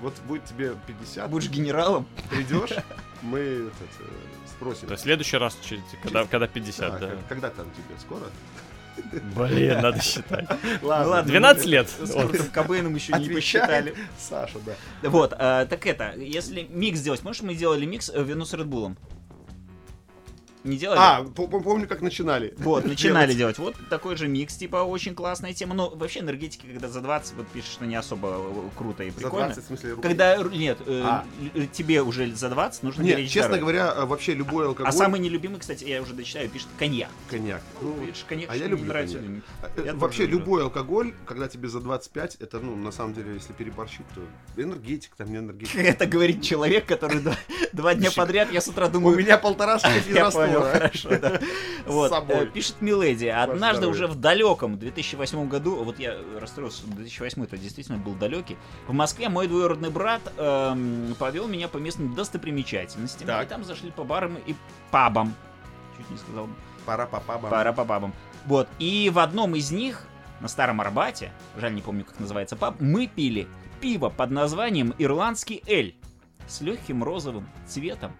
Вот 0.00 0.14
будет 0.26 0.44
тебе 0.44 0.74
50, 0.86 1.30
Будешь 1.30 1.48
генералом? 1.48 2.06
придешь, 2.30 2.70
мы 3.22 3.38
этот, 3.38 3.72
э, 4.00 4.04
спросим. 4.48 4.88
Есть 4.90 5.02
в 5.02 5.04
следующий 5.04 5.36
раз, 5.38 5.56
когда, 6.02 6.24
когда 6.26 6.46
50, 6.48 7.00
Да, 7.00 7.06
да. 7.08 7.16
Когда 7.28 7.50
там 7.50 7.66
тебе? 7.70 7.98
Скоро? 8.00 8.22
Блин, 9.36 9.80
надо 9.80 10.00
считать. 10.02 10.48
Ну 10.80 10.88
ладно, 10.88 11.22
12 11.22 11.66
лет. 11.66 11.88
С 11.88 12.12
Куртом 12.12 12.46
Кобейном 12.48 12.94
еще 12.94 13.12
не 13.14 13.28
посчитали. 13.28 13.94
Саша, 14.18 14.58
да. 14.64 15.08
Вот, 15.08 15.34
а, 15.36 15.66
так 15.66 15.86
это, 15.86 16.14
если 16.16 16.66
микс 16.70 16.98
сделать, 16.98 17.22
можешь 17.22 17.42
мы 17.42 17.54
делали 17.54 17.84
микс 17.84 18.10
э, 18.12 18.22
вино 18.22 18.44
с 18.44 18.52
Редбулом? 18.52 18.96
Не 20.64 20.76
делали? 20.76 20.98
А, 21.00 21.24
по- 21.24 21.46
по- 21.48 21.60
помню, 21.60 21.88
как 21.88 22.02
начинали. 22.02 22.54
Вот, 22.58 22.84
начинали 22.84 23.34
делать. 23.34 23.58
Вот 23.58 23.74
такой 23.90 24.16
же 24.16 24.28
микс, 24.28 24.56
типа, 24.56 24.76
очень 24.76 25.14
классная 25.14 25.52
тема. 25.54 25.74
Ну, 25.74 25.90
вообще, 25.94 26.20
энергетики, 26.20 26.66
когда 26.66 26.88
за 26.88 27.00
20, 27.00 27.34
вот 27.34 27.48
пишешь, 27.48 27.70
что 27.72 27.84
не 27.86 27.96
особо 27.96 28.28
э, 28.38 28.68
круто 28.78 29.02
и 29.02 29.10
За 29.10 29.16
прикольно. 29.16 29.46
20, 29.46 29.64
в 29.64 29.66
смысле, 29.66 29.90
рублей. 29.94 30.02
Когда, 30.08 30.36
нет, 30.36 30.78
э, 30.86 31.02
А. 31.04 31.24
л- 31.54 31.66
тебе 31.72 32.02
уже 32.02 32.32
за 32.34 32.48
20 32.48 32.82
нужно 32.84 33.02
Нет, 33.02 33.18
честно 33.28 33.56
здоровье. 33.56 33.60
говоря, 33.60 33.94
э, 33.96 34.04
вообще 34.06 34.34
любой 34.34 34.66
алкоголь... 34.66 34.88
А 34.88 34.92
самый 34.92 35.18
нелюбимый, 35.20 35.58
кстати, 35.58 35.84
я 35.84 36.00
уже 36.00 36.12
дочитаю, 36.14 36.48
пишет 36.48 36.68
коньяк. 36.78 37.10
Коньяк. 37.28 37.62
Ну, 37.80 37.94
Видишь, 38.00 38.24
коньяк 38.28 38.50
а 38.50 38.56
я 38.56 38.66
люблю 38.68 38.86
нравится 38.86 39.18
коньяк. 39.18 39.42
э, 39.76 39.82
Я 39.86 39.94
вообще 39.94 40.22
люблю. 40.26 40.38
любой 40.38 40.62
алкоголь, 40.62 41.12
когда 41.26 41.48
тебе 41.48 41.68
за 41.68 41.80
25, 41.80 42.36
это, 42.40 42.60
ну, 42.60 42.76
на 42.76 42.92
самом 42.92 43.14
деле, 43.14 43.34
если 43.34 43.52
переборщить, 43.52 44.06
то 44.14 44.20
энергетик, 44.62 45.14
там 45.16 45.30
не 45.30 45.38
энергетик. 45.38 45.74
Это 45.76 46.06
говорит 46.06 46.42
человек, 46.42 46.86
который 46.86 47.20
два, 47.72 47.94
дня 47.94 48.10
подряд, 48.14 48.52
я 48.52 48.60
с 48.60 48.68
утра 48.68 48.86
У 48.86 48.90
думаю... 48.90 49.18
меня 49.18 49.38
полтора 49.38 49.78
шкафа 50.10 50.51
Хорошо, 50.60 51.18
да. 51.18 51.40
Вот, 51.86 52.10
собой. 52.10 52.44
э, 52.44 52.46
пишет 52.46 52.80
Миледи, 52.80 53.26
однажды 53.26 53.86
уже 53.86 54.06
в 54.06 54.14
далеком 54.14 54.78
2008 54.78 55.48
году, 55.48 55.82
вот 55.82 55.98
я 55.98 56.16
расстроился, 56.38 56.78
что 56.78 56.90
2008 56.90 57.44
это 57.44 57.56
действительно 57.56 57.98
был 57.98 58.14
далекий, 58.14 58.56
в 58.86 58.92
Москве 58.92 59.28
мой 59.28 59.48
двоюродный 59.48 59.90
брат 59.90 60.20
эм, 60.36 61.14
повел 61.18 61.48
меня 61.48 61.68
по 61.68 61.78
местным 61.78 62.14
достопримечательностям, 62.14 63.28
и 63.28 63.46
там 63.46 63.64
зашли 63.64 63.90
по 63.90 64.04
барам 64.04 64.36
и 64.46 64.54
пабам. 64.90 65.34
Чуть 65.96 66.10
не 66.10 66.18
сказал. 66.18 66.48
Пора 66.84 67.06
папа 67.06 67.38
Пара 67.38 67.72
по 67.72 67.84
пабам. 67.84 68.12
Вот, 68.46 68.68
и 68.78 69.10
в 69.12 69.18
одном 69.18 69.54
из 69.54 69.70
них, 69.70 70.04
на 70.40 70.48
Старом 70.48 70.80
Арбате, 70.80 71.32
жаль, 71.56 71.74
не 71.74 71.80
помню, 71.80 72.04
как 72.04 72.18
называется 72.18 72.56
паб, 72.56 72.80
мы 72.80 73.06
пили 73.06 73.46
пиво 73.80 74.08
под 74.08 74.30
названием 74.30 74.94
«Ирландский 74.98 75.62
Эль» 75.66 75.94
с 76.48 76.60
легким 76.60 77.04
розовым 77.04 77.48
цветом. 77.66 78.12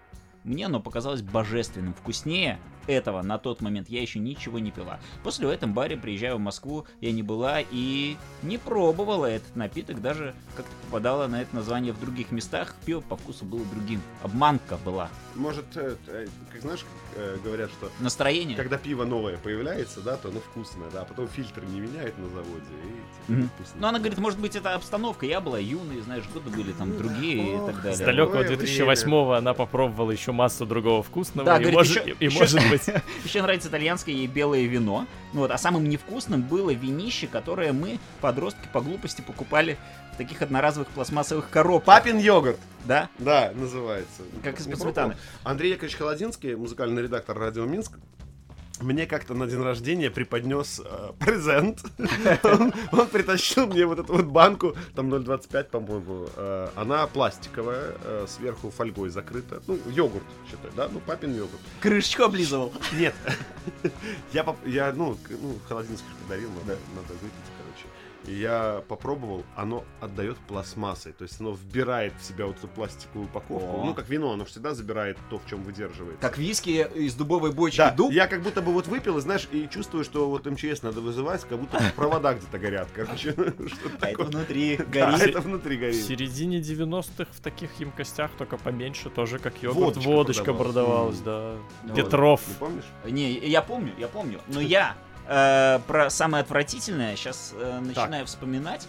Мне 0.44 0.66
оно 0.66 0.80
показалось 0.80 1.22
божественным, 1.22 1.94
вкуснее 1.94 2.58
этого 2.86 3.22
на 3.22 3.38
тот 3.38 3.60
момент 3.60 3.88
я 3.88 4.00
еще 4.02 4.18
ничего 4.18 4.58
не 4.58 4.70
пила. 4.70 4.98
После 5.22 5.46
в 5.46 5.50
этом 5.50 5.72
баре 5.74 5.96
приезжаю 5.96 6.36
в 6.36 6.40
Москву, 6.40 6.86
я 7.00 7.12
не 7.12 7.22
была 7.22 7.58
и 7.70 8.16
не 8.42 8.58
пробовала 8.58 9.26
этот 9.26 9.54
напиток, 9.56 10.00
даже 10.00 10.34
как-то 10.56 10.72
попадала 10.86 11.26
на 11.26 11.42
это 11.42 11.54
название 11.54 11.92
в 11.92 12.00
других 12.00 12.30
местах. 12.32 12.74
Пиво 12.84 13.00
по 13.00 13.16
вкусу 13.16 13.44
было 13.44 13.64
другим. 13.66 14.00
Обманка 14.22 14.78
была. 14.84 15.08
Может, 15.34 15.64
э, 15.76 15.96
э, 16.08 16.26
как 16.52 16.60
знаешь, 16.62 16.80
как, 16.80 17.18
э, 17.22 17.36
говорят, 17.44 17.70
что 17.70 17.90
Настроение. 18.00 18.56
когда 18.56 18.76
пиво 18.78 19.04
новое 19.04 19.36
появляется, 19.38 20.00
да, 20.00 20.16
то 20.16 20.28
оно 20.28 20.40
вкусное, 20.40 20.90
да, 20.92 21.02
а 21.02 21.04
потом 21.04 21.28
фильтры 21.28 21.64
не 21.66 21.80
меняют 21.80 22.16
на 22.18 22.26
заводе, 22.28 22.50
и 22.84 22.86
типа, 23.26 23.40
Мгм. 23.40 23.48
вкусно. 23.54 23.74
Ну, 23.80 23.86
она 23.86 23.98
говорит, 23.98 24.18
может 24.18 24.38
быть, 24.38 24.56
это 24.56 24.74
обстановка. 24.74 25.26
Я 25.26 25.40
была 25.40 25.58
юной, 25.58 26.00
знаешь, 26.00 26.24
годы 26.34 26.50
были 26.50 26.72
там 26.72 26.96
другие 26.96 27.56
Ох, 27.56 27.70
и 27.70 27.72
так 27.72 27.80
С 27.80 27.98
далее. 27.98 28.06
далекого 28.06 28.42
Какое 28.42 28.56
2008-го 28.56 29.32
она 29.32 29.54
попробовала 29.54 30.10
еще 30.10 30.32
массу 30.32 30.66
другого 30.66 31.02
вкусного. 31.02 31.46
Да, 31.46 31.56
и, 31.56 31.60
говорит, 31.60 31.74
может, 31.78 32.06
еще- 32.06 32.16
и 32.18 32.24
еще- 32.26 32.38
может 32.38 32.70
быть... 32.72 33.02
Еще 33.24 33.42
нравится 33.42 33.68
итальянское 33.68 34.12
ей 34.12 34.26
белое 34.26 34.62
вино. 34.64 35.06
Ну 35.32 35.40
вот, 35.40 35.50
а 35.50 35.58
самым 35.58 35.88
невкусным 35.88 36.42
было 36.42 36.70
винище, 36.70 37.26
которое 37.26 37.72
мы, 37.72 37.98
подростки, 38.20 38.68
по 38.72 38.80
глупости 38.80 39.20
покупали 39.20 39.76
в 40.14 40.16
таких 40.16 40.42
одноразовых 40.42 40.88
пластмассовых 40.88 41.48
коробках. 41.50 41.86
Папин 41.86 42.18
йогурт, 42.18 42.58
Да? 42.84 43.08
да, 43.18 43.52
называется. 43.54 44.22
Как 44.42 44.60
из-под 44.60 44.80
сметаны. 44.80 45.16
Андрей 45.42 45.72
Яковлевич 45.72 45.96
Холодинский, 45.96 46.54
музыкальный 46.54 47.02
редактор 47.02 47.38
радио 47.38 47.64
Минск, 47.64 47.92
мне 48.82 49.06
как-то 49.06 49.34
на 49.34 49.46
день 49.46 49.62
рождения 49.62 50.10
преподнес 50.10 50.80
э, 50.84 51.12
презент. 51.18 51.82
он, 52.42 52.72
он 52.92 53.06
притащил 53.08 53.66
мне 53.66 53.86
вот 53.86 53.98
эту 53.98 54.12
вот 54.12 54.26
банку, 54.26 54.74
там 54.94 55.12
0,25, 55.12 55.64
по-моему. 55.64 56.28
э, 56.36 56.68
она 56.76 57.06
пластиковая, 57.06 57.94
э, 58.04 58.26
сверху 58.28 58.70
фольгой 58.70 59.10
закрыта. 59.10 59.62
Ну, 59.66 59.78
йогурт, 59.86 60.24
считай, 60.50 60.70
да? 60.76 60.88
Ну, 60.92 61.00
папин 61.00 61.34
йогурт. 61.34 61.60
Крышечку 61.80 62.24
облизывал. 62.24 62.72
Нет. 62.92 63.14
я, 64.32 64.56
я, 64.66 64.92
ну, 64.92 65.16
ну, 65.30 65.58
холодинский 65.68 66.08
ж 66.08 66.22
подарил, 66.22 66.50
надо, 66.50 66.78
надо 66.94 67.12
выпить, 67.14 67.52
я 68.26 68.82
попробовал, 68.88 69.44
оно 69.56 69.84
отдает 70.00 70.36
пластмассой. 70.38 71.12
То 71.12 71.22
есть 71.24 71.40
оно 71.40 71.52
вбирает 71.52 72.12
в 72.20 72.24
себя 72.24 72.46
вот 72.46 72.56
эту 72.58 72.68
пластиковую 72.68 73.26
упаковку. 73.26 73.82
О. 73.82 73.84
Ну, 73.84 73.94
как 73.94 74.08
вино, 74.08 74.32
оно 74.32 74.44
всегда 74.44 74.74
забирает 74.74 75.18
то, 75.30 75.38
в 75.38 75.46
чем 75.46 75.62
выдерживает. 75.62 76.18
Как 76.20 76.38
виски 76.38 76.86
из 76.94 77.14
дубовой 77.14 77.52
бочки 77.52 77.78
Да, 77.78 77.90
дуб. 77.90 78.12
я 78.12 78.26
как 78.26 78.42
будто 78.42 78.62
бы 78.62 78.72
вот 78.72 78.86
выпил, 78.86 79.18
и 79.18 79.20
знаешь, 79.20 79.48
и 79.52 79.68
чувствую, 79.68 80.04
что 80.04 80.28
вот 80.30 80.46
МЧС 80.46 80.82
надо 80.82 81.00
вызывать, 81.00 81.44
как 81.48 81.58
будто 81.58 81.80
провода 81.96 82.34
где-то 82.34 82.58
горят, 82.58 82.88
короче. 82.94 83.32
Что-то 83.32 83.98
А 84.00 84.08
это 84.10 84.22
внутри 84.24 84.76
Да, 84.76 84.84
горит. 85.10 85.22
это 85.28 85.40
внутри 85.40 85.76
В 85.76 85.80
горит. 85.80 86.04
середине 86.04 86.58
90-х 86.60 87.26
в 87.32 87.40
таких 87.40 87.70
емкостях, 87.80 88.30
только 88.38 88.56
поменьше, 88.56 89.10
тоже 89.10 89.38
как 89.38 89.62
йогурт. 89.62 89.96
Водочка 89.96 90.08
Водочка, 90.08 90.54
продавалась. 90.54 91.18
продавалась, 91.18 91.58
да. 91.82 91.88
Ну, 91.88 91.94
Петров. 91.94 92.40
Не 92.48 92.54
помнишь? 92.54 92.84
Не, 93.04 93.32
я 93.32 93.62
помню, 93.62 93.92
я 93.98 94.08
помню. 94.08 94.40
Но 94.48 94.60
я 94.60 94.94
э, 95.28 95.78
про 95.86 96.10
самое 96.10 96.42
отвратительное 96.42 97.16
сейчас 97.16 97.54
начинаю 97.80 98.26
вспоминать. 98.26 98.86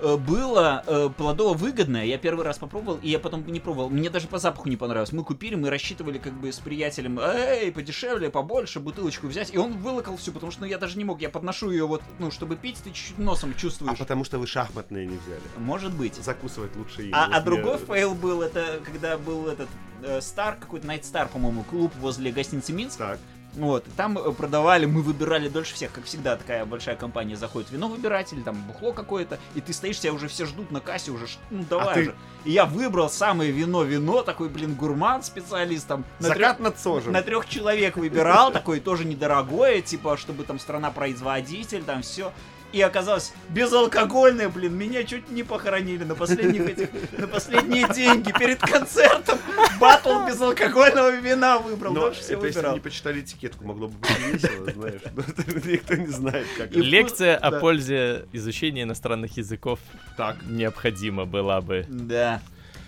Э, 0.00 0.16
Было 0.16 0.82
э, 0.86 1.08
плодово-выгодное, 1.16 2.04
я 2.04 2.18
первый 2.18 2.44
раз 2.44 2.58
попробовал, 2.58 2.98
и 3.00 3.08
я 3.08 3.20
потом 3.20 3.46
не 3.46 3.60
пробовал. 3.60 3.90
Мне 3.90 4.10
даже 4.10 4.26
по 4.26 4.38
запаху 4.38 4.68
не 4.68 4.76
понравилось. 4.76 5.12
Мы 5.12 5.22
купили, 5.22 5.54
мы 5.54 5.70
рассчитывали 5.70 6.18
как 6.18 6.32
бы 6.32 6.52
с 6.52 6.58
приятелем, 6.58 7.20
эй, 7.20 7.70
подешевле, 7.70 8.28
побольше, 8.28 8.80
бутылочку 8.80 9.28
взять. 9.28 9.54
И 9.54 9.56
он 9.56 9.74
вылокал 9.78 10.16
всю, 10.16 10.32
потому 10.32 10.50
что 10.50 10.62
ну, 10.62 10.66
я 10.66 10.78
даже 10.78 10.98
не 10.98 11.04
мог. 11.04 11.20
Я 11.20 11.30
подношу 11.30 11.70
ее 11.70 11.86
вот, 11.86 12.02
ну, 12.18 12.32
чтобы 12.32 12.56
пить, 12.56 12.78
ты 12.82 12.90
чуть-чуть 12.90 13.18
носом 13.18 13.54
А 13.56 13.60
чувствуешь. 13.60 13.96
потому 13.98 14.24
что 14.24 14.38
вы 14.40 14.48
шахматные 14.48 15.06
не 15.06 15.16
взяли. 15.16 15.40
Может 15.58 15.92
быть. 15.94 16.16
Закусывать 16.16 16.74
лучше 16.74 17.02
им. 17.04 17.14
А, 17.14 17.26
а 17.26 17.28
если- 17.36 17.44
другой 17.44 17.78
fail 17.78 18.14
был, 18.14 18.42
это 18.42 18.80
когда 18.84 19.16
был 19.16 19.46
этот 19.46 19.68
э, 20.02 20.20
Star, 20.20 20.56
какой-то 20.56 20.86
Night 20.88 21.02
Star, 21.02 21.28
по-моему, 21.28 21.62
клуб 21.62 21.92
возле 22.00 22.32
гостиницы 22.32 22.72
Минск. 22.72 22.98
Так. 22.98 23.18
Вот, 23.56 23.86
и 23.86 23.90
там 23.96 24.18
э, 24.18 24.32
продавали, 24.32 24.84
мы 24.86 25.00
выбирали 25.02 25.48
дольше 25.48 25.74
всех, 25.74 25.92
как 25.92 26.04
всегда, 26.04 26.36
такая 26.36 26.64
большая 26.64 26.96
компания 26.96 27.36
заходит, 27.36 27.70
вино 27.70 27.88
выбирать 27.88 28.32
или 28.32 28.40
там 28.40 28.56
бухло 28.66 28.92
какое-то, 28.92 29.38
и 29.54 29.60
ты 29.60 29.72
стоишь, 29.72 30.00
тебя 30.00 30.12
уже 30.12 30.26
все 30.26 30.44
ждут 30.44 30.72
на 30.72 30.80
кассе, 30.80 31.12
уже, 31.12 31.26
ну 31.50 31.64
давай 31.68 31.88
А 31.90 31.94
ты- 31.94 32.04
же. 32.04 32.14
И 32.44 32.50
я 32.50 32.64
выбрал 32.66 33.08
самое 33.08 33.50
вино-вино, 33.52 34.22
такой, 34.22 34.48
блин, 34.48 34.74
гурман, 34.74 35.22
специалист, 35.22 35.86
там, 35.86 36.04
на 36.18 36.28
Закат 36.28 36.58
над 36.60 36.78
сожем. 36.78 37.12
на 37.12 37.22
трех 37.22 37.48
человек 37.48 37.96
выбирал, 37.96 38.50
такое 38.50 38.80
тоже 38.80 39.04
недорогое, 39.04 39.80
типа, 39.80 40.16
чтобы 40.16 40.44
там 40.44 40.58
страна-производитель, 40.58 41.82
там 41.84 42.02
все. 42.02 42.32
И 42.74 42.80
оказалось, 42.80 43.32
безалкогольное, 43.50 44.48
блин, 44.48 44.74
меня 44.76 45.04
чуть 45.04 45.30
не 45.30 45.44
похоронили 45.44 46.02
на 46.02 46.16
последних 46.16 46.62
этих, 46.68 46.88
на 47.16 47.28
последние 47.28 47.88
деньги 47.94 48.32
перед 48.36 48.58
концертом. 48.58 49.38
Батл 49.78 50.26
безалкогольного 50.26 51.14
вина 51.20 51.58
выбрал, 51.58 51.92
Но 51.92 52.10
всего 52.10 52.44
это 52.44 52.58
если 52.58 52.74
не 52.74 52.80
почитали 52.80 53.20
этикетку, 53.20 53.64
могло 53.64 53.86
бы 53.86 53.94
быть 53.98 54.42
весело, 54.42 54.70
знаешь. 54.74 55.02
Никто 55.64 55.94
не 55.94 56.08
знает, 56.08 56.48
как. 56.58 56.72
Лекция 56.72 57.36
о 57.36 57.52
пользе 57.60 58.24
изучения 58.32 58.82
иностранных 58.82 59.36
языков 59.36 59.78
Так. 60.16 60.38
необходима 60.42 61.26
была 61.26 61.60
бы. 61.60 61.86
Да. 61.88 62.42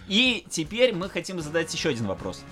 И 0.08 0.44
теперь 0.50 0.96
мы 0.96 1.08
хотим 1.08 1.40
задать 1.40 1.72
еще 1.72 1.90
один 1.90 2.06
вопрос. 2.06 2.42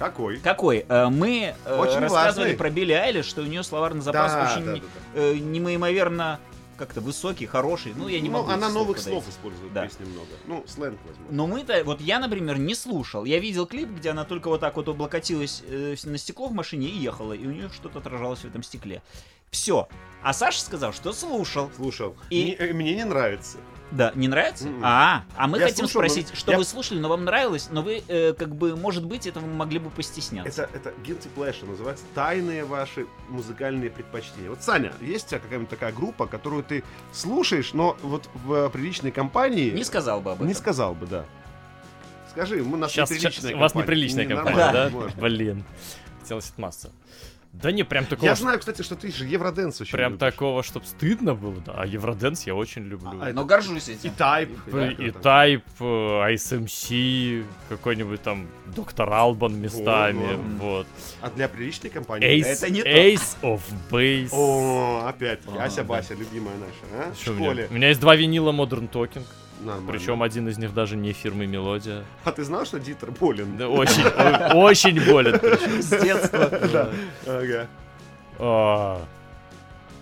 Какой? 0.00 0.38
Какой? 0.38 0.86
Э, 0.88 1.06
Мы 1.08 1.54
э, 1.64 1.76
Очень 1.76 2.00
рассказывали 2.00 2.48
важный. 2.48 2.56
про 2.56 2.70
Билли 2.70 2.92
Айлиш, 2.94 3.26
что 3.26 3.42
у 3.42 3.44
нее 3.44 3.62
словарный 3.62 4.00
запас 4.00 4.32
Да, 4.32 4.50
очень 4.50 4.64
да, 4.64 4.72
да, 4.74 4.80
да. 5.14 5.20
э, 5.20 5.34
неимоверно 5.36 6.40
как-то 6.80 7.00
высокий, 7.02 7.44
хороший. 7.46 7.92
Ну, 7.94 8.08
я 8.08 8.20
не 8.20 8.30
Ну, 8.30 8.38
могу. 8.38 8.50
она 8.50 8.70
новых 8.70 8.98
слова 8.98 9.20
слов 9.20 9.28
использует 9.28 9.72
Да. 9.74 9.82
в 9.86 9.88
песне 9.90 10.06
много. 10.06 10.28
Ну, 10.46 10.64
сленг 10.66 10.98
возьму. 11.06 11.26
Но 11.30 11.46
мы-то, 11.46 11.84
вот 11.84 12.00
я, 12.00 12.18
например, 12.18 12.58
не 12.58 12.74
слушал. 12.74 13.24
Я 13.26 13.38
видел 13.38 13.66
клип, 13.66 13.90
где 13.90 14.10
она 14.10 14.24
только 14.24 14.48
вот 14.48 14.60
так 14.60 14.76
вот 14.76 14.88
облокотилась 14.88 15.62
э, 15.68 15.94
на 16.04 16.16
стекло 16.16 16.48
в 16.48 16.52
машине 16.54 16.86
и 16.88 16.96
ехала, 16.98 17.34
и 17.34 17.46
у 17.46 17.50
нее 17.50 17.68
что-то 17.68 17.98
отражалось 17.98 18.40
в 18.40 18.44
этом 18.46 18.62
стекле. 18.62 19.02
Все. 19.50 19.88
А 20.22 20.32
Саша 20.32 20.60
сказал, 20.62 20.92
что 20.94 21.12
слушал. 21.12 21.70
Слушал. 21.76 22.16
И- 22.30 22.44
Не- 22.44 22.54
э, 22.54 22.72
Мне 22.72 22.94
не 22.94 23.04
нравится. 23.04 23.58
Да, 23.90 24.12
не 24.14 24.28
нравится? 24.28 24.68
Мгм. 24.68 24.80
А, 24.84 25.24
а 25.36 25.46
мы 25.48 25.58
Я 25.58 25.64
хотим 25.66 25.86
слушал, 25.88 26.02
но 26.02 26.08
спросить, 26.08 26.36
что 26.38 26.52
я- 26.52 26.58
вы 26.58 26.64
слушали, 26.64 27.00
но 27.00 27.08
вам 27.08 27.24
нравилось, 27.24 27.68
но 27.72 27.82
вы, 27.82 28.02
э, 28.06 28.34
как 28.34 28.54
бы, 28.54 28.76
может 28.76 29.04
быть, 29.04 29.26
этого 29.26 29.44
могли 29.46 29.78
бы 29.80 29.90
постесняться. 29.90 30.62
Это, 30.72 30.90
это 30.90 30.94
guilty 31.02 31.28
pleasure 31.34 31.68
называется. 31.68 32.04
Тайные 32.14 32.64
ваши 32.64 33.06
музыкальные 33.28 33.90
предпочтения. 33.90 34.48
Вот, 34.48 34.62
Саня, 34.62 34.92
есть 35.00 35.26
у 35.26 35.30
тебя 35.30 35.40
какая-нибудь 35.40 35.68
такая 35.70 35.92
группа, 35.92 36.26
которую 36.26 36.62
ты 36.62 36.84
слушаешь, 37.12 37.72
но 37.72 37.96
вот 38.02 38.28
в 38.44 38.68
приличной 38.70 39.10
компании... 39.10 39.70
Не 39.70 39.84
сказал 39.84 40.20
бы 40.20 40.30
об 40.30 40.36
этом. 40.36 40.46
Не 40.46 40.54
сказал 40.54 40.94
бы, 40.94 41.06
да. 41.06 41.24
Скажи, 42.30 42.62
мы 42.62 42.78
нас 42.78 42.92
Сейчас, 42.92 43.10
неприличная 43.10 43.56
у 43.56 43.58
вас 43.58 43.72
компания. 43.72 43.86
неприличная 43.96 44.24
Не, 44.26 44.34
компания, 44.36 44.72
да? 44.72 44.88
можно. 44.90 45.20
Блин. 45.20 45.64
Хотелось 46.20 46.48
отмазаться. 46.50 46.90
Да 47.52 47.72
не, 47.72 47.82
прям 47.82 48.06
такого, 48.06 48.28
Я 48.28 48.36
знаю, 48.36 48.60
кстати, 48.60 48.82
что 48.82 48.94
ты 48.94 49.10
же 49.10 49.24
Евроденс 49.26 49.80
очень 49.80 49.92
прям 49.92 50.12
любишь. 50.12 50.20
такого, 50.32 50.62
чтоб 50.62 50.84
стыдно 50.84 51.34
было, 51.34 51.56
да. 51.66 51.74
А 51.78 51.84
Евроденс 51.86 52.46
я 52.46 52.54
очень 52.54 52.84
люблю. 52.84 53.10
А, 53.20 53.32
Но 53.32 53.44
горжусь 53.44 53.88
И 53.88 53.94
этим. 53.94 54.12
Тайп. 54.14 54.50
П- 54.70 54.92
И 54.92 55.10
Type, 55.10 55.62
э, 55.80 56.34
ISMC, 56.34 57.44
какой-нибудь 57.68 58.22
там 58.22 58.46
Доктор 58.74 59.12
Албан 59.12 59.60
местами, 59.60 60.34
О, 60.34 60.38
вот. 60.60 60.86
А 61.20 61.30
для 61.30 61.48
приличной 61.48 61.90
компании... 61.90 62.28
Ace, 62.40 62.46
Это 62.46 62.70
не 62.70 62.82
то. 62.82 62.88
Ace 62.88 63.36
of 63.42 63.60
Base. 63.90 64.28
О, 64.32 65.06
опять. 65.08 65.40
А, 65.48 65.64
Ася 65.64 65.78
да. 65.78 65.84
Бася, 65.84 66.14
любимая 66.14 66.54
наша, 66.56 67.08
а? 67.08 67.12
В 67.12 67.20
Что 67.20 67.32
у 67.32 67.34
меня? 67.34 67.44
школе. 67.46 67.66
У 67.70 67.74
меня 67.74 67.88
есть 67.88 68.00
два 68.00 68.14
винила 68.14 68.52
Modern 68.52 68.88
Talking, 68.88 69.24
Нормально. 69.60 69.92
причем 69.92 70.22
один 70.22 70.48
из 70.48 70.58
них 70.58 70.72
даже 70.74 70.96
не 70.96 71.12
фирмы 71.12 71.46
Мелодия. 71.46 72.04
А 72.24 72.32
ты 72.32 72.44
знал, 72.44 72.64
что 72.64 72.80
Дитер 72.80 73.10
болен? 73.10 73.56
Да, 73.56 73.68
очень, 73.68 74.04
очень 74.54 75.04
болен. 75.04 75.38
С 75.82 75.88
детства. 76.02 76.48
Да. 76.72 76.90
Ага. 77.26 77.66
А, 78.38 79.02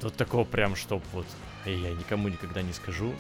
Тут 0.01 0.15
такого 0.15 0.45
прям, 0.45 0.77
чтоб 0.77 1.03
вот 1.13 1.27
я 1.65 1.91
никому 1.91 2.29
никогда 2.29 2.63
не 2.63 2.73
скажу. 2.73 3.13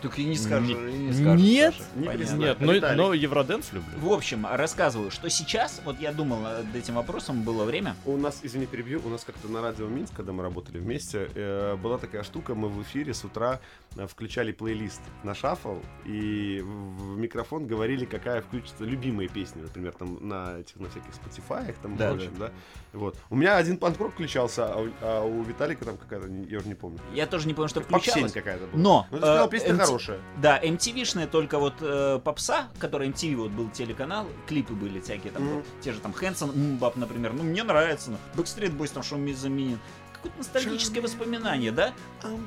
Только 0.00 0.20
и 0.22 0.24
не 0.24 0.36
скажу. 0.36 0.66
Не- 0.66 0.98
не 1.08 1.12
скажу, 1.12 1.42
Нет, 1.44 1.74
Саша. 1.74 1.84
не 1.94 2.06
Понятно. 2.06 2.18
признаю. 2.18 2.42
Нет, 2.74 2.82
но, 2.96 3.08
но 3.08 3.14
Евроденс 3.14 3.72
люблю. 3.72 3.92
В 3.98 4.12
общем, 4.12 4.46
рассказываю, 4.50 5.10
что 5.10 5.28
сейчас, 5.28 5.80
вот 5.84 6.00
я 6.00 6.12
думал 6.12 6.40
над 6.40 6.74
этим 6.74 6.94
вопросом, 6.94 7.42
было 7.42 7.64
время. 7.64 7.94
У 8.06 8.16
нас, 8.16 8.40
извини, 8.42 8.66
перебью, 8.66 9.00
у 9.04 9.08
нас 9.08 9.24
как-то 9.24 9.48
на 9.48 9.60
радио 9.60 9.86
Минск, 9.88 10.14
когда 10.16 10.32
мы 10.32 10.42
работали 10.42 10.78
вместе, 10.78 11.28
э, 11.34 11.76
была 11.76 11.98
такая 11.98 12.22
штука, 12.22 12.54
мы 12.54 12.68
в 12.68 12.80
эфире 12.82 13.12
с 13.14 13.24
утра 13.24 13.60
э, 13.96 14.06
включали 14.06 14.52
плейлист 14.52 15.00
на 15.22 15.34
шаффл 15.34 15.76
и 16.06 16.60
в, 16.62 17.18
микрофон 17.18 17.66
говорили, 17.66 18.04
какая 18.04 18.40
включится 18.42 18.84
любимые 18.84 19.28
песни, 19.28 19.60
например, 19.62 19.92
там 19.92 20.26
на 20.26 20.58
этих, 20.60 20.76
на 20.76 20.88
всяких 20.88 21.10
Spotify, 21.10 21.74
там, 21.82 21.96
Да, 21.96 22.12
прочим, 22.12 22.32
да. 22.38 22.50
Вот. 22.92 23.16
У 23.28 23.36
меня 23.36 23.56
один 23.56 23.76
панк-рок 23.76 24.12
включался, 24.14 24.72
а 24.72 24.80
у, 24.80 24.88
а 25.02 25.24
у 25.24 25.42
Виталика 25.42 25.84
там 25.84 25.96
какая-то, 25.96 26.26
я 26.48 26.58
уже 26.58 26.68
не 26.68 26.74
помню. 26.74 26.98
Я 27.12 27.26
тоже 27.26 27.46
не 27.46 27.54
помню, 27.54 27.68
что 27.68 27.80
Попсень 27.80 28.10
включалось. 28.12 28.32
какая-то 28.32 28.66
была. 28.66 28.82
Но, 28.82 29.06
Ну, 29.10 29.16
ты 29.18 29.22
сказал, 29.22 29.48
песня 29.48 29.68
хорошая. 29.92 30.18
Да, 30.40 30.60
MTV-шная 30.62 31.26
только 31.26 31.58
вот 31.58 31.74
э, 31.80 32.20
попса, 32.22 32.68
который 32.78 33.08
MTV 33.08 33.36
вот 33.36 33.50
был 33.50 33.68
телеканал, 33.70 34.26
клипы 34.46 34.72
были 34.74 35.00
всякие 35.00 35.32
там, 35.32 35.44
Мгм. 35.44 35.54
вот, 35.56 35.64
те 35.82 35.92
же 35.92 36.00
там 36.00 36.12
Хэнсон, 36.12 36.50
Мбап, 36.50 36.96
например, 36.96 37.32
ну 37.32 37.42
мне 37.42 37.62
нравится, 37.62 38.10
ну, 38.10 38.18
Backstreet 38.34 38.76
Boys 38.76 38.92
там, 38.92 39.02
что 39.02 39.16
заменен. 39.34 39.78
Какое-то 40.14 40.38
ностальгическое 40.38 41.02
воспоминание, 41.02 41.72
да? 41.72 41.94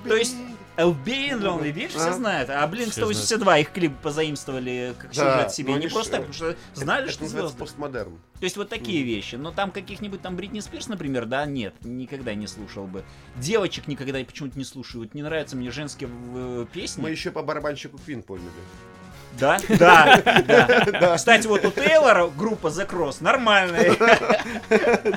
То 0.08 0.16
есть, 0.16 0.36
Being 0.78 1.40
Lonely, 1.40 1.72
видишь, 1.72 1.92
все 1.92 2.10
А? 2.10 2.14
знают, 2.14 2.50
а 2.50 2.68
Все 2.72 2.92
182 2.92 3.58
их 3.60 3.72
клип 3.72 3.96
позаимствовали 4.02 4.96
как 4.98 5.14
Да, 5.14 5.38
сюжет 5.38 5.52
себе, 5.52 5.74
но 5.74 5.80
не 5.80 5.88
просто 5.88 6.12
так, 6.14 6.22
э, 6.22 6.26
потому 6.28 6.34
что 6.34 6.58
знали, 6.74 7.04
Это 7.04 7.14
что 7.14 7.26
звезды. 7.28 7.58
постмодерн. 7.60 8.18
То 8.40 8.44
есть 8.44 8.58
вот 8.58 8.70
такие 8.70 9.04
вещи. 9.04 9.36
Но 9.36 9.52
там 9.52 9.72
каких-нибудь 9.72 10.22
там 10.22 10.36
Бритни 10.36 10.60
Спирс, 10.60 10.88
например, 10.88 11.26
да, 11.26 11.46
нет, 11.46 11.74
никогда 11.82 12.34
не 12.34 12.48
слушал 12.48 12.88
бы. 12.88 13.04
Девочек 13.36 13.88
никогда 13.88 14.24
почему-то 14.24 14.58
не 14.58 14.66
слушаю. 14.66 15.04
Вот 15.04 15.14
не 15.14 15.22
нравятся 15.22 15.56
мне 15.56 15.72
женские 15.72 16.10
э, 16.12 16.66
песни. 16.74 17.02
Мы 17.02 17.12
еще 17.12 17.32
по 17.32 17.44
барабанщику 17.44 17.98
Квин 18.00 18.24
поняли. 18.24 18.50
Да, 19.40 19.60
да, 19.68 20.22
да. 20.86 21.16
Кстати, 21.18 21.48
вот 21.48 21.66
у 21.66 21.72
Тейлора 21.72 22.28
группа 22.28 22.68
The 22.68 22.90
Cross 22.90 23.18
нормальная. 23.22 23.96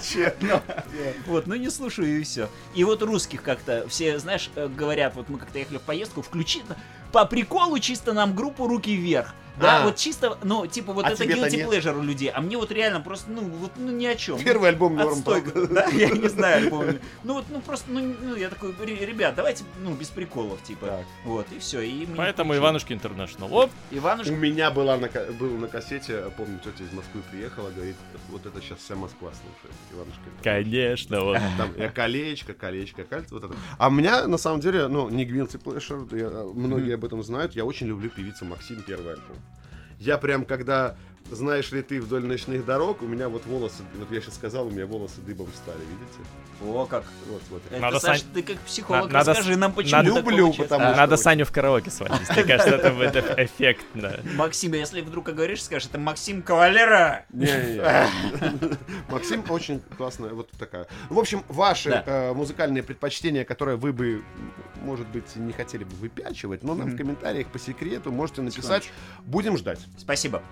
Че? 0.01 0.35
Вот, 1.27 1.47
ну 1.47 1.55
не 1.55 1.71
слушаю 1.71 2.21
и 2.21 2.23
все. 2.23 2.49
И 2.75 2.85
вот 2.85 3.03
русских 3.03 3.43
как-то 3.43 3.87
все, 3.89 4.19
знаешь, 4.19 4.51
э, 4.57 4.69
говорят, 4.69 5.15
вот 5.15 5.29
мы 5.29 5.39
как-то 5.39 5.59
ехали 5.59 5.79
в 5.79 5.83
поездку, 5.83 6.23
включи 6.23 6.63
по 7.13 7.25
приколу 7.25 7.79
чисто 7.79 8.13
нам 8.13 8.35
группу 8.35 8.67
«Руки 8.67 8.95
вверх». 8.95 9.35
Да, 9.61 9.83
А. 9.83 9.85
вот 9.87 9.97
чисто, 9.97 10.39
ну, 10.43 10.67
типа, 10.67 10.93
вот 10.93 11.05
А 11.07 11.11
это 11.11 11.25
guilty 11.25 11.67
pleasure 11.67 11.99
у 11.99 12.03
людей. 12.03 12.29
А 12.29 12.41
мне 12.41 12.57
вот 12.57 12.71
реально 12.71 13.01
просто, 13.01 13.31
ну, 13.31 13.43
вот, 13.43 13.73
ну, 13.77 13.91
ни 13.91 14.07
о 14.07 14.15
чем. 14.17 14.39
Первый 14.39 14.69
альбом 14.71 14.97
норм, 14.97 15.23
правда? 15.23 15.67
да, 15.75 15.87
я 15.87 16.11
не 16.11 16.29
знаю, 16.29 16.71
помню. 16.71 17.01
Ну 17.25 17.35
вот, 17.35 17.45
ну 17.49 17.61
просто, 17.61 17.91
ну, 17.91 18.15
ну, 18.21 18.37
я 18.37 18.49
такой, 18.51 18.75
«Ре- 18.81 19.07
ребят, 19.07 19.35
давайте, 19.35 19.65
ну, 19.83 19.95
без 19.95 20.09
приколов, 20.09 20.63
типа. 20.63 20.87
Так. 20.87 21.05
Вот, 21.25 21.47
и 21.53 21.59
все. 21.59 21.81
И 21.81 22.07
Поэтому 22.17 22.51
включили. 22.51 22.63
Иванушки 22.63 22.93
Интернешнл. 22.93 23.53
Оп, 23.55 23.71
Иванушка. 23.91 24.33
У 24.33 24.37
меня 24.37 24.71
была 24.71 24.97
на, 24.97 25.09
был 25.39 25.57
на 25.59 25.69
кассете, 25.69 26.25
помню, 26.37 26.59
тетя 26.59 26.85
из 26.85 26.93
Москвы 26.93 27.23
приехала, 27.31 27.71
говорит, 27.71 27.97
вот 28.29 28.45
это 28.45 28.61
сейчас 28.61 28.79
вся 28.79 28.95
Москва 28.95 29.31
слушает. 29.33 29.81
Иванушка. 29.93 30.21
конечно, 30.43 31.21
вот. 31.21 31.39
Там 31.57 31.71
я 31.79 31.89
колечко, 31.91 32.53
колечко, 32.55 33.05
кольцо, 33.05 33.35
вот 33.37 33.45
это. 33.45 33.55
А 33.79 33.89
у 33.89 33.91
меня, 33.91 34.27
на 34.27 34.39
самом 34.39 34.61
деле, 34.61 34.89
ну, 34.89 35.09
не 35.09 35.25
guilty 35.25 35.63
pleasure, 35.63 36.19
я- 36.19 36.45
многие 36.53 36.95
об 36.95 37.05
этом 37.05 37.23
знают, 37.23 37.55
я 37.55 37.65
очень 37.65 37.87
люблю 37.87 38.11
певицу 38.11 38.45
Максим, 38.45 38.83
первый 38.87 39.15
альбом. 39.15 39.37
Я 39.99 40.19
прям, 40.19 40.45
когда 40.45 40.97
знаешь 41.31 41.71
ли 41.73 41.83
ты 41.83 42.01
вдоль 42.01 42.25
ночных 42.25 42.65
дорог, 42.65 43.03
у 43.03 43.07
меня 43.07 43.29
вот 43.29 43.45
волосы, 43.47 43.83
вот 43.99 44.11
я 44.11 44.21
сейчас 44.21 44.35
сказал, 44.37 44.67
у 44.69 44.71
меня 44.71 44.87
волосы 44.87 45.21
дыбом 45.21 45.49
стали, 45.55 45.79
видите? 45.81 46.29
О, 46.63 46.87
как. 46.87 47.05
Вот, 47.29 47.43
смотри. 47.49 47.67
Это, 47.71 47.81
Надо, 47.81 48.01
Саш, 48.01 48.21
Сань- 48.21 48.29
ты 48.33 48.43
как 48.43 48.57
психолог, 48.61 49.11
надо- 49.13 49.31
расскажи 49.33 49.57
нам, 49.57 49.73
почему 49.73 50.03
надо- 50.03 50.09
Люблю, 50.21 50.53
потому 50.55 50.85
А, 50.85 50.89
что- 50.89 50.97
Надо 50.97 51.17
Саню 51.19 51.45
в 51.45 51.53
караоке 51.53 51.91
сводить. 51.91 52.31
Мне 52.31 52.45
кажется, 52.45 52.77
это 52.77 52.91
будет 52.93 53.17
эф- 53.17 53.35
эффектно. 53.39 54.21
Максим, 54.37 54.73
если 54.73 55.03
вдруг 55.03 55.29
оговоришь, 55.29 55.63
скажешь, 55.65 55.89
это 55.89 55.99
Максим 55.99 56.41
Кавалера. 56.43 57.27
Не-не-не. 57.33 57.83
Максим 59.11 59.45
очень 59.51 59.81
классная, 59.99 60.31
вот 60.31 60.51
такая. 60.59 60.87
В 61.11 61.19
общем, 61.19 61.45
ваши 61.49 61.91
э, 62.07 62.33
музыкальные 62.33 62.83
предпочтения, 62.83 63.45
которые 63.45 63.77
вы 63.77 63.93
бы, 63.93 64.23
может 64.83 65.07
быть, 65.09 65.37
не 65.37 65.53
хотели 65.53 65.85
бы 65.85 65.95
выпячивать, 65.97 66.63
но 66.63 66.75
нам 66.75 66.89
в 66.89 66.97
комментариях 66.97 67.49
по 67.49 67.59
секрету 67.59 68.11
можете 68.13 68.41
написать. 68.43 68.91
Будем 69.27 69.59
ждать. 69.59 69.81
Спасибо. 69.99 70.43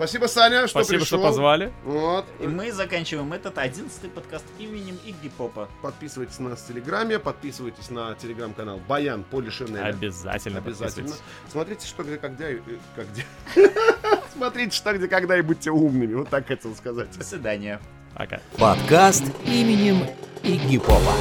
Спасибо, 0.00 0.28
Саня, 0.28 0.60
что 0.66 0.82
Спасибо, 0.82 1.04
что 1.04 1.16
пришел. 1.18 1.28
позвали. 1.28 1.72
Вот. 1.84 2.24
И 2.38 2.46
мы 2.46 2.72
заканчиваем 2.72 3.34
этот 3.34 3.58
одиннадцатый 3.58 4.08
подкаст 4.08 4.46
именем 4.58 4.98
Игги 5.04 5.28
Попа. 5.28 5.68
Подписывайтесь 5.82 6.38
на 6.38 6.48
нас 6.48 6.60
в 6.60 6.68
Телеграме, 6.68 7.18
подписывайтесь 7.18 7.90
на 7.90 8.14
телеграм-канал 8.14 8.80
Баян 8.88 9.26
Шинеля. 9.50 9.84
Обязательно 9.84 10.60
Обязательно. 10.60 11.12
Смотрите, 11.52 11.86
что 11.86 12.02
где, 12.02 12.16
когда 12.16 12.50
и... 12.50 12.54
э, 12.56 12.60
Как 12.96 13.08
где. 13.12 13.26
Смотрите, 14.32 14.74
что 14.74 14.94
где, 14.94 15.06
когда 15.06 15.36
и 15.38 15.42
будьте 15.42 15.70
умными. 15.70 16.14
Вот 16.14 16.30
так 16.30 16.46
хотел 16.46 16.74
сказать. 16.74 17.10
До 17.18 17.22
свидания. 17.22 17.78
Пока. 18.14 18.40
Подкаст 18.56 19.24
именем 19.44 20.06
Игги 20.42 20.78
Попа. 20.78 21.12